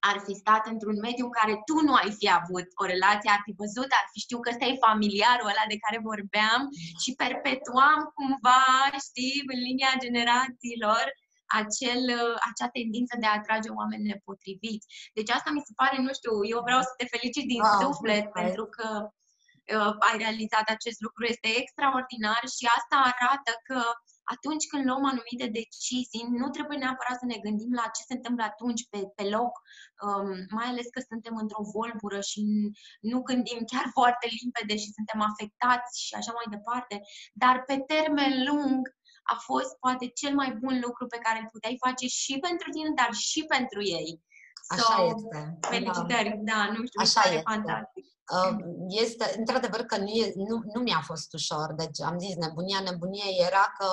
ar 0.10 0.18
fi 0.26 0.34
stat 0.44 0.64
într-un 0.74 0.98
mediu 1.08 1.26
în 1.30 1.36
care 1.40 1.54
tu 1.68 1.76
nu 1.88 1.94
ai 2.02 2.12
fi 2.20 2.28
avut 2.40 2.68
o 2.82 2.86
relație, 2.94 3.30
ar 3.34 3.42
fi 3.48 3.54
văzut, 3.64 3.90
ar 4.00 4.06
fi 4.12 4.20
știut 4.26 4.42
că 4.44 4.50
ăsta 4.54 4.66
e 4.66 4.86
familiarul 4.90 5.52
ăla 5.54 5.66
de 5.72 5.82
care 5.84 6.08
vorbeam 6.12 6.62
și 7.02 7.12
perpetuam 7.24 8.00
cumva, 8.18 8.64
știi, 9.08 9.38
în 9.54 9.60
linia 9.68 9.94
generațiilor, 10.06 11.06
acel, 11.62 12.02
acea 12.50 12.70
tendință 12.78 13.14
de 13.20 13.28
a 13.28 13.38
atrage 13.40 13.70
oameni 13.80 14.10
nepotriviți. 14.12 14.86
Deci 15.18 15.34
asta 15.38 15.50
mi 15.54 15.66
se 15.68 15.74
pare, 15.82 15.98
nu 16.08 16.14
știu, 16.20 16.34
eu 16.54 16.60
vreau 16.68 16.82
să 16.88 16.94
te 16.98 17.12
felicit 17.16 17.46
din 17.54 17.64
wow, 17.64 17.80
suflet 17.82 18.26
wow. 18.28 18.38
pentru 18.42 18.64
că 18.76 18.88
uh, 19.76 19.94
ai 20.08 20.16
realizat 20.24 20.66
acest 20.76 21.00
lucru, 21.06 21.24
este 21.34 21.50
extraordinar 21.62 22.44
și 22.56 22.64
asta 22.78 22.98
arată 23.12 23.52
că 23.68 23.80
atunci 24.34 24.66
când 24.72 24.84
luăm 24.86 25.06
anumite 25.12 25.48
decizii, 25.62 26.26
nu 26.42 26.48
trebuie 26.56 26.78
neapărat 26.78 27.18
să 27.20 27.26
ne 27.28 27.38
gândim 27.46 27.74
la 27.82 27.86
ce 27.96 28.02
se 28.08 28.18
întâmplă 28.18 28.44
atunci 28.44 28.84
pe, 28.92 29.00
pe 29.18 29.26
loc, 29.36 29.54
um, 30.06 30.30
mai 30.58 30.68
ales 30.72 30.88
că 30.94 31.00
suntem 31.10 31.36
într-o 31.44 31.70
volbură 31.76 32.20
și 32.30 32.40
nu 33.12 33.20
gândim 33.30 33.60
chiar 33.72 33.88
foarte 33.98 34.28
limpede 34.40 34.76
și 34.84 34.96
suntem 34.98 35.20
afectați 35.32 35.94
și 36.06 36.14
așa 36.20 36.32
mai 36.40 36.48
departe, 36.56 36.96
dar 37.44 37.56
pe 37.70 37.76
termen 37.94 38.34
lung 38.50 38.82
a 39.34 39.36
fost 39.50 39.72
poate 39.84 40.06
cel 40.20 40.34
mai 40.42 40.52
bun 40.62 40.76
lucru 40.86 41.06
pe 41.08 41.24
care 41.26 41.40
îl 41.40 41.50
puteai 41.52 41.84
face 41.86 42.06
și 42.08 42.34
pentru 42.48 42.68
tine, 42.70 42.92
dar 43.02 43.12
și 43.30 43.42
pentru 43.56 43.82
ei. 44.00 44.12
Așa 44.74 44.96
so, 44.98 45.06
este. 45.16 45.40
Felicitări, 45.74 46.32
da, 46.50 46.54
da 46.54 46.72
nu 46.76 46.82
știu, 46.88 47.02
Așa 47.06 47.24
este. 47.30 47.42
fantastic. 47.52 48.06
Este, 48.88 49.34
într-adevăr 49.38 49.80
că 49.80 49.98
nu, 49.98 50.08
e, 50.08 50.34
nu, 50.36 50.62
nu 50.74 50.82
mi-a 50.82 51.02
fost 51.06 51.34
ușor, 51.34 51.74
deci 51.74 52.02
am 52.02 52.20
zis 52.20 52.36
nebunia, 52.36 52.80
nebunia 52.80 53.24
era 53.48 53.74
că 53.78 53.88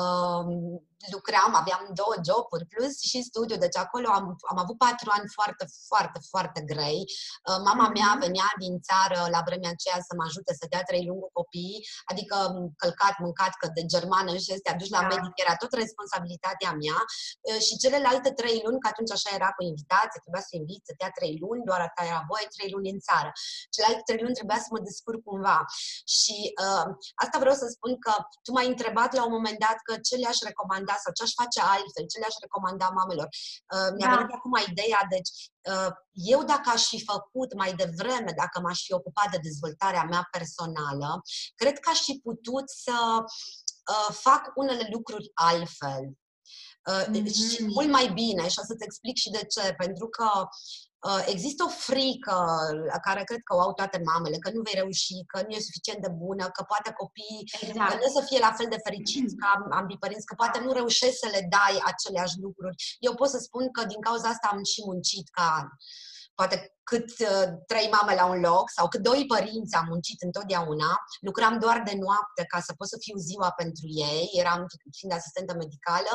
uh, 0.00 0.78
lucram, 1.12 1.52
aveam 1.62 1.82
două 2.00 2.14
joburi 2.28 2.66
plus 2.72 2.94
și 3.10 3.28
studiu, 3.30 3.56
deci 3.64 3.76
acolo 3.84 4.08
am, 4.18 4.26
am 4.50 4.58
avut 4.64 4.78
patru 4.86 5.08
ani 5.16 5.28
foarte, 5.38 5.64
foarte, 5.88 6.18
foarte 6.32 6.60
grei. 6.72 7.00
Uh, 7.48 7.58
mama 7.68 7.86
mea 7.96 8.10
mhm. 8.12 8.22
venea 8.24 8.48
din 8.64 8.74
țară 8.88 9.20
la 9.34 9.40
vremea 9.48 9.70
aceea 9.74 10.00
să 10.08 10.12
mă 10.18 10.24
ajute 10.28 10.52
să 10.60 10.64
dea 10.72 10.82
trei 10.90 11.04
luni 11.08 11.24
cu 11.24 11.30
copiii, 11.40 11.80
adică 12.10 12.36
călcat, 12.82 13.14
mâncat, 13.24 13.52
că 13.60 13.66
de 13.76 13.84
germană 13.92 14.30
și 14.42 14.52
este 14.56 14.70
aduși 14.70 14.96
la 14.96 15.02
da. 15.04 15.10
medic, 15.12 15.34
era 15.44 15.54
tot 15.62 15.72
responsabilitatea 15.82 16.70
mea 16.82 16.98
uh, 17.04 17.60
și 17.66 17.80
celelalte 17.82 18.30
trei 18.40 18.58
luni, 18.64 18.80
că 18.82 18.88
atunci 18.92 19.12
așa 19.16 19.30
era 19.38 19.50
cu 19.56 19.62
invitație, 19.72 20.22
trebuia 20.24 20.44
să 20.48 20.52
invit 20.60 20.82
să 20.88 20.92
dea 21.00 21.10
trei 21.18 21.34
luni, 21.42 21.66
doar 21.68 21.80
atâta 21.84 22.04
era 22.10 22.22
voie, 22.30 22.46
trei 22.56 22.70
luni 22.74 22.92
în 22.94 23.00
țară. 23.08 23.30
Celelalte 23.74 24.02
trei 24.08 24.22
luni 24.24 24.38
trebuia 24.38 24.60
să 24.64 24.70
mă 24.74 24.80
descurc 24.88 25.20
cumva. 25.28 25.58
Și 26.16 26.36
uh, 26.64 26.86
asta 27.24 27.36
vreau 27.42 27.56
să 27.62 27.66
spun 27.76 27.92
că 28.04 28.12
tu 28.44 28.50
m-ai 28.54 28.68
întrebat 28.72 29.10
la 29.18 29.24
un 29.28 29.32
moment 29.36 29.58
dat 29.66 29.78
că 29.86 29.92
ce 30.06 30.14
le-aș 30.22 30.38
recomanda 30.50 30.85
sau 31.02 31.12
ce 31.12 31.22
aș 31.22 31.32
face 31.42 31.60
altfel, 31.60 32.04
ce 32.12 32.18
le-aș 32.18 32.36
recomanda 32.40 32.88
mamelor. 32.88 33.28
Uh, 33.74 33.90
mi-a 33.96 34.08
da. 34.10 34.14
venit 34.16 34.32
acum 34.34 34.54
ideea, 34.70 35.00
deci 35.14 35.30
uh, 35.72 35.92
eu 36.12 36.40
dacă 36.52 36.68
aș 36.76 36.84
fi 36.92 37.04
făcut 37.12 37.50
mai 37.54 37.72
devreme, 37.82 38.32
dacă 38.42 38.56
m-aș 38.60 38.80
fi 38.86 38.92
ocupat 38.92 39.28
de 39.30 39.38
dezvoltarea 39.48 40.04
mea 40.12 40.28
personală, 40.30 41.08
cred 41.54 41.78
că 41.78 41.88
aș 41.90 42.00
fi 42.00 42.14
putut 42.26 42.66
să 42.84 42.98
uh, 43.22 44.10
fac 44.26 44.42
unele 44.54 44.88
lucruri 44.92 45.30
altfel. 45.34 46.04
mm-hmm. 47.08 47.32
Și 47.50 47.64
mult 47.76 47.90
mai 47.90 48.06
bine, 48.20 48.48
și 48.48 48.58
o 48.62 48.64
să-ți 48.68 48.84
explic 48.84 49.16
și 49.16 49.30
de 49.30 49.44
ce. 49.54 49.72
Pentru 49.72 50.08
că 50.08 50.28
Uh, 50.30 50.48
există 51.34 51.64
o 51.64 51.76
frică 51.88 52.36
care 53.06 53.22
cred 53.24 53.42
că 53.44 53.52
o 53.56 53.60
au 53.60 53.72
toate 53.72 53.98
mamele, 54.10 54.38
că 54.38 54.50
nu 54.50 54.60
vei 54.66 54.80
reuși, 54.82 55.18
că 55.32 55.38
nu 55.42 55.54
e 55.54 55.68
suficient 55.68 56.00
de 56.06 56.12
bună, 56.22 56.44
că 56.56 56.62
poate 56.72 56.90
copiii 57.02 57.44
exact. 57.60 57.90
că 57.90 57.94
nu 58.02 58.08
să 58.18 58.22
fie 58.28 58.40
la 58.46 58.52
fel 58.58 58.68
de 58.74 58.84
fericiți 58.86 59.34
ca 59.42 59.50
ambii 59.78 60.02
părinți, 60.04 60.28
că 60.28 60.34
poate 60.34 60.58
nu 60.64 60.72
reușești 60.72 61.22
să 61.22 61.28
le 61.34 61.42
dai 61.56 61.74
aceleași 61.90 62.36
lucruri. 62.44 62.76
Eu 63.06 63.14
pot 63.14 63.28
să 63.34 63.38
spun 63.38 63.64
că 63.70 63.84
din 63.92 64.00
cauza 64.00 64.28
asta 64.28 64.46
am 64.52 64.62
și 64.72 64.80
muncit 64.88 65.26
ca 65.38 65.48
poate 66.36 66.56
cât 66.90 67.08
uh, 67.18 67.46
trei 67.66 67.88
mame 67.96 68.14
la 68.14 68.26
un 68.26 68.40
loc 68.40 68.70
sau 68.76 68.88
cât 68.88 69.02
doi 69.02 69.24
părinți 69.26 69.74
am 69.74 69.86
muncit 69.88 70.22
întotdeauna. 70.22 70.90
Lucram 71.20 71.58
doar 71.58 71.78
de 71.88 71.94
noapte 72.04 72.42
ca 72.52 72.60
să 72.60 72.72
pot 72.78 72.88
să 72.88 72.96
fiu 73.00 73.16
ziua 73.16 73.50
pentru 73.50 73.86
ei, 74.10 74.28
eram 74.32 74.66
fiind 74.96 75.14
asistentă 75.14 75.54
medicală 75.54 76.12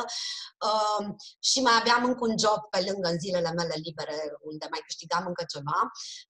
uh, 0.68 1.06
și 1.48 1.58
mai 1.60 1.76
aveam 1.80 2.04
încă 2.04 2.22
un 2.28 2.38
job 2.44 2.60
pe 2.70 2.80
lângă 2.88 3.08
în 3.08 3.18
zilele 3.18 3.52
mele 3.58 3.74
libere 3.86 4.18
unde 4.50 4.66
mai 4.70 4.82
câștigam 4.86 5.24
încă 5.26 5.44
ceva 5.54 5.78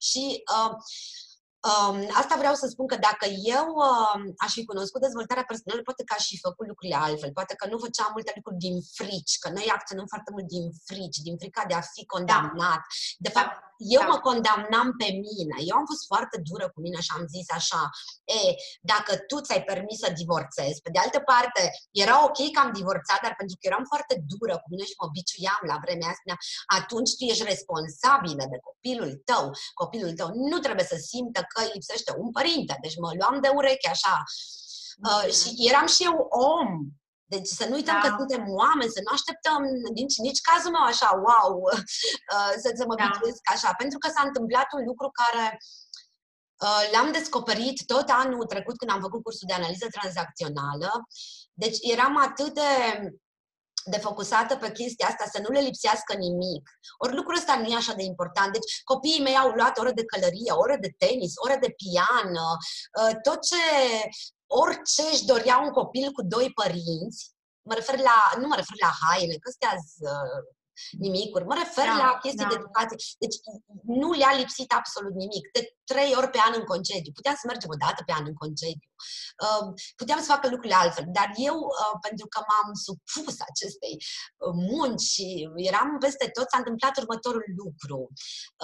și 0.09 0.23
uh, 0.55 0.73
Um, 1.71 1.99
asta 2.13 2.35
vreau 2.43 2.55
să 2.55 2.67
spun 2.67 2.87
că 2.87 2.97
dacă 3.09 3.27
eu 3.57 3.67
uh, 3.89 4.21
aș 4.45 4.53
fi 4.53 4.65
cunoscut 4.65 5.01
dezvoltarea 5.01 5.45
personală, 5.51 5.83
poate 5.83 6.05
că 6.05 6.15
aș 6.19 6.27
fi 6.27 6.39
făcut 6.47 6.67
lucrurile 6.67 6.99
altfel, 7.07 7.33
poate 7.33 7.55
că 7.55 7.65
nu 7.69 7.79
făceam 7.79 8.11
multe 8.13 8.33
lucruri 8.35 8.59
din 8.67 8.77
frici, 8.99 9.39
că 9.43 9.49
noi 9.57 9.67
acționăm 9.77 10.07
foarte 10.13 10.31
mult 10.35 10.47
din 10.55 10.65
frici, 10.89 11.25
din 11.27 11.37
frica 11.43 11.65
de 11.69 11.75
a 11.75 11.81
fi 11.95 12.03
condamnat. 12.07 12.83
Da. 12.83 13.25
De 13.27 13.31
fapt, 13.37 13.51
da 13.51 13.72
eu 13.97 14.03
da. 14.03 14.09
mă 14.11 14.17
condamnam 14.29 14.89
pe 15.01 15.09
mine. 15.27 15.57
Eu 15.71 15.77
am 15.81 15.87
fost 15.93 16.05
foarte 16.13 16.37
dură 16.49 16.67
cu 16.75 16.79
mine 16.85 17.01
și 17.07 17.13
am 17.17 17.25
zis 17.35 17.47
așa, 17.59 17.83
e, 18.39 18.41
dacă 18.93 19.13
tu 19.29 19.37
ți-ai 19.45 19.63
permis 19.71 19.99
să 20.05 20.09
divorțezi, 20.21 20.83
pe 20.85 20.91
de 20.95 20.99
altă 21.05 21.21
parte, 21.33 21.63
era 22.05 22.17
ok 22.29 22.39
că 22.53 22.61
am 22.65 22.73
divorțat, 22.81 23.21
dar 23.25 23.35
pentru 23.41 23.57
că 23.57 23.65
eram 23.71 23.85
foarte 23.93 24.15
dură 24.33 24.55
cu 24.63 24.69
mine 24.73 24.85
și 24.91 25.01
mă 25.01 25.09
biciuiam 25.17 25.63
la 25.71 25.77
vremea 25.85 26.09
asta, 26.15 26.35
atunci 26.79 27.17
tu 27.17 27.23
ești 27.33 27.51
responsabilă 27.53 28.45
de 28.53 28.59
copilul 28.69 29.13
tău. 29.31 29.45
Copilul 29.83 30.13
tău 30.19 30.29
nu 30.51 30.59
trebuie 30.67 30.87
să 30.93 30.97
simtă 31.11 31.41
că 31.51 31.57
îi 31.63 31.75
lipsește 31.77 32.11
un 32.23 32.29
părinte. 32.37 32.75
Deci 32.85 33.01
mă 33.03 33.11
luam 33.21 33.37
de 33.45 33.51
ureche 33.59 33.89
așa. 33.97 34.17
Mm-hmm. 34.23 35.05
Uh, 35.09 35.27
și 35.39 35.49
eram 35.71 35.87
și 35.95 36.03
eu 36.09 36.17
om. 36.57 36.71
Deci 37.35 37.49
să 37.59 37.65
nu 37.69 37.75
uităm 37.75 37.99
da. 38.01 38.03
că 38.03 38.15
suntem 38.19 38.43
oameni, 38.63 38.95
să 38.97 39.01
nu 39.05 39.11
așteptăm 39.17 39.61
nici, 39.99 40.17
nici 40.27 40.41
cazul 40.49 40.75
meu 40.77 40.85
așa, 40.93 41.11
wow, 41.27 41.53
uh, 42.35 42.53
să, 42.63 42.69
să 42.79 42.85
mă 42.87 42.95
da. 42.95 43.11
așa, 43.55 43.71
pentru 43.83 43.99
că 43.99 44.09
s-a 44.15 44.23
întâmplat 44.29 44.69
un 44.79 44.83
lucru 44.91 45.09
care 45.21 45.45
uh, 46.65 46.83
l-am 46.93 47.09
descoperit 47.19 47.77
tot 47.93 48.07
anul 48.23 48.45
trecut 48.53 48.77
când 48.79 48.91
am 48.91 49.01
făcut 49.07 49.23
cursul 49.23 49.49
de 49.51 49.59
analiză 49.61 49.87
tranzacțională. 49.97 50.91
Deci 51.63 51.79
eram 51.95 52.15
atât 52.29 52.53
de 52.61 52.71
de 53.85 53.99
focusată 53.99 54.57
pe 54.57 54.73
chestia 54.73 55.07
asta, 55.07 55.25
să 55.33 55.39
nu 55.43 55.51
le 55.51 55.61
lipsească 55.61 56.13
nimic. 56.17 56.71
Ori 56.99 57.15
lucrul 57.15 57.37
ăsta 57.37 57.57
nu 57.59 57.67
e 57.67 57.75
așa 57.75 57.95
de 57.95 58.03
important. 58.03 58.53
Deci 58.53 58.81
copiii 58.85 59.23
mei 59.23 59.37
au 59.37 59.51
luat 59.51 59.79
ore 59.79 59.93
de 59.93 60.05
călărie, 60.05 60.53
ore 60.53 60.77
de 60.81 60.95
tenis, 60.99 61.33
ore 61.45 61.57
de 61.61 61.75
pian, 61.81 62.31
uh, 62.35 63.15
tot 63.23 63.39
ce 63.51 63.63
orice 64.65 65.03
își 65.13 65.25
dorea 65.25 65.59
un 65.59 65.71
copil 65.71 66.11
cu 66.13 66.23
doi 66.23 66.49
părinți, 66.61 67.21
mă 67.69 67.75
refer 67.75 67.99
la, 67.99 68.19
nu 68.41 68.47
mă 68.47 68.57
refer 68.57 68.77
la 68.81 68.93
haine, 69.01 69.35
că 69.35 69.49
astea 69.49 69.73
uh, 70.11 70.43
nimicuri, 71.05 71.45
mă 71.45 71.55
refer 71.63 71.89
da, 71.93 71.97
la 72.03 72.19
chestii 72.23 72.47
da. 72.47 72.51
de 72.51 72.59
educație. 72.61 72.97
Deci 73.25 73.37
nu 74.01 74.11
le-a 74.21 74.35
lipsit 74.43 74.73
absolut 74.73 75.15
nimic. 75.23 75.45
De 75.57 75.63
trei 75.91 76.13
ori 76.19 76.31
pe 76.35 76.41
an 76.47 76.53
în 76.61 76.65
concediu. 76.73 77.13
Puteam 77.19 77.37
să 77.41 77.47
mergem 77.47 77.71
o 77.75 77.83
dată 77.85 78.01
pe 78.07 78.13
an 78.19 78.25
în 78.31 78.37
concediu. 78.43 78.91
Uh, 79.45 79.65
puteam 80.01 80.19
să 80.21 80.33
facă 80.35 80.47
lucrurile 80.49 80.81
altfel. 80.83 81.07
Dar 81.19 81.29
eu, 81.49 81.57
uh, 81.57 81.95
pentru 82.07 82.27
că 82.33 82.39
m-am 82.49 82.71
supus 82.87 83.37
acestei 83.51 83.95
uh, 84.01 84.55
munci 84.71 85.07
și 85.15 85.27
eram 85.71 85.89
peste 86.05 86.27
tot, 86.37 86.47
s-a 86.49 86.63
întâmplat 86.63 86.95
următorul 87.03 87.45
lucru. 87.61 87.99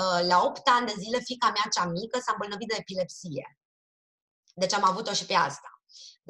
Uh, 0.03 0.21
la 0.31 0.37
8 0.43 0.69
ani 0.77 0.89
de 0.91 0.97
zile, 1.03 1.19
fica 1.31 1.49
mea 1.57 1.67
cea 1.75 1.87
mică 1.99 2.17
s-a 2.19 2.33
îmbolnăvit 2.35 2.69
de 2.69 2.77
epilepsie. 2.79 3.47
Deci 4.63 4.75
am 4.79 4.85
avut-o 4.85 5.13
și 5.13 5.27
pe 5.27 5.35
asta. 5.35 5.71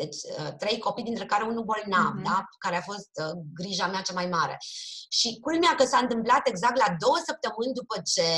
Deci, 0.00 0.18
uh, 0.38 0.50
trei 0.62 0.78
copii, 0.78 1.08
dintre 1.10 1.26
care 1.26 1.44
unul 1.44 1.68
bolnav, 1.70 2.12
mm-hmm. 2.12 2.28
da? 2.30 2.38
care 2.64 2.76
a 2.76 2.88
fost 2.90 3.10
uh, 3.22 3.34
grija 3.60 3.86
mea 3.86 4.00
cea 4.00 4.18
mai 4.20 4.28
mare. 4.38 4.56
Și 5.18 5.38
culmea 5.40 5.74
că 5.74 5.84
s-a 5.84 5.98
întâmplat 5.98 6.42
exact 6.48 6.76
la 6.84 6.94
două 7.02 7.18
săptămâni 7.28 7.78
după 7.80 7.96
ce 8.12 8.28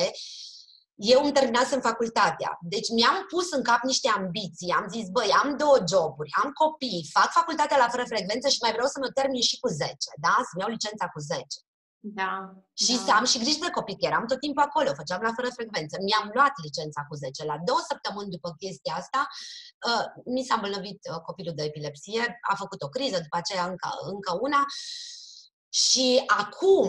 eu 1.14 1.20
îmi 1.22 1.36
terminasem 1.38 1.80
facultatea. 1.90 2.50
Deci 2.74 2.88
mi-am 2.96 3.18
pus 3.32 3.46
în 3.56 3.62
cap 3.62 3.82
niște 3.82 4.08
ambiții. 4.18 4.70
Am 4.80 4.86
zis, 4.94 5.06
băi, 5.16 5.30
am 5.42 5.56
două 5.62 5.78
joburi, 5.92 6.30
am 6.42 6.50
copii, 6.62 7.08
fac 7.16 7.30
facultatea 7.40 7.78
la 7.82 7.88
fără 7.92 8.04
frecvență 8.12 8.48
și 8.48 8.62
mai 8.64 8.72
vreau 8.76 8.88
să 8.94 8.98
mă 9.00 9.08
termin 9.18 9.44
și 9.50 9.60
cu 9.62 9.68
10, 9.68 9.94
da? 10.26 10.34
Să-mi 10.48 10.60
iau 10.62 10.70
licența 10.76 11.06
cu 11.14 11.20
10. 11.20 11.44
Da. 12.02 12.54
Și 12.74 12.94
da. 12.96 13.02
să 13.04 13.10
am 13.10 13.24
și 13.24 13.38
grijă 13.38 13.58
de 13.64 13.70
copii, 13.70 13.98
că 13.98 14.06
eram 14.06 14.26
tot 14.26 14.40
timpul 14.40 14.62
acolo, 14.62 14.94
făceam 14.94 15.22
la 15.22 15.32
fără 15.36 15.48
frecvență. 15.58 15.96
Mi-am 16.06 16.30
luat 16.34 16.54
licența 16.62 17.00
cu 17.08 17.14
10. 17.14 17.44
La 17.44 17.56
două 17.64 17.80
săptămâni 17.90 18.34
după 18.36 18.54
chestia 18.58 18.94
asta, 18.94 19.20
uh, 19.88 20.04
mi 20.34 20.44
s-a 20.46 20.54
îmbolnăvit 20.54 21.00
uh, 21.10 21.20
copilul 21.28 21.54
de 21.54 21.62
epilepsie, 21.62 22.38
a 22.50 22.54
făcut 22.54 22.82
o 22.82 22.88
criză, 22.88 23.18
după 23.26 23.36
aceea 23.36 23.64
încă, 23.72 23.88
încă 24.12 24.32
una. 24.40 24.62
Și 25.68 26.22
acum, 26.26 26.86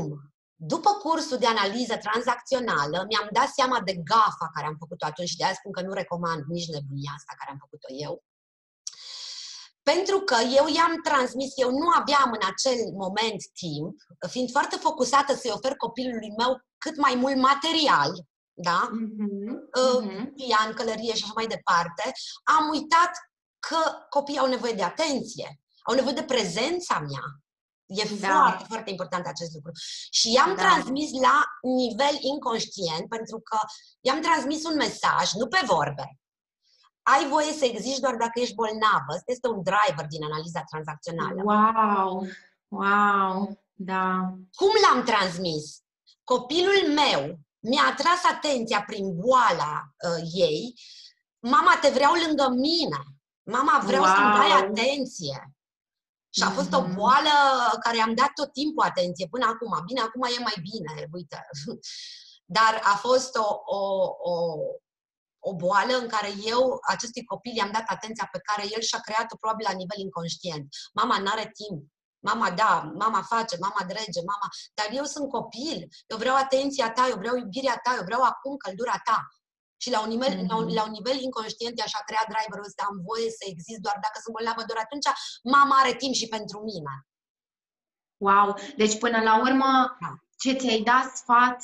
după 0.56 0.92
cursul 1.04 1.38
de 1.38 1.48
analiză 1.48 1.96
tranzacțională, 1.98 2.98
mi-am 3.10 3.30
dat 3.32 3.50
seama 3.58 3.80
de 3.88 3.94
gafa 3.94 4.48
care 4.54 4.68
am 4.68 4.78
făcut-o 4.80 5.06
atunci 5.06 5.30
și 5.30 5.38
de 5.38 5.44
aia 5.44 5.54
spun 5.54 5.72
că 5.72 5.82
nu 5.82 5.94
recomand 5.94 6.42
nici 6.56 6.72
nebunia 6.76 7.12
asta 7.16 7.34
care 7.38 7.52
am 7.52 7.58
făcut-o 7.66 7.90
eu. 8.06 8.24
Pentru 9.84 10.20
că 10.20 10.36
eu 10.56 10.68
i-am 10.76 10.96
transmis, 11.04 11.52
eu 11.56 11.70
nu 11.70 11.90
aveam 12.00 12.30
în 12.32 12.48
acel 12.52 12.80
moment 12.94 13.42
timp, 13.54 13.96
fiind 14.30 14.52
foarte 14.52 14.76
focusată 14.76 15.34
să-i 15.36 15.52
ofer 15.54 15.76
copilului 15.76 16.34
meu 16.38 16.62
cât 16.78 16.98
mai 16.98 17.16
mult 17.16 17.36
material, 17.36 18.12
da? 18.54 18.90
Mm-hmm. 18.92 19.54
Uh, 19.82 20.28
pian, 20.36 20.74
călărie 20.74 21.14
și 21.14 21.24
așa 21.24 21.34
mai 21.36 21.48
departe, 21.48 22.12
am 22.44 22.70
uitat 22.70 23.12
că 23.60 23.78
copiii 24.10 24.38
au 24.38 24.48
nevoie 24.48 24.74
de 24.74 24.84
atenție, 24.84 25.60
au 25.84 25.96
nevoie 25.96 26.14
de 26.14 26.24
prezența 26.24 27.00
mea. 27.00 27.26
E 27.86 28.16
da. 28.20 28.28
foarte, 28.28 28.66
foarte 28.68 28.90
important 28.90 29.26
acest 29.26 29.54
lucru. 29.54 29.72
Și 30.12 30.32
i-am 30.32 30.56
da. 30.56 30.62
transmis 30.62 31.12
la 31.22 31.44
nivel 31.62 32.16
inconștient, 32.20 33.10
pentru 33.10 33.40
că 33.40 33.58
i-am 34.02 34.22
transmis 34.22 34.64
un 34.64 34.76
mesaj, 34.76 35.32
nu 35.32 35.48
pe 35.48 35.62
vorbe, 35.66 36.21
ai 37.04 37.28
voie 37.28 37.52
să 37.52 37.66
existi 37.66 38.02
doar 38.02 38.16
dacă 38.16 38.40
ești 38.40 38.56
bolnavă. 38.56 39.06
Asta 39.08 39.32
este 39.32 39.48
un 39.48 39.62
driver 39.64 40.06
din 40.10 40.24
analiza 40.24 40.64
tranzacțională. 40.64 41.42
Wow! 41.44 42.28
Wow! 42.68 43.62
Da. 43.74 44.34
Cum 44.56 44.72
l-am 44.84 45.04
transmis? 45.04 45.82
Copilul 46.24 46.94
meu 46.96 47.40
mi-a 47.60 47.84
atras 47.92 48.24
atenția 48.36 48.84
prin 48.84 49.16
boala 49.16 49.84
uh, 50.08 50.30
ei. 50.34 50.74
Mama, 51.40 51.78
te 51.82 51.90
vreau 51.90 52.14
lângă 52.28 52.50
mine. 52.50 53.00
Mama, 53.44 53.82
vreau 53.86 54.04
wow. 54.04 54.14
să-mi 54.16 54.34
dai 54.34 54.52
atenție. 54.52 55.56
Și 56.34 56.44
a 56.44 56.50
fost 56.50 56.74
o 56.74 56.82
Mhm. 56.82 56.96
boală 56.96 57.30
care 57.84 57.98
i-am 57.98 58.14
dat 58.14 58.32
tot 58.34 58.54
timpul 58.54 58.84
atenție, 58.84 59.28
până 59.28 59.46
acum. 59.46 59.84
Bine, 59.86 60.02
acum 60.02 60.24
e 60.24 60.44
mai 60.44 60.58
bine, 60.72 61.08
uite. 61.12 61.48
Dar 62.58 62.82
a 62.84 62.96
fost 62.96 63.36
o, 63.36 63.62
o, 63.66 63.80
o, 64.32 64.58
o 65.50 65.52
boală 65.56 65.94
în 66.02 66.08
care 66.08 66.32
eu, 66.54 66.62
acestui 66.94 67.24
copil, 67.32 67.54
i-am 67.56 67.72
dat 67.78 67.84
atenția 67.96 68.28
pe 68.32 68.40
care 68.48 68.64
el 68.76 68.82
și-a 68.82 69.00
creat-o 69.00 69.36
probabil 69.42 69.66
la 69.70 69.76
nivel 69.82 70.00
inconștient. 70.08 70.66
Mama 71.00 71.18
n-are 71.20 71.52
timp. 71.60 71.80
Mama 72.30 72.50
da, 72.62 72.74
mama 73.04 73.22
face, 73.22 73.58
mama 73.66 73.82
drege, 73.88 74.22
mama... 74.32 74.48
Dar 74.78 74.88
eu 75.00 75.04
sunt 75.04 75.28
copil, 75.38 75.80
eu 76.12 76.18
vreau 76.18 76.36
atenția 76.36 76.92
ta, 76.92 77.04
eu 77.10 77.18
vreau 77.24 77.36
iubirea 77.38 77.78
ta, 77.84 77.92
eu 78.00 78.04
vreau 78.10 78.22
acum 78.32 78.54
căldura 78.66 78.98
ta. 79.10 79.20
Și 79.84 79.90
la 79.96 80.00
un 80.02 80.10
nivel, 80.14 80.34
mm-hmm. 80.34 80.48
la, 80.52 80.56
un, 80.56 80.66
Mhm. 80.66 80.74
la 80.78 80.84
un 80.84 80.92
nivel 80.98 81.18
inconștient 81.28 81.78
i-aș 81.78 81.92
creat 82.06 82.28
driverul 82.34 82.66
ăsta, 82.70 82.84
am 82.90 82.98
voie 83.10 83.30
să 83.30 83.44
exist 83.54 83.82
doar 83.86 83.98
dacă 84.06 84.18
sunt 84.24 84.34
bolnavă, 84.36 84.62
doar 84.68 84.80
atunci 84.86 85.08
mama 85.56 85.76
are 85.82 85.94
timp 86.04 86.14
și 86.14 86.28
pentru 86.36 86.58
mine. 86.70 86.94
Wow! 88.28 88.48
Deci, 88.78 88.98
până 88.98 89.20
la 89.22 89.34
urmă, 89.40 89.98
Da. 90.00 90.12
ce 90.42 90.52
ți-ai 90.54 90.82
dat 90.82 91.16
sfat 91.16 91.60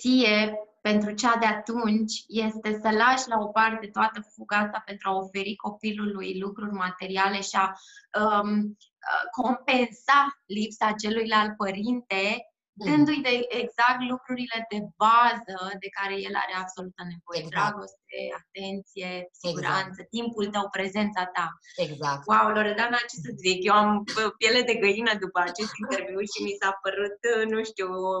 ție 0.00 0.54
pentru 0.80 1.12
cea 1.12 1.36
de 1.36 1.46
atunci 1.46 2.24
este 2.26 2.78
să 2.82 2.90
lași 2.90 3.28
la 3.28 3.36
o 3.38 3.46
parte 3.46 3.86
toată 3.86 4.20
fuga 4.34 4.56
asta 4.56 4.82
pentru 4.84 5.08
a 5.08 5.16
oferi 5.16 5.56
copilului 5.56 6.38
lucruri 6.38 6.72
materiale 6.72 7.40
și 7.40 7.56
a 7.56 7.72
um, 8.20 8.58
uh, 8.58 9.42
compensa 9.42 10.40
lipsa 10.46 10.92
celuilalt 10.92 11.56
părinte, 11.56 12.42
Mm. 12.78 12.86
dându-i 12.86 13.20
de 13.28 13.46
exact 13.48 14.00
lucrurile 14.12 14.66
de 14.68 14.80
bază 14.96 15.58
de 15.82 15.88
care 15.98 16.14
el 16.26 16.34
are 16.42 16.54
absolută 16.62 17.02
nevoie. 17.12 17.42
Exact. 17.42 17.54
Dragoste, 17.54 18.07
atenție, 18.40 19.10
siguranță, 19.42 20.00
timpul 20.16 20.46
tău, 20.54 20.66
prezența 20.76 21.22
ta. 21.36 21.46
Exact. 21.86 22.22
Wow, 22.30 22.46
Loredana, 22.56 22.98
ce 23.10 23.16
să 23.24 23.30
zic, 23.44 23.58
eu 23.68 23.74
am 23.82 23.90
bă, 24.14 24.24
piele 24.40 24.62
de 24.70 24.76
găină 24.84 25.12
după 25.24 25.38
acest 25.48 25.72
interviu 25.82 26.20
și 26.32 26.38
mi 26.46 26.58
s-a 26.60 26.72
părut, 26.84 27.18
uh, 27.32 27.44
nu 27.52 27.60
știu, 27.70 27.88
o, 28.12 28.16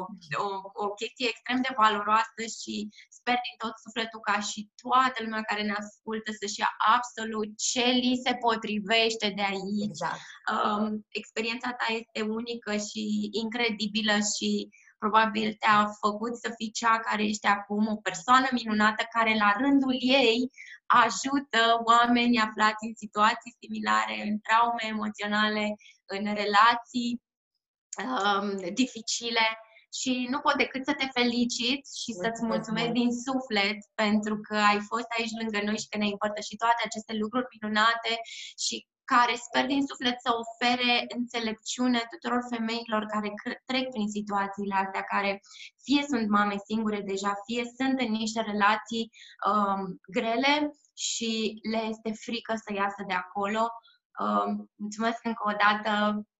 o, 0.46 0.48
o 0.84 0.86
chestie 0.98 1.28
extrem 1.30 1.58
de 1.66 1.72
valoroasă 1.82 2.42
și 2.58 2.74
sper 3.18 3.36
din 3.46 3.56
tot 3.62 3.74
sufletul 3.84 4.20
ca 4.28 4.36
și 4.50 4.60
toată 4.82 5.18
lumea 5.24 5.42
care 5.50 5.62
ne 5.66 5.74
ascultă 5.82 6.30
să-și 6.40 6.60
ia 6.62 6.70
absolut 6.96 7.48
ce 7.68 7.86
li 8.02 8.22
se 8.24 8.32
potrivește 8.44 9.26
de 9.38 9.44
aici. 9.52 9.90
Exact. 9.92 10.20
Um, 10.52 10.84
experiența 11.20 11.70
ta 11.80 11.88
este 12.00 12.20
unică 12.38 12.72
și 12.88 13.02
incredibilă 13.42 14.16
și 14.34 14.50
probabil 14.98 15.56
te-a 15.58 15.90
făcut 16.00 16.36
să 16.36 16.52
fii 16.56 16.70
cea 16.70 16.98
care 16.98 17.22
ești 17.24 17.46
acum, 17.46 17.86
o 17.86 17.96
persoană 17.96 18.48
minunată 18.50 19.02
care 19.10 19.34
la 19.38 19.54
rândul 19.58 19.96
ei 19.98 20.50
ajută 20.86 21.62
oameni 21.84 22.40
aflați 22.40 22.84
în 22.88 22.94
situații 22.96 23.56
similare, 23.60 24.22
în 24.28 24.38
traume 24.38 24.84
emoționale, 24.86 25.64
în 26.06 26.34
relații 26.34 27.22
um, 28.04 28.74
dificile 28.74 29.46
și 30.00 30.26
nu 30.30 30.38
pot 30.38 30.56
decât 30.56 30.82
să 30.84 30.94
te 30.94 31.06
felicit 31.18 31.80
și 32.02 32.10
să-ți 32.20 32.42
Mulțumesc 32.42 32.52
mulțumesc 32.52 32.90
mult. 32.90 32.98
din 33.00 33.10
suflet 33.26 33.78
pentru 34.02 34.34
că 34.46 34.56
ai 34.70 34.80
fost 34.90 35.08
aici 35.16 35.38
lângă 35.40 35.58
noi 35.62 35.78
și 35.82 35.88
că 35.88 35.96
ne-ai 35.96 36.16
împărtășit 36.16 36.58
toate 36.58 36.82
aceste 36.84 37.12
lucruri 37.22 37.50
minunate 37.54 38.12
și 38.64 38.76
care 39.14 39.34
sper 39.46 39.64
din 39.66 39.82
suflet 39.86 40.16
să 40.20 40.30
ofere 40.42 40.94
înțelepciune 41.16 42.00
tuturor 42.10 42.42
femeilor 42.54 43.02
care 43.14 43.28
cre- 43.42 43.62
trec 43.66 43.86
prin 43.90 44.08
situațiile 44.08 44.74
astea, 44.74 45.02
care 45.14 45.40
fie 45.84 46.02
sunt 46.10 46.28
mame 46.28 46.56
singure 46.70 47.00
deja, 47.00 47.32
fie 47.46 47.64
sunt 47.76 48.00
în 48.00 48.10
niște 48.10 48.40
relații 48.40 49.10
um, 49.50 49.82
grele 50.16 50.54
și 51.06 51.30
le 51.72 51.80
este 51.92 52.10
frică 52.24 52.52
să 52.64 52.70
iasă 52.72 53.02
de 53.06 53.16
acolo. 53.24 53.64
Um, 54.22 54.70
mulțumesc 54.84 55.20
încă 55.30 55.42
o 55.52 55.54
dată, 55.64 55.92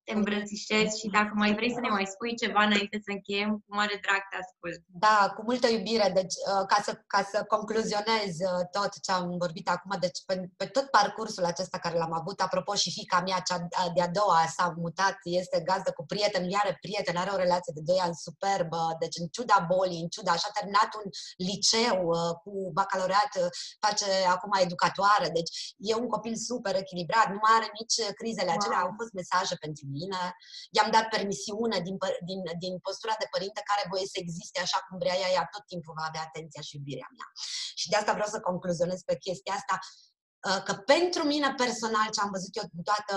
te 0.09 0.15
îmbrățișez 0.19 0.89
și 1.01 1.07
dacă 1.19 1.33
mai 1.43 1.53
vrei 1.59 1.73
să 1.77 1.81
ne 1.81 1.93
mai 1.97 2.07
spui 2.15 2.33
ceva 2.43 2.63
înainte 2.69 2.97
să 3.07 3.11
încheiem, 3.17 3.51
cu 3.65 3.71
mare 3.79 3.97
drag 4.05 4.23
te 4.31 4.37
ascult. 4.45 4.79
Da, 5.07 5.19
cu 5.37 5.41
multă 5.49 5.67
iubire. 5.77 6.09
Deci, 6.21 6.37
uh, 6.51 6.65
ca 6.73 6.79
să, 6.87 6.93
ca 7.15 7.21
să 7.33 7.39
concluzionez 7.55 8.33
uh, 8.51 8.63
tot 8.77 8.93
ce 9.05 9.11
am 9.19 9.27
vorbit 9.45 9.67
acum, 9.75 9.93
deci 10.05 10.19
pe, 10.29 10.35
pe 10.61 10.67
tot 10.77 10.87
parcursul 10.99 11.45
acesta 11.53 11.79
care 11.85 11.97
l-am 11.99 12.15
avut, 12.21 12.39
apropo 12.41 12.73
și 12.83 12.91
fica 12.99 13.19
mea, 13.27 13.39
cea 13.49 13.59
de-a 13.97 14.11
doua, 14.19 14.41
s-a 14.57 14.67
mutat, 14.85 15.17
este 15.41 15.59
gazdă 15.69 15.91
cu 15.97 16.03
prieten, 16.13 16.43
ea 16.53 16.61
are 16.65 16.75
prieten, 16.85 17.17
are 17.17 17.31
o 17.35 17.43
relație 17.45 17.73
de 17.77 17.83
2 17.85 17.99
ani 18.07 18.23
superbă, 18.27 18.81
deci 19.03 19.17
în 19.23 19.27
ciuda 19.37 19.59
bolii, 19.73 20.03
în 20.05 20.09
ciuda, 20.15 20.31
așa 20.35 20.49
a 20.51 20.57
terminat 20.59 20.91
un 21.01 21.07
liceu 21.49 21.99
uh, 22.09 22.33
cu 22.43 22.53
bacalaureat, 22.79 23.33
uh, 23.41 23.49
face 23.87 24.09
acum 24.35 24.53
educatoare, 24.67 25.29
deci 25.39 25.53
e 25.91 25.93
un 26.03 26.09
copil 26.15 26.35
super 26.51 26.75
echilibrat, 26.85 27.29
nu 27.35 27.41
mai 27.45 27.55
are 27.59 27.69
nici 27.81 27.97
uh, 28.05 28.11
crizele 28.21 28.51
acelea, 28.57 28.77
Wow. 28.79 28.87
au 28.87 28.95
fost 29.01 29.13
mesaje 29.21 29.55
pentru 29.65 29.85
mine, 30.01 30.21
i-am 30.77 30.91
dat 30.97 31.07
permisiune 31.15 31.79
din, 31.87 31.97
păr- 32.03 32.21
din, 32.31 32.41
din 32.65 32.75
postura 32.87 33.15
de 33.19 33.29
părinte 33.35 33.61
care 33.71 33.91
voie 33.93 34.07
să 34.13 34.19
existe 34.25 34.59
așa 34.61 34.79
cum 34.85 34.99
vrea 35.03 35.17
ea, 35.23 35.31
ea 35.37 35.47
tot 35.55 35.65
timpul 35.73 35.95
va 35.99 36.07
avea 36.09 36.25
atenția 36.29 36.63
și 36.67 36.77
iubirea 36.77 37.11
mea. 37.17 37.29
Și 37.81 37.87
de 37.91 37.97
asta 37.97 38.13
vreau 38.17 38.31
să 38.35 38.47
concluzionez 38.49 39.01
pe 39.09 39.17
chestia 39.25 39.55
asta, 39.61 39.75
uh, 40.49 40.61
că 40.67 40.73
pentru 40.93 41.23
mine 41.33 41.49
personal, 41.65 42.07
ce 42.15 42.21
am 42.21 42.35
văzut 42.37 42.53
eu 42.61 42.67
în 42.77 42.83
toată 42.89 43.17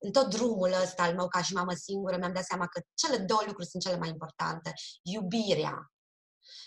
în 0.00 0.12
tot 0.12 0.28
drumul 0.30 0.72
ăsta 0.82 1.02
al 1.02 1.14
meu 1.14 1.28
ca 1.28 1.42
și 1.42 1.52
mamă 1.52 1.72
singură, 1.74 2.16
mi-am 2.16 2.32
dat 2.32 2.44
seama 2.44 2.66
că 2.66 2.80
cele 2.94 3.16
două 3.16 3.42
lucruri 3.46 3.68
sunt 3.68 3.82
cele 3.82 3.96
mai 3.96 4.08
importante. 4.08 4.72
Iubirea. 5.02 5.92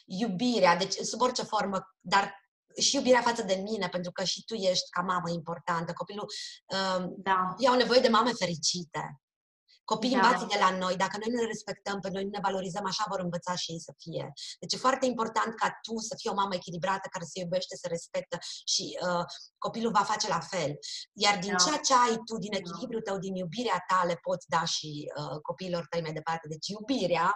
Iubirea, 0.05 0.75
deci 0.75 0.93
sub 0.93 1.21
orice 1.21 1.43
formă, 1.43 1.79
dar 1.99 2.41
și 2.77 2.95
iubirea 2.95 3.21
față 3.21 3.43
de 3.43 3.53
mine, 3.53 3.87
pentru 3.89 4.11
că 4.11 4.23
și 4.23 4.43
tu 4.43 4.53
ești 4.53 4.89
ca 4.89 5.01
mamă 5.01 5.29
importantă. 5.29 5.93
Copilul 5.93 6.25
uh, 6.65 7.05
Da, 7.17 7.55
ei 7.57 7.67
au 7.67 7.75
nevoie 7.75 7.99
de 7.99 8.07
mame 8.07 8.31
fericite. 8.31 9.21
Copiii 9.93 10.15
Da. 10.15 10.19
învață 10.21 10.45
de 10.53 10.57
la 10.65 10.69
noi. 10.83 10.95
Dacă 11.03 11.15
noi 11.17 11.29
nu 11.33 11.39
ne 11.41 11.47
respectăm 11.53 11.99
pe 11.99 12.09
noi, 12.13 12.23
nu 12.23 12.29
ne 12.29 12.45
valorizăm, 12.47 12.85
așa 12.85 13.05
vor 13.09 13.19
învăța 13.19 13.53
și 13.55 13.71
ei 13.71 13.81
să 13.87 13.93
fie. 14.03 14.33
Deci 14.59 14.73
e 14.73 14.85
foarte 14.87 15.05
important 15.05 15.51
ca 15.61 15.67
tu 15.85 15.93
să 15.97 16.13
fii 16.19 16.29
o 16.29 16.39
mamă 16.41 16.53
echilibrată, 16.55 17.07
care 17.11 17.25
se 17.31 17.39
iubește, 17.39 17.75
se 17.75 17.87
respectă 17.87 18.37
și 18.73 18.85
uh, 19.07 19.25
copilul 19.65 19.91
va 19.91 20.03
face 20.11 20.27
la 20.27 20.39
fel. 20.39 20.71
Iar 21.25 21.35
din 21.45 21.55
Da. 21.55 21.63
ceea 21.63 21.79
ce 21.87 21.93
ai 21.93 22.15
tu, 22.27 22.33
din 22.45 22.53
echilibrul 22.53 23.01
tău, 23.01 23.17
din 23.25 23.35
iubirea 23.35 23.79
ta, 23.87 23.99
le 24.05 24.17
poți 24.27 24.45
da 24.55 24.63
și 24.75 24.89
uh, 25.17 25.37
copiilor 25.41 25.83
tăi 25.89 26.01
mai 26.01 26.13
departe. 26.19 26.47
Deci 26.47 26.67
iubirea 26.67 27.27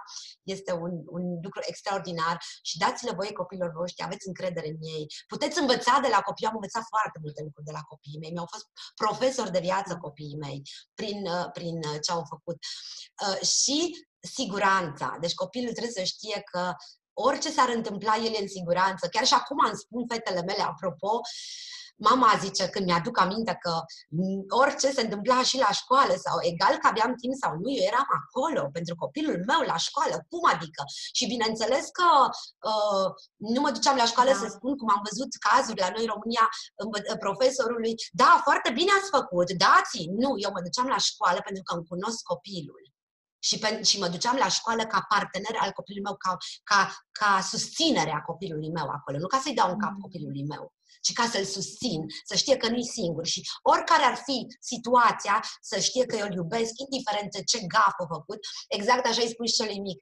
este 0.55 0.71
un, 0.73 0.93
un 1.17 1.23
lucru 1.45 1.61
extraordinar 1.71 2.36
și 2.61 2.78
dați-le 2.78 3.13
voie 3.19 3.32
copiilor 3.41 3.71
voștri, 3.80 4.03
aveți 4.03 4.28
încredere 4.28 4.67
în 4.67 4.82
ei. 4.95 5.05
Puteți 5.28 5.59
învăța 5.59 5.99
de 6.05 6.09
la 6.15 6.19
copii, 6.28 6.45
eu 6.45 6.49
am 6.49 6.59
învățat 6.59 6.84
foarte 6.93 7.17
multe 7.23 7.41
lucruri 7.43 7.65
de 7.69 7.76
la 7.78 7.84
copiii 7.91 8.21
mei. 8.21 8.32
Mi-au 8.32 8.49
fost 8.53 8.65
profesori 9.03 9.51
de 9.51 9.65
viață 9.69 9.97
copiii 10.05 10.41
mei 10.45 10.61
prin, 10.99 11.19
uh, 11.36 11.47
prin 11.57 11.78
uh, 11.89 11.97
ce 12.05 12.11
au 12.11 12.23
făcut. 12.34 12.57
Uh, 13.26 13.47
și 13.47 13.78
siguranța. 14.38 15.17
Deci 15.19 15.34
copilul 15.43 15.71
trebuie 15.71 15.99
să 15.99 16.03
știe 16.03 16.41
că 16.51 16.73
orice 17.17 17.51
s-ar 17.51 17.69
întâmpla, 17.69 18.15
el 18.15 18.34
e 18.34 18.41
în 18.41 18.47
siguranță. 18.47 19.07
Chiar 19.07 19.26
și 19.26 19.34
acum 19.34 19.57
îmi 19.65 19.78
spun 19.78 20.07
fetele 20.07 20.41
mele, 20.41 20.61
apropo, 20.61 21.19
Mama 21.98 22.32
zice, 22.39 22.64
când 22.70 22.86
mi-aduc 22.86 23.20
aminte 23.20 23.58
că 23.64 23.74
m, 24.10 24.20
orice 24.62 24.88
se 24.91 25.02
întâmpla 25.02 25.43
și 25.43 25.58
la 25.58 25.72
școală 25.72 26.14
sau 26.26 26.36
egal 26.52 26.76
că 26.78 26.88
aveam 26.88 27.12
timp 27.22 27.34
sau 27.43 27.52
nu, 27.62 27.70
eu 27.78 27.84
eram 27.91 28.08
acolo 28.22 28.70
pentru 28.78 28.96
copilul 28.96 29.43
meu 29.52 29.62
la 29.72 29.78
școală. 29.88 30.16
Cum 30.30 30.43
adică? 30.54 30.84
Și 31.18 31.28
bineînțeles 31.34 31.86
că 32.00 32.08
uh, 32.72 33.08
nu 33.54 33.62
mă 33.62 33.72
duceam 33.72 33.96
la 33.96 34.06
școală 34.06 34.32
Da. 34.32 34.38
să 34.38 34.48
spun 34.56 34.74
cum 34.78 34.89
am 34.96 35.02
văzut 35.10 35.32
cazuri 35.48 35.80
la 35.84 35.89
noi 35.93 36.04
în 36.06 36.12
România 36.16 36.46
învă- 36.84 37.18
profesorului. 37.26 37.93
Da, 38.22 38.32
foarte 38.48 38.70
bine 38.78 38.91
ați 39.00 39.10
făcut, 39.18 39.48
dați 39.66 39.98
Nu, 40.24 40.32
eu 40.43 40.52
mă 40.56 40.62
duceam 40.68 40.88
la 40.96 40.98
școală 41.10 41.39
pentru 41.48 41.64
că 41.64 41.72
îmi 41.76 41.88
cunosc 41.91 42.20
copilul. 42.34 42.84
Și, 43.48 43.60
pe, 43.60 43.84
și 43.84 44.00
mă 44.00 44.08
duceam 44.08 44.36
la 44.36 44.48
școală 44.48 44.84
ca 44.86 45.06
partener 45.10 45.56
al 45.60 45.72
copilului 45.72 46.08
meu, 46.10 46.16
ca, 46.26 46.38
ca, 46.72 46.82
ca 47.20 47.41
susținere 47.52 48.12
a 48.12 48.22
copilului 48.22 48.72
meu 48.72 48.88
acolo. 48.98 49.18
Nu 49.18 49.28
ca 49.28 49.39
să-i 49.43 49.54
dau 49.54 49.70
un 49.74 49.80
cap 49.80 49.91
Mm. 49.91 50.00
copilului 50.06 50.46
meu, 50.54 50.74
ci 51.06 51.14
ca 51.20 51.26
să-l 51.34 51.45
susțin, 51.58 52.01
să 52.30 52.36
știe 52.36 52.58
că 52.58 52.68
nu-i 52.70 52.93
singur. 52.97 53.26
Și 53.34 53.41
oricare 53.74 54.03
ar 54.03 54.18
fi 54.28 54.38
situația, 54.72 55.36
să 55.62 55.80
știe 55.80 56.06
că 56.06 56.16
eu 56.16 56.28
îl 56.28 56.36
iubesc, 56.41 56.74
indiferent 56.86 57.30
de 57.32 57.43
ce 57.43 57.60
gaf 57.74 57.95
a 58.03 58.06
făcut, 58.16 58.39
exact 58.78 59.06
așa 59.06 59.22
îi 59.22 59.34
spun 59.34 59.45
și 59.45 59.60
celui 59.60 59.80
mic. 59.80 59.99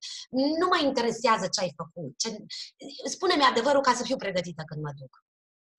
Nu 0.60 0.68
mă 0.72 0.80
interesează 0.90 1.46
ce 1.54 1.60
ai 1.62 1.74
făcut. 1.82 2.12
Ce... 2.22 2.28
Spune-mi 3.16 3.50
adevărul 3.52 3.82
ca 3.88 3.94
să 3.94 4.04
fiu 4.04 4.18
pregătită 4.24 4.64
când 4.70 4.82
mă 4.86 4.92
duc. 5.00 5.14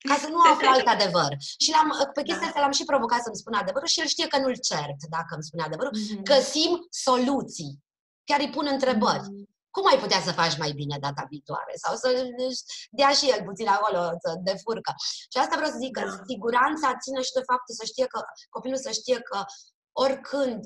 Ca 0.08 0.16
să 0.22 0.28
nu 0.28 0.40
aflu 0.52 0.68
alt 0.68 0.86
adevăr. 0.86 1.32
Și 1.62 1.70
l-am, 1.70 1.88
pe 2.14 2.22
chestia 2.22 2.46
Da. 2.46 2.46
asta 2.46 2.60
l-am 2.60 2.76
și 2.78 2.84
provocat 2.84 3.22
să-mi 3.22 3.40
spună 3.42 3.56
adevărul 3.58 3.88
și 3.88 4.00
el 4.00 4.06
știe 4.06 4.26
că 4.26 4.38
nu-l 4.38 4.58
cert 4.70 5.00
dacă 5.16 5.30
îmi 5.34 5.46
spune 5.48 5.62
adevărul. 5.62 5.92
Mhm. 5.94 6.22
Găsim 6.22 6.70
soluții. 6.90 7.72
Chiar 8.24 8.40
îi 8.40 8.50
pun 8.50 8.66
întrebări. 8.70 9.26
Mhm. 9.30 9.53
Cum 9.76 9.84
ai 9.92 9.98
putea 10.04 10.20
să 10.26 10.32
faci 10.40 10.56
mai 10.62 10.72
bine 10.80 10.96
data 11.06 11.24
viitoare? 11.32 11.72
Sau 11.84 11.94
să 12.02 12.08
dea 12.98 13.10
și 13.18 13.30
el 13.34 13.40
puțin 13.48 13.68
acolo, 13.76 14.00
să 14.24 14.30
defurcă. 14.48 14.92
Și 15.32 15.38
asta 15.42 15.56
vreau 15.58 15.70
să 15.74 15.82
zic, 15.84 15.92
că 15.96 16.04
Da. 16.04 16.22
siguranța 16.30 16.88
ține 17.02 17.20
și 17.26 17.36
de 17.38 17.42
faptul 17.50 17.74
să 17.80 17.84
știe 17.90 18.06
că, 18.12 18.18
copilul 18.56 18.80
să 18.86 18.90
știe 19.00 19.18
că 19.28 19.38
oricând 20.04 20.60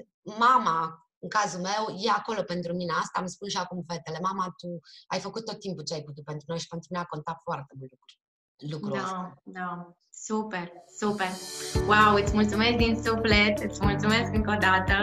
mama, 0.46 0.78
în 1.24 1.28
cazul 1.36 1.60
meu, 1.70 1.82
e 2.06 2.10
acolo 2.20 2.42
pentru 2.52 2.70
mine. 2.80 2.92
Asta 3.02 3.18
îmi 3.20 3.34
spun 3.34 3.48
și 3.48 3.60
acum 3.62 3.78
fetele. 3.90 4.18
Mama, 4.28 4.54
tu 4.60 4.68
ai 5.12 5.20
făcut 5.26 5.44
tot 5.44 5.58
timpul 5.64 5.84
ce 5.84 5.94
ai 5.94 6.06
putut 6.08 6.24
pentru 6.30 6.44
noi 6.48 6.58
și 6.62 6.70
pentru 6.72 6.88
mine 6.90 7.02
a 7.02 7.12
contat 7.14 7.38
foarte 7.48 7.72
mult 7.78 7.90
lucruri. 7.94 8.16
lucrul 8.72 8.96
da, 8.96 9.02
ăsta. 9.04 9.20
Da, 9.58 9.70
super, 10.28 10.66
super. 11.00 11.30
Wow, 11.90 12.14
îți 12.22 12.34
mulțumesc 12.38 12.76
din 12.84 12.94
suflet, 13.04 13.58
îți 13.68 13.84
mulțumesc 13.88 14.28
încă 14.38 14.50
o 14.56 14.58
dată 14.68 14.96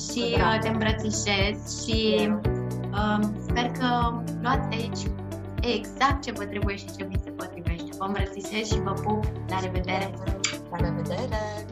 și 0.00 0.22
uh, 0.38 0.58
te 0.60 0.68
îmbrățișez 0.68 1.56
și 1.82 1.98
uh, 3.00 3.18
sper 3.52 3.70
că 3.70 4.22
luați 4.42 4.68
de 4.68 4.74
aici 4.74 5.06
exact 5.60 6.22
ce 6.22 6.32
vă 6.32 6.44
trebuie 6.44 6.76
și 6.76 6.84
ce 6.96 7.04
vi 7.04 7.18
se 7.24 7.30
potrivește. 7.30 7.88
Vă 7.98 8.04
îmbrățișez 8.04 8.66
și 8.72 8.80
vă 8.80 8.92
pup. 8.92 9.24
La 9.48 9.60
revedere! 9.60 10.14
La 10.70 10.76
revedere! 10.76 11.66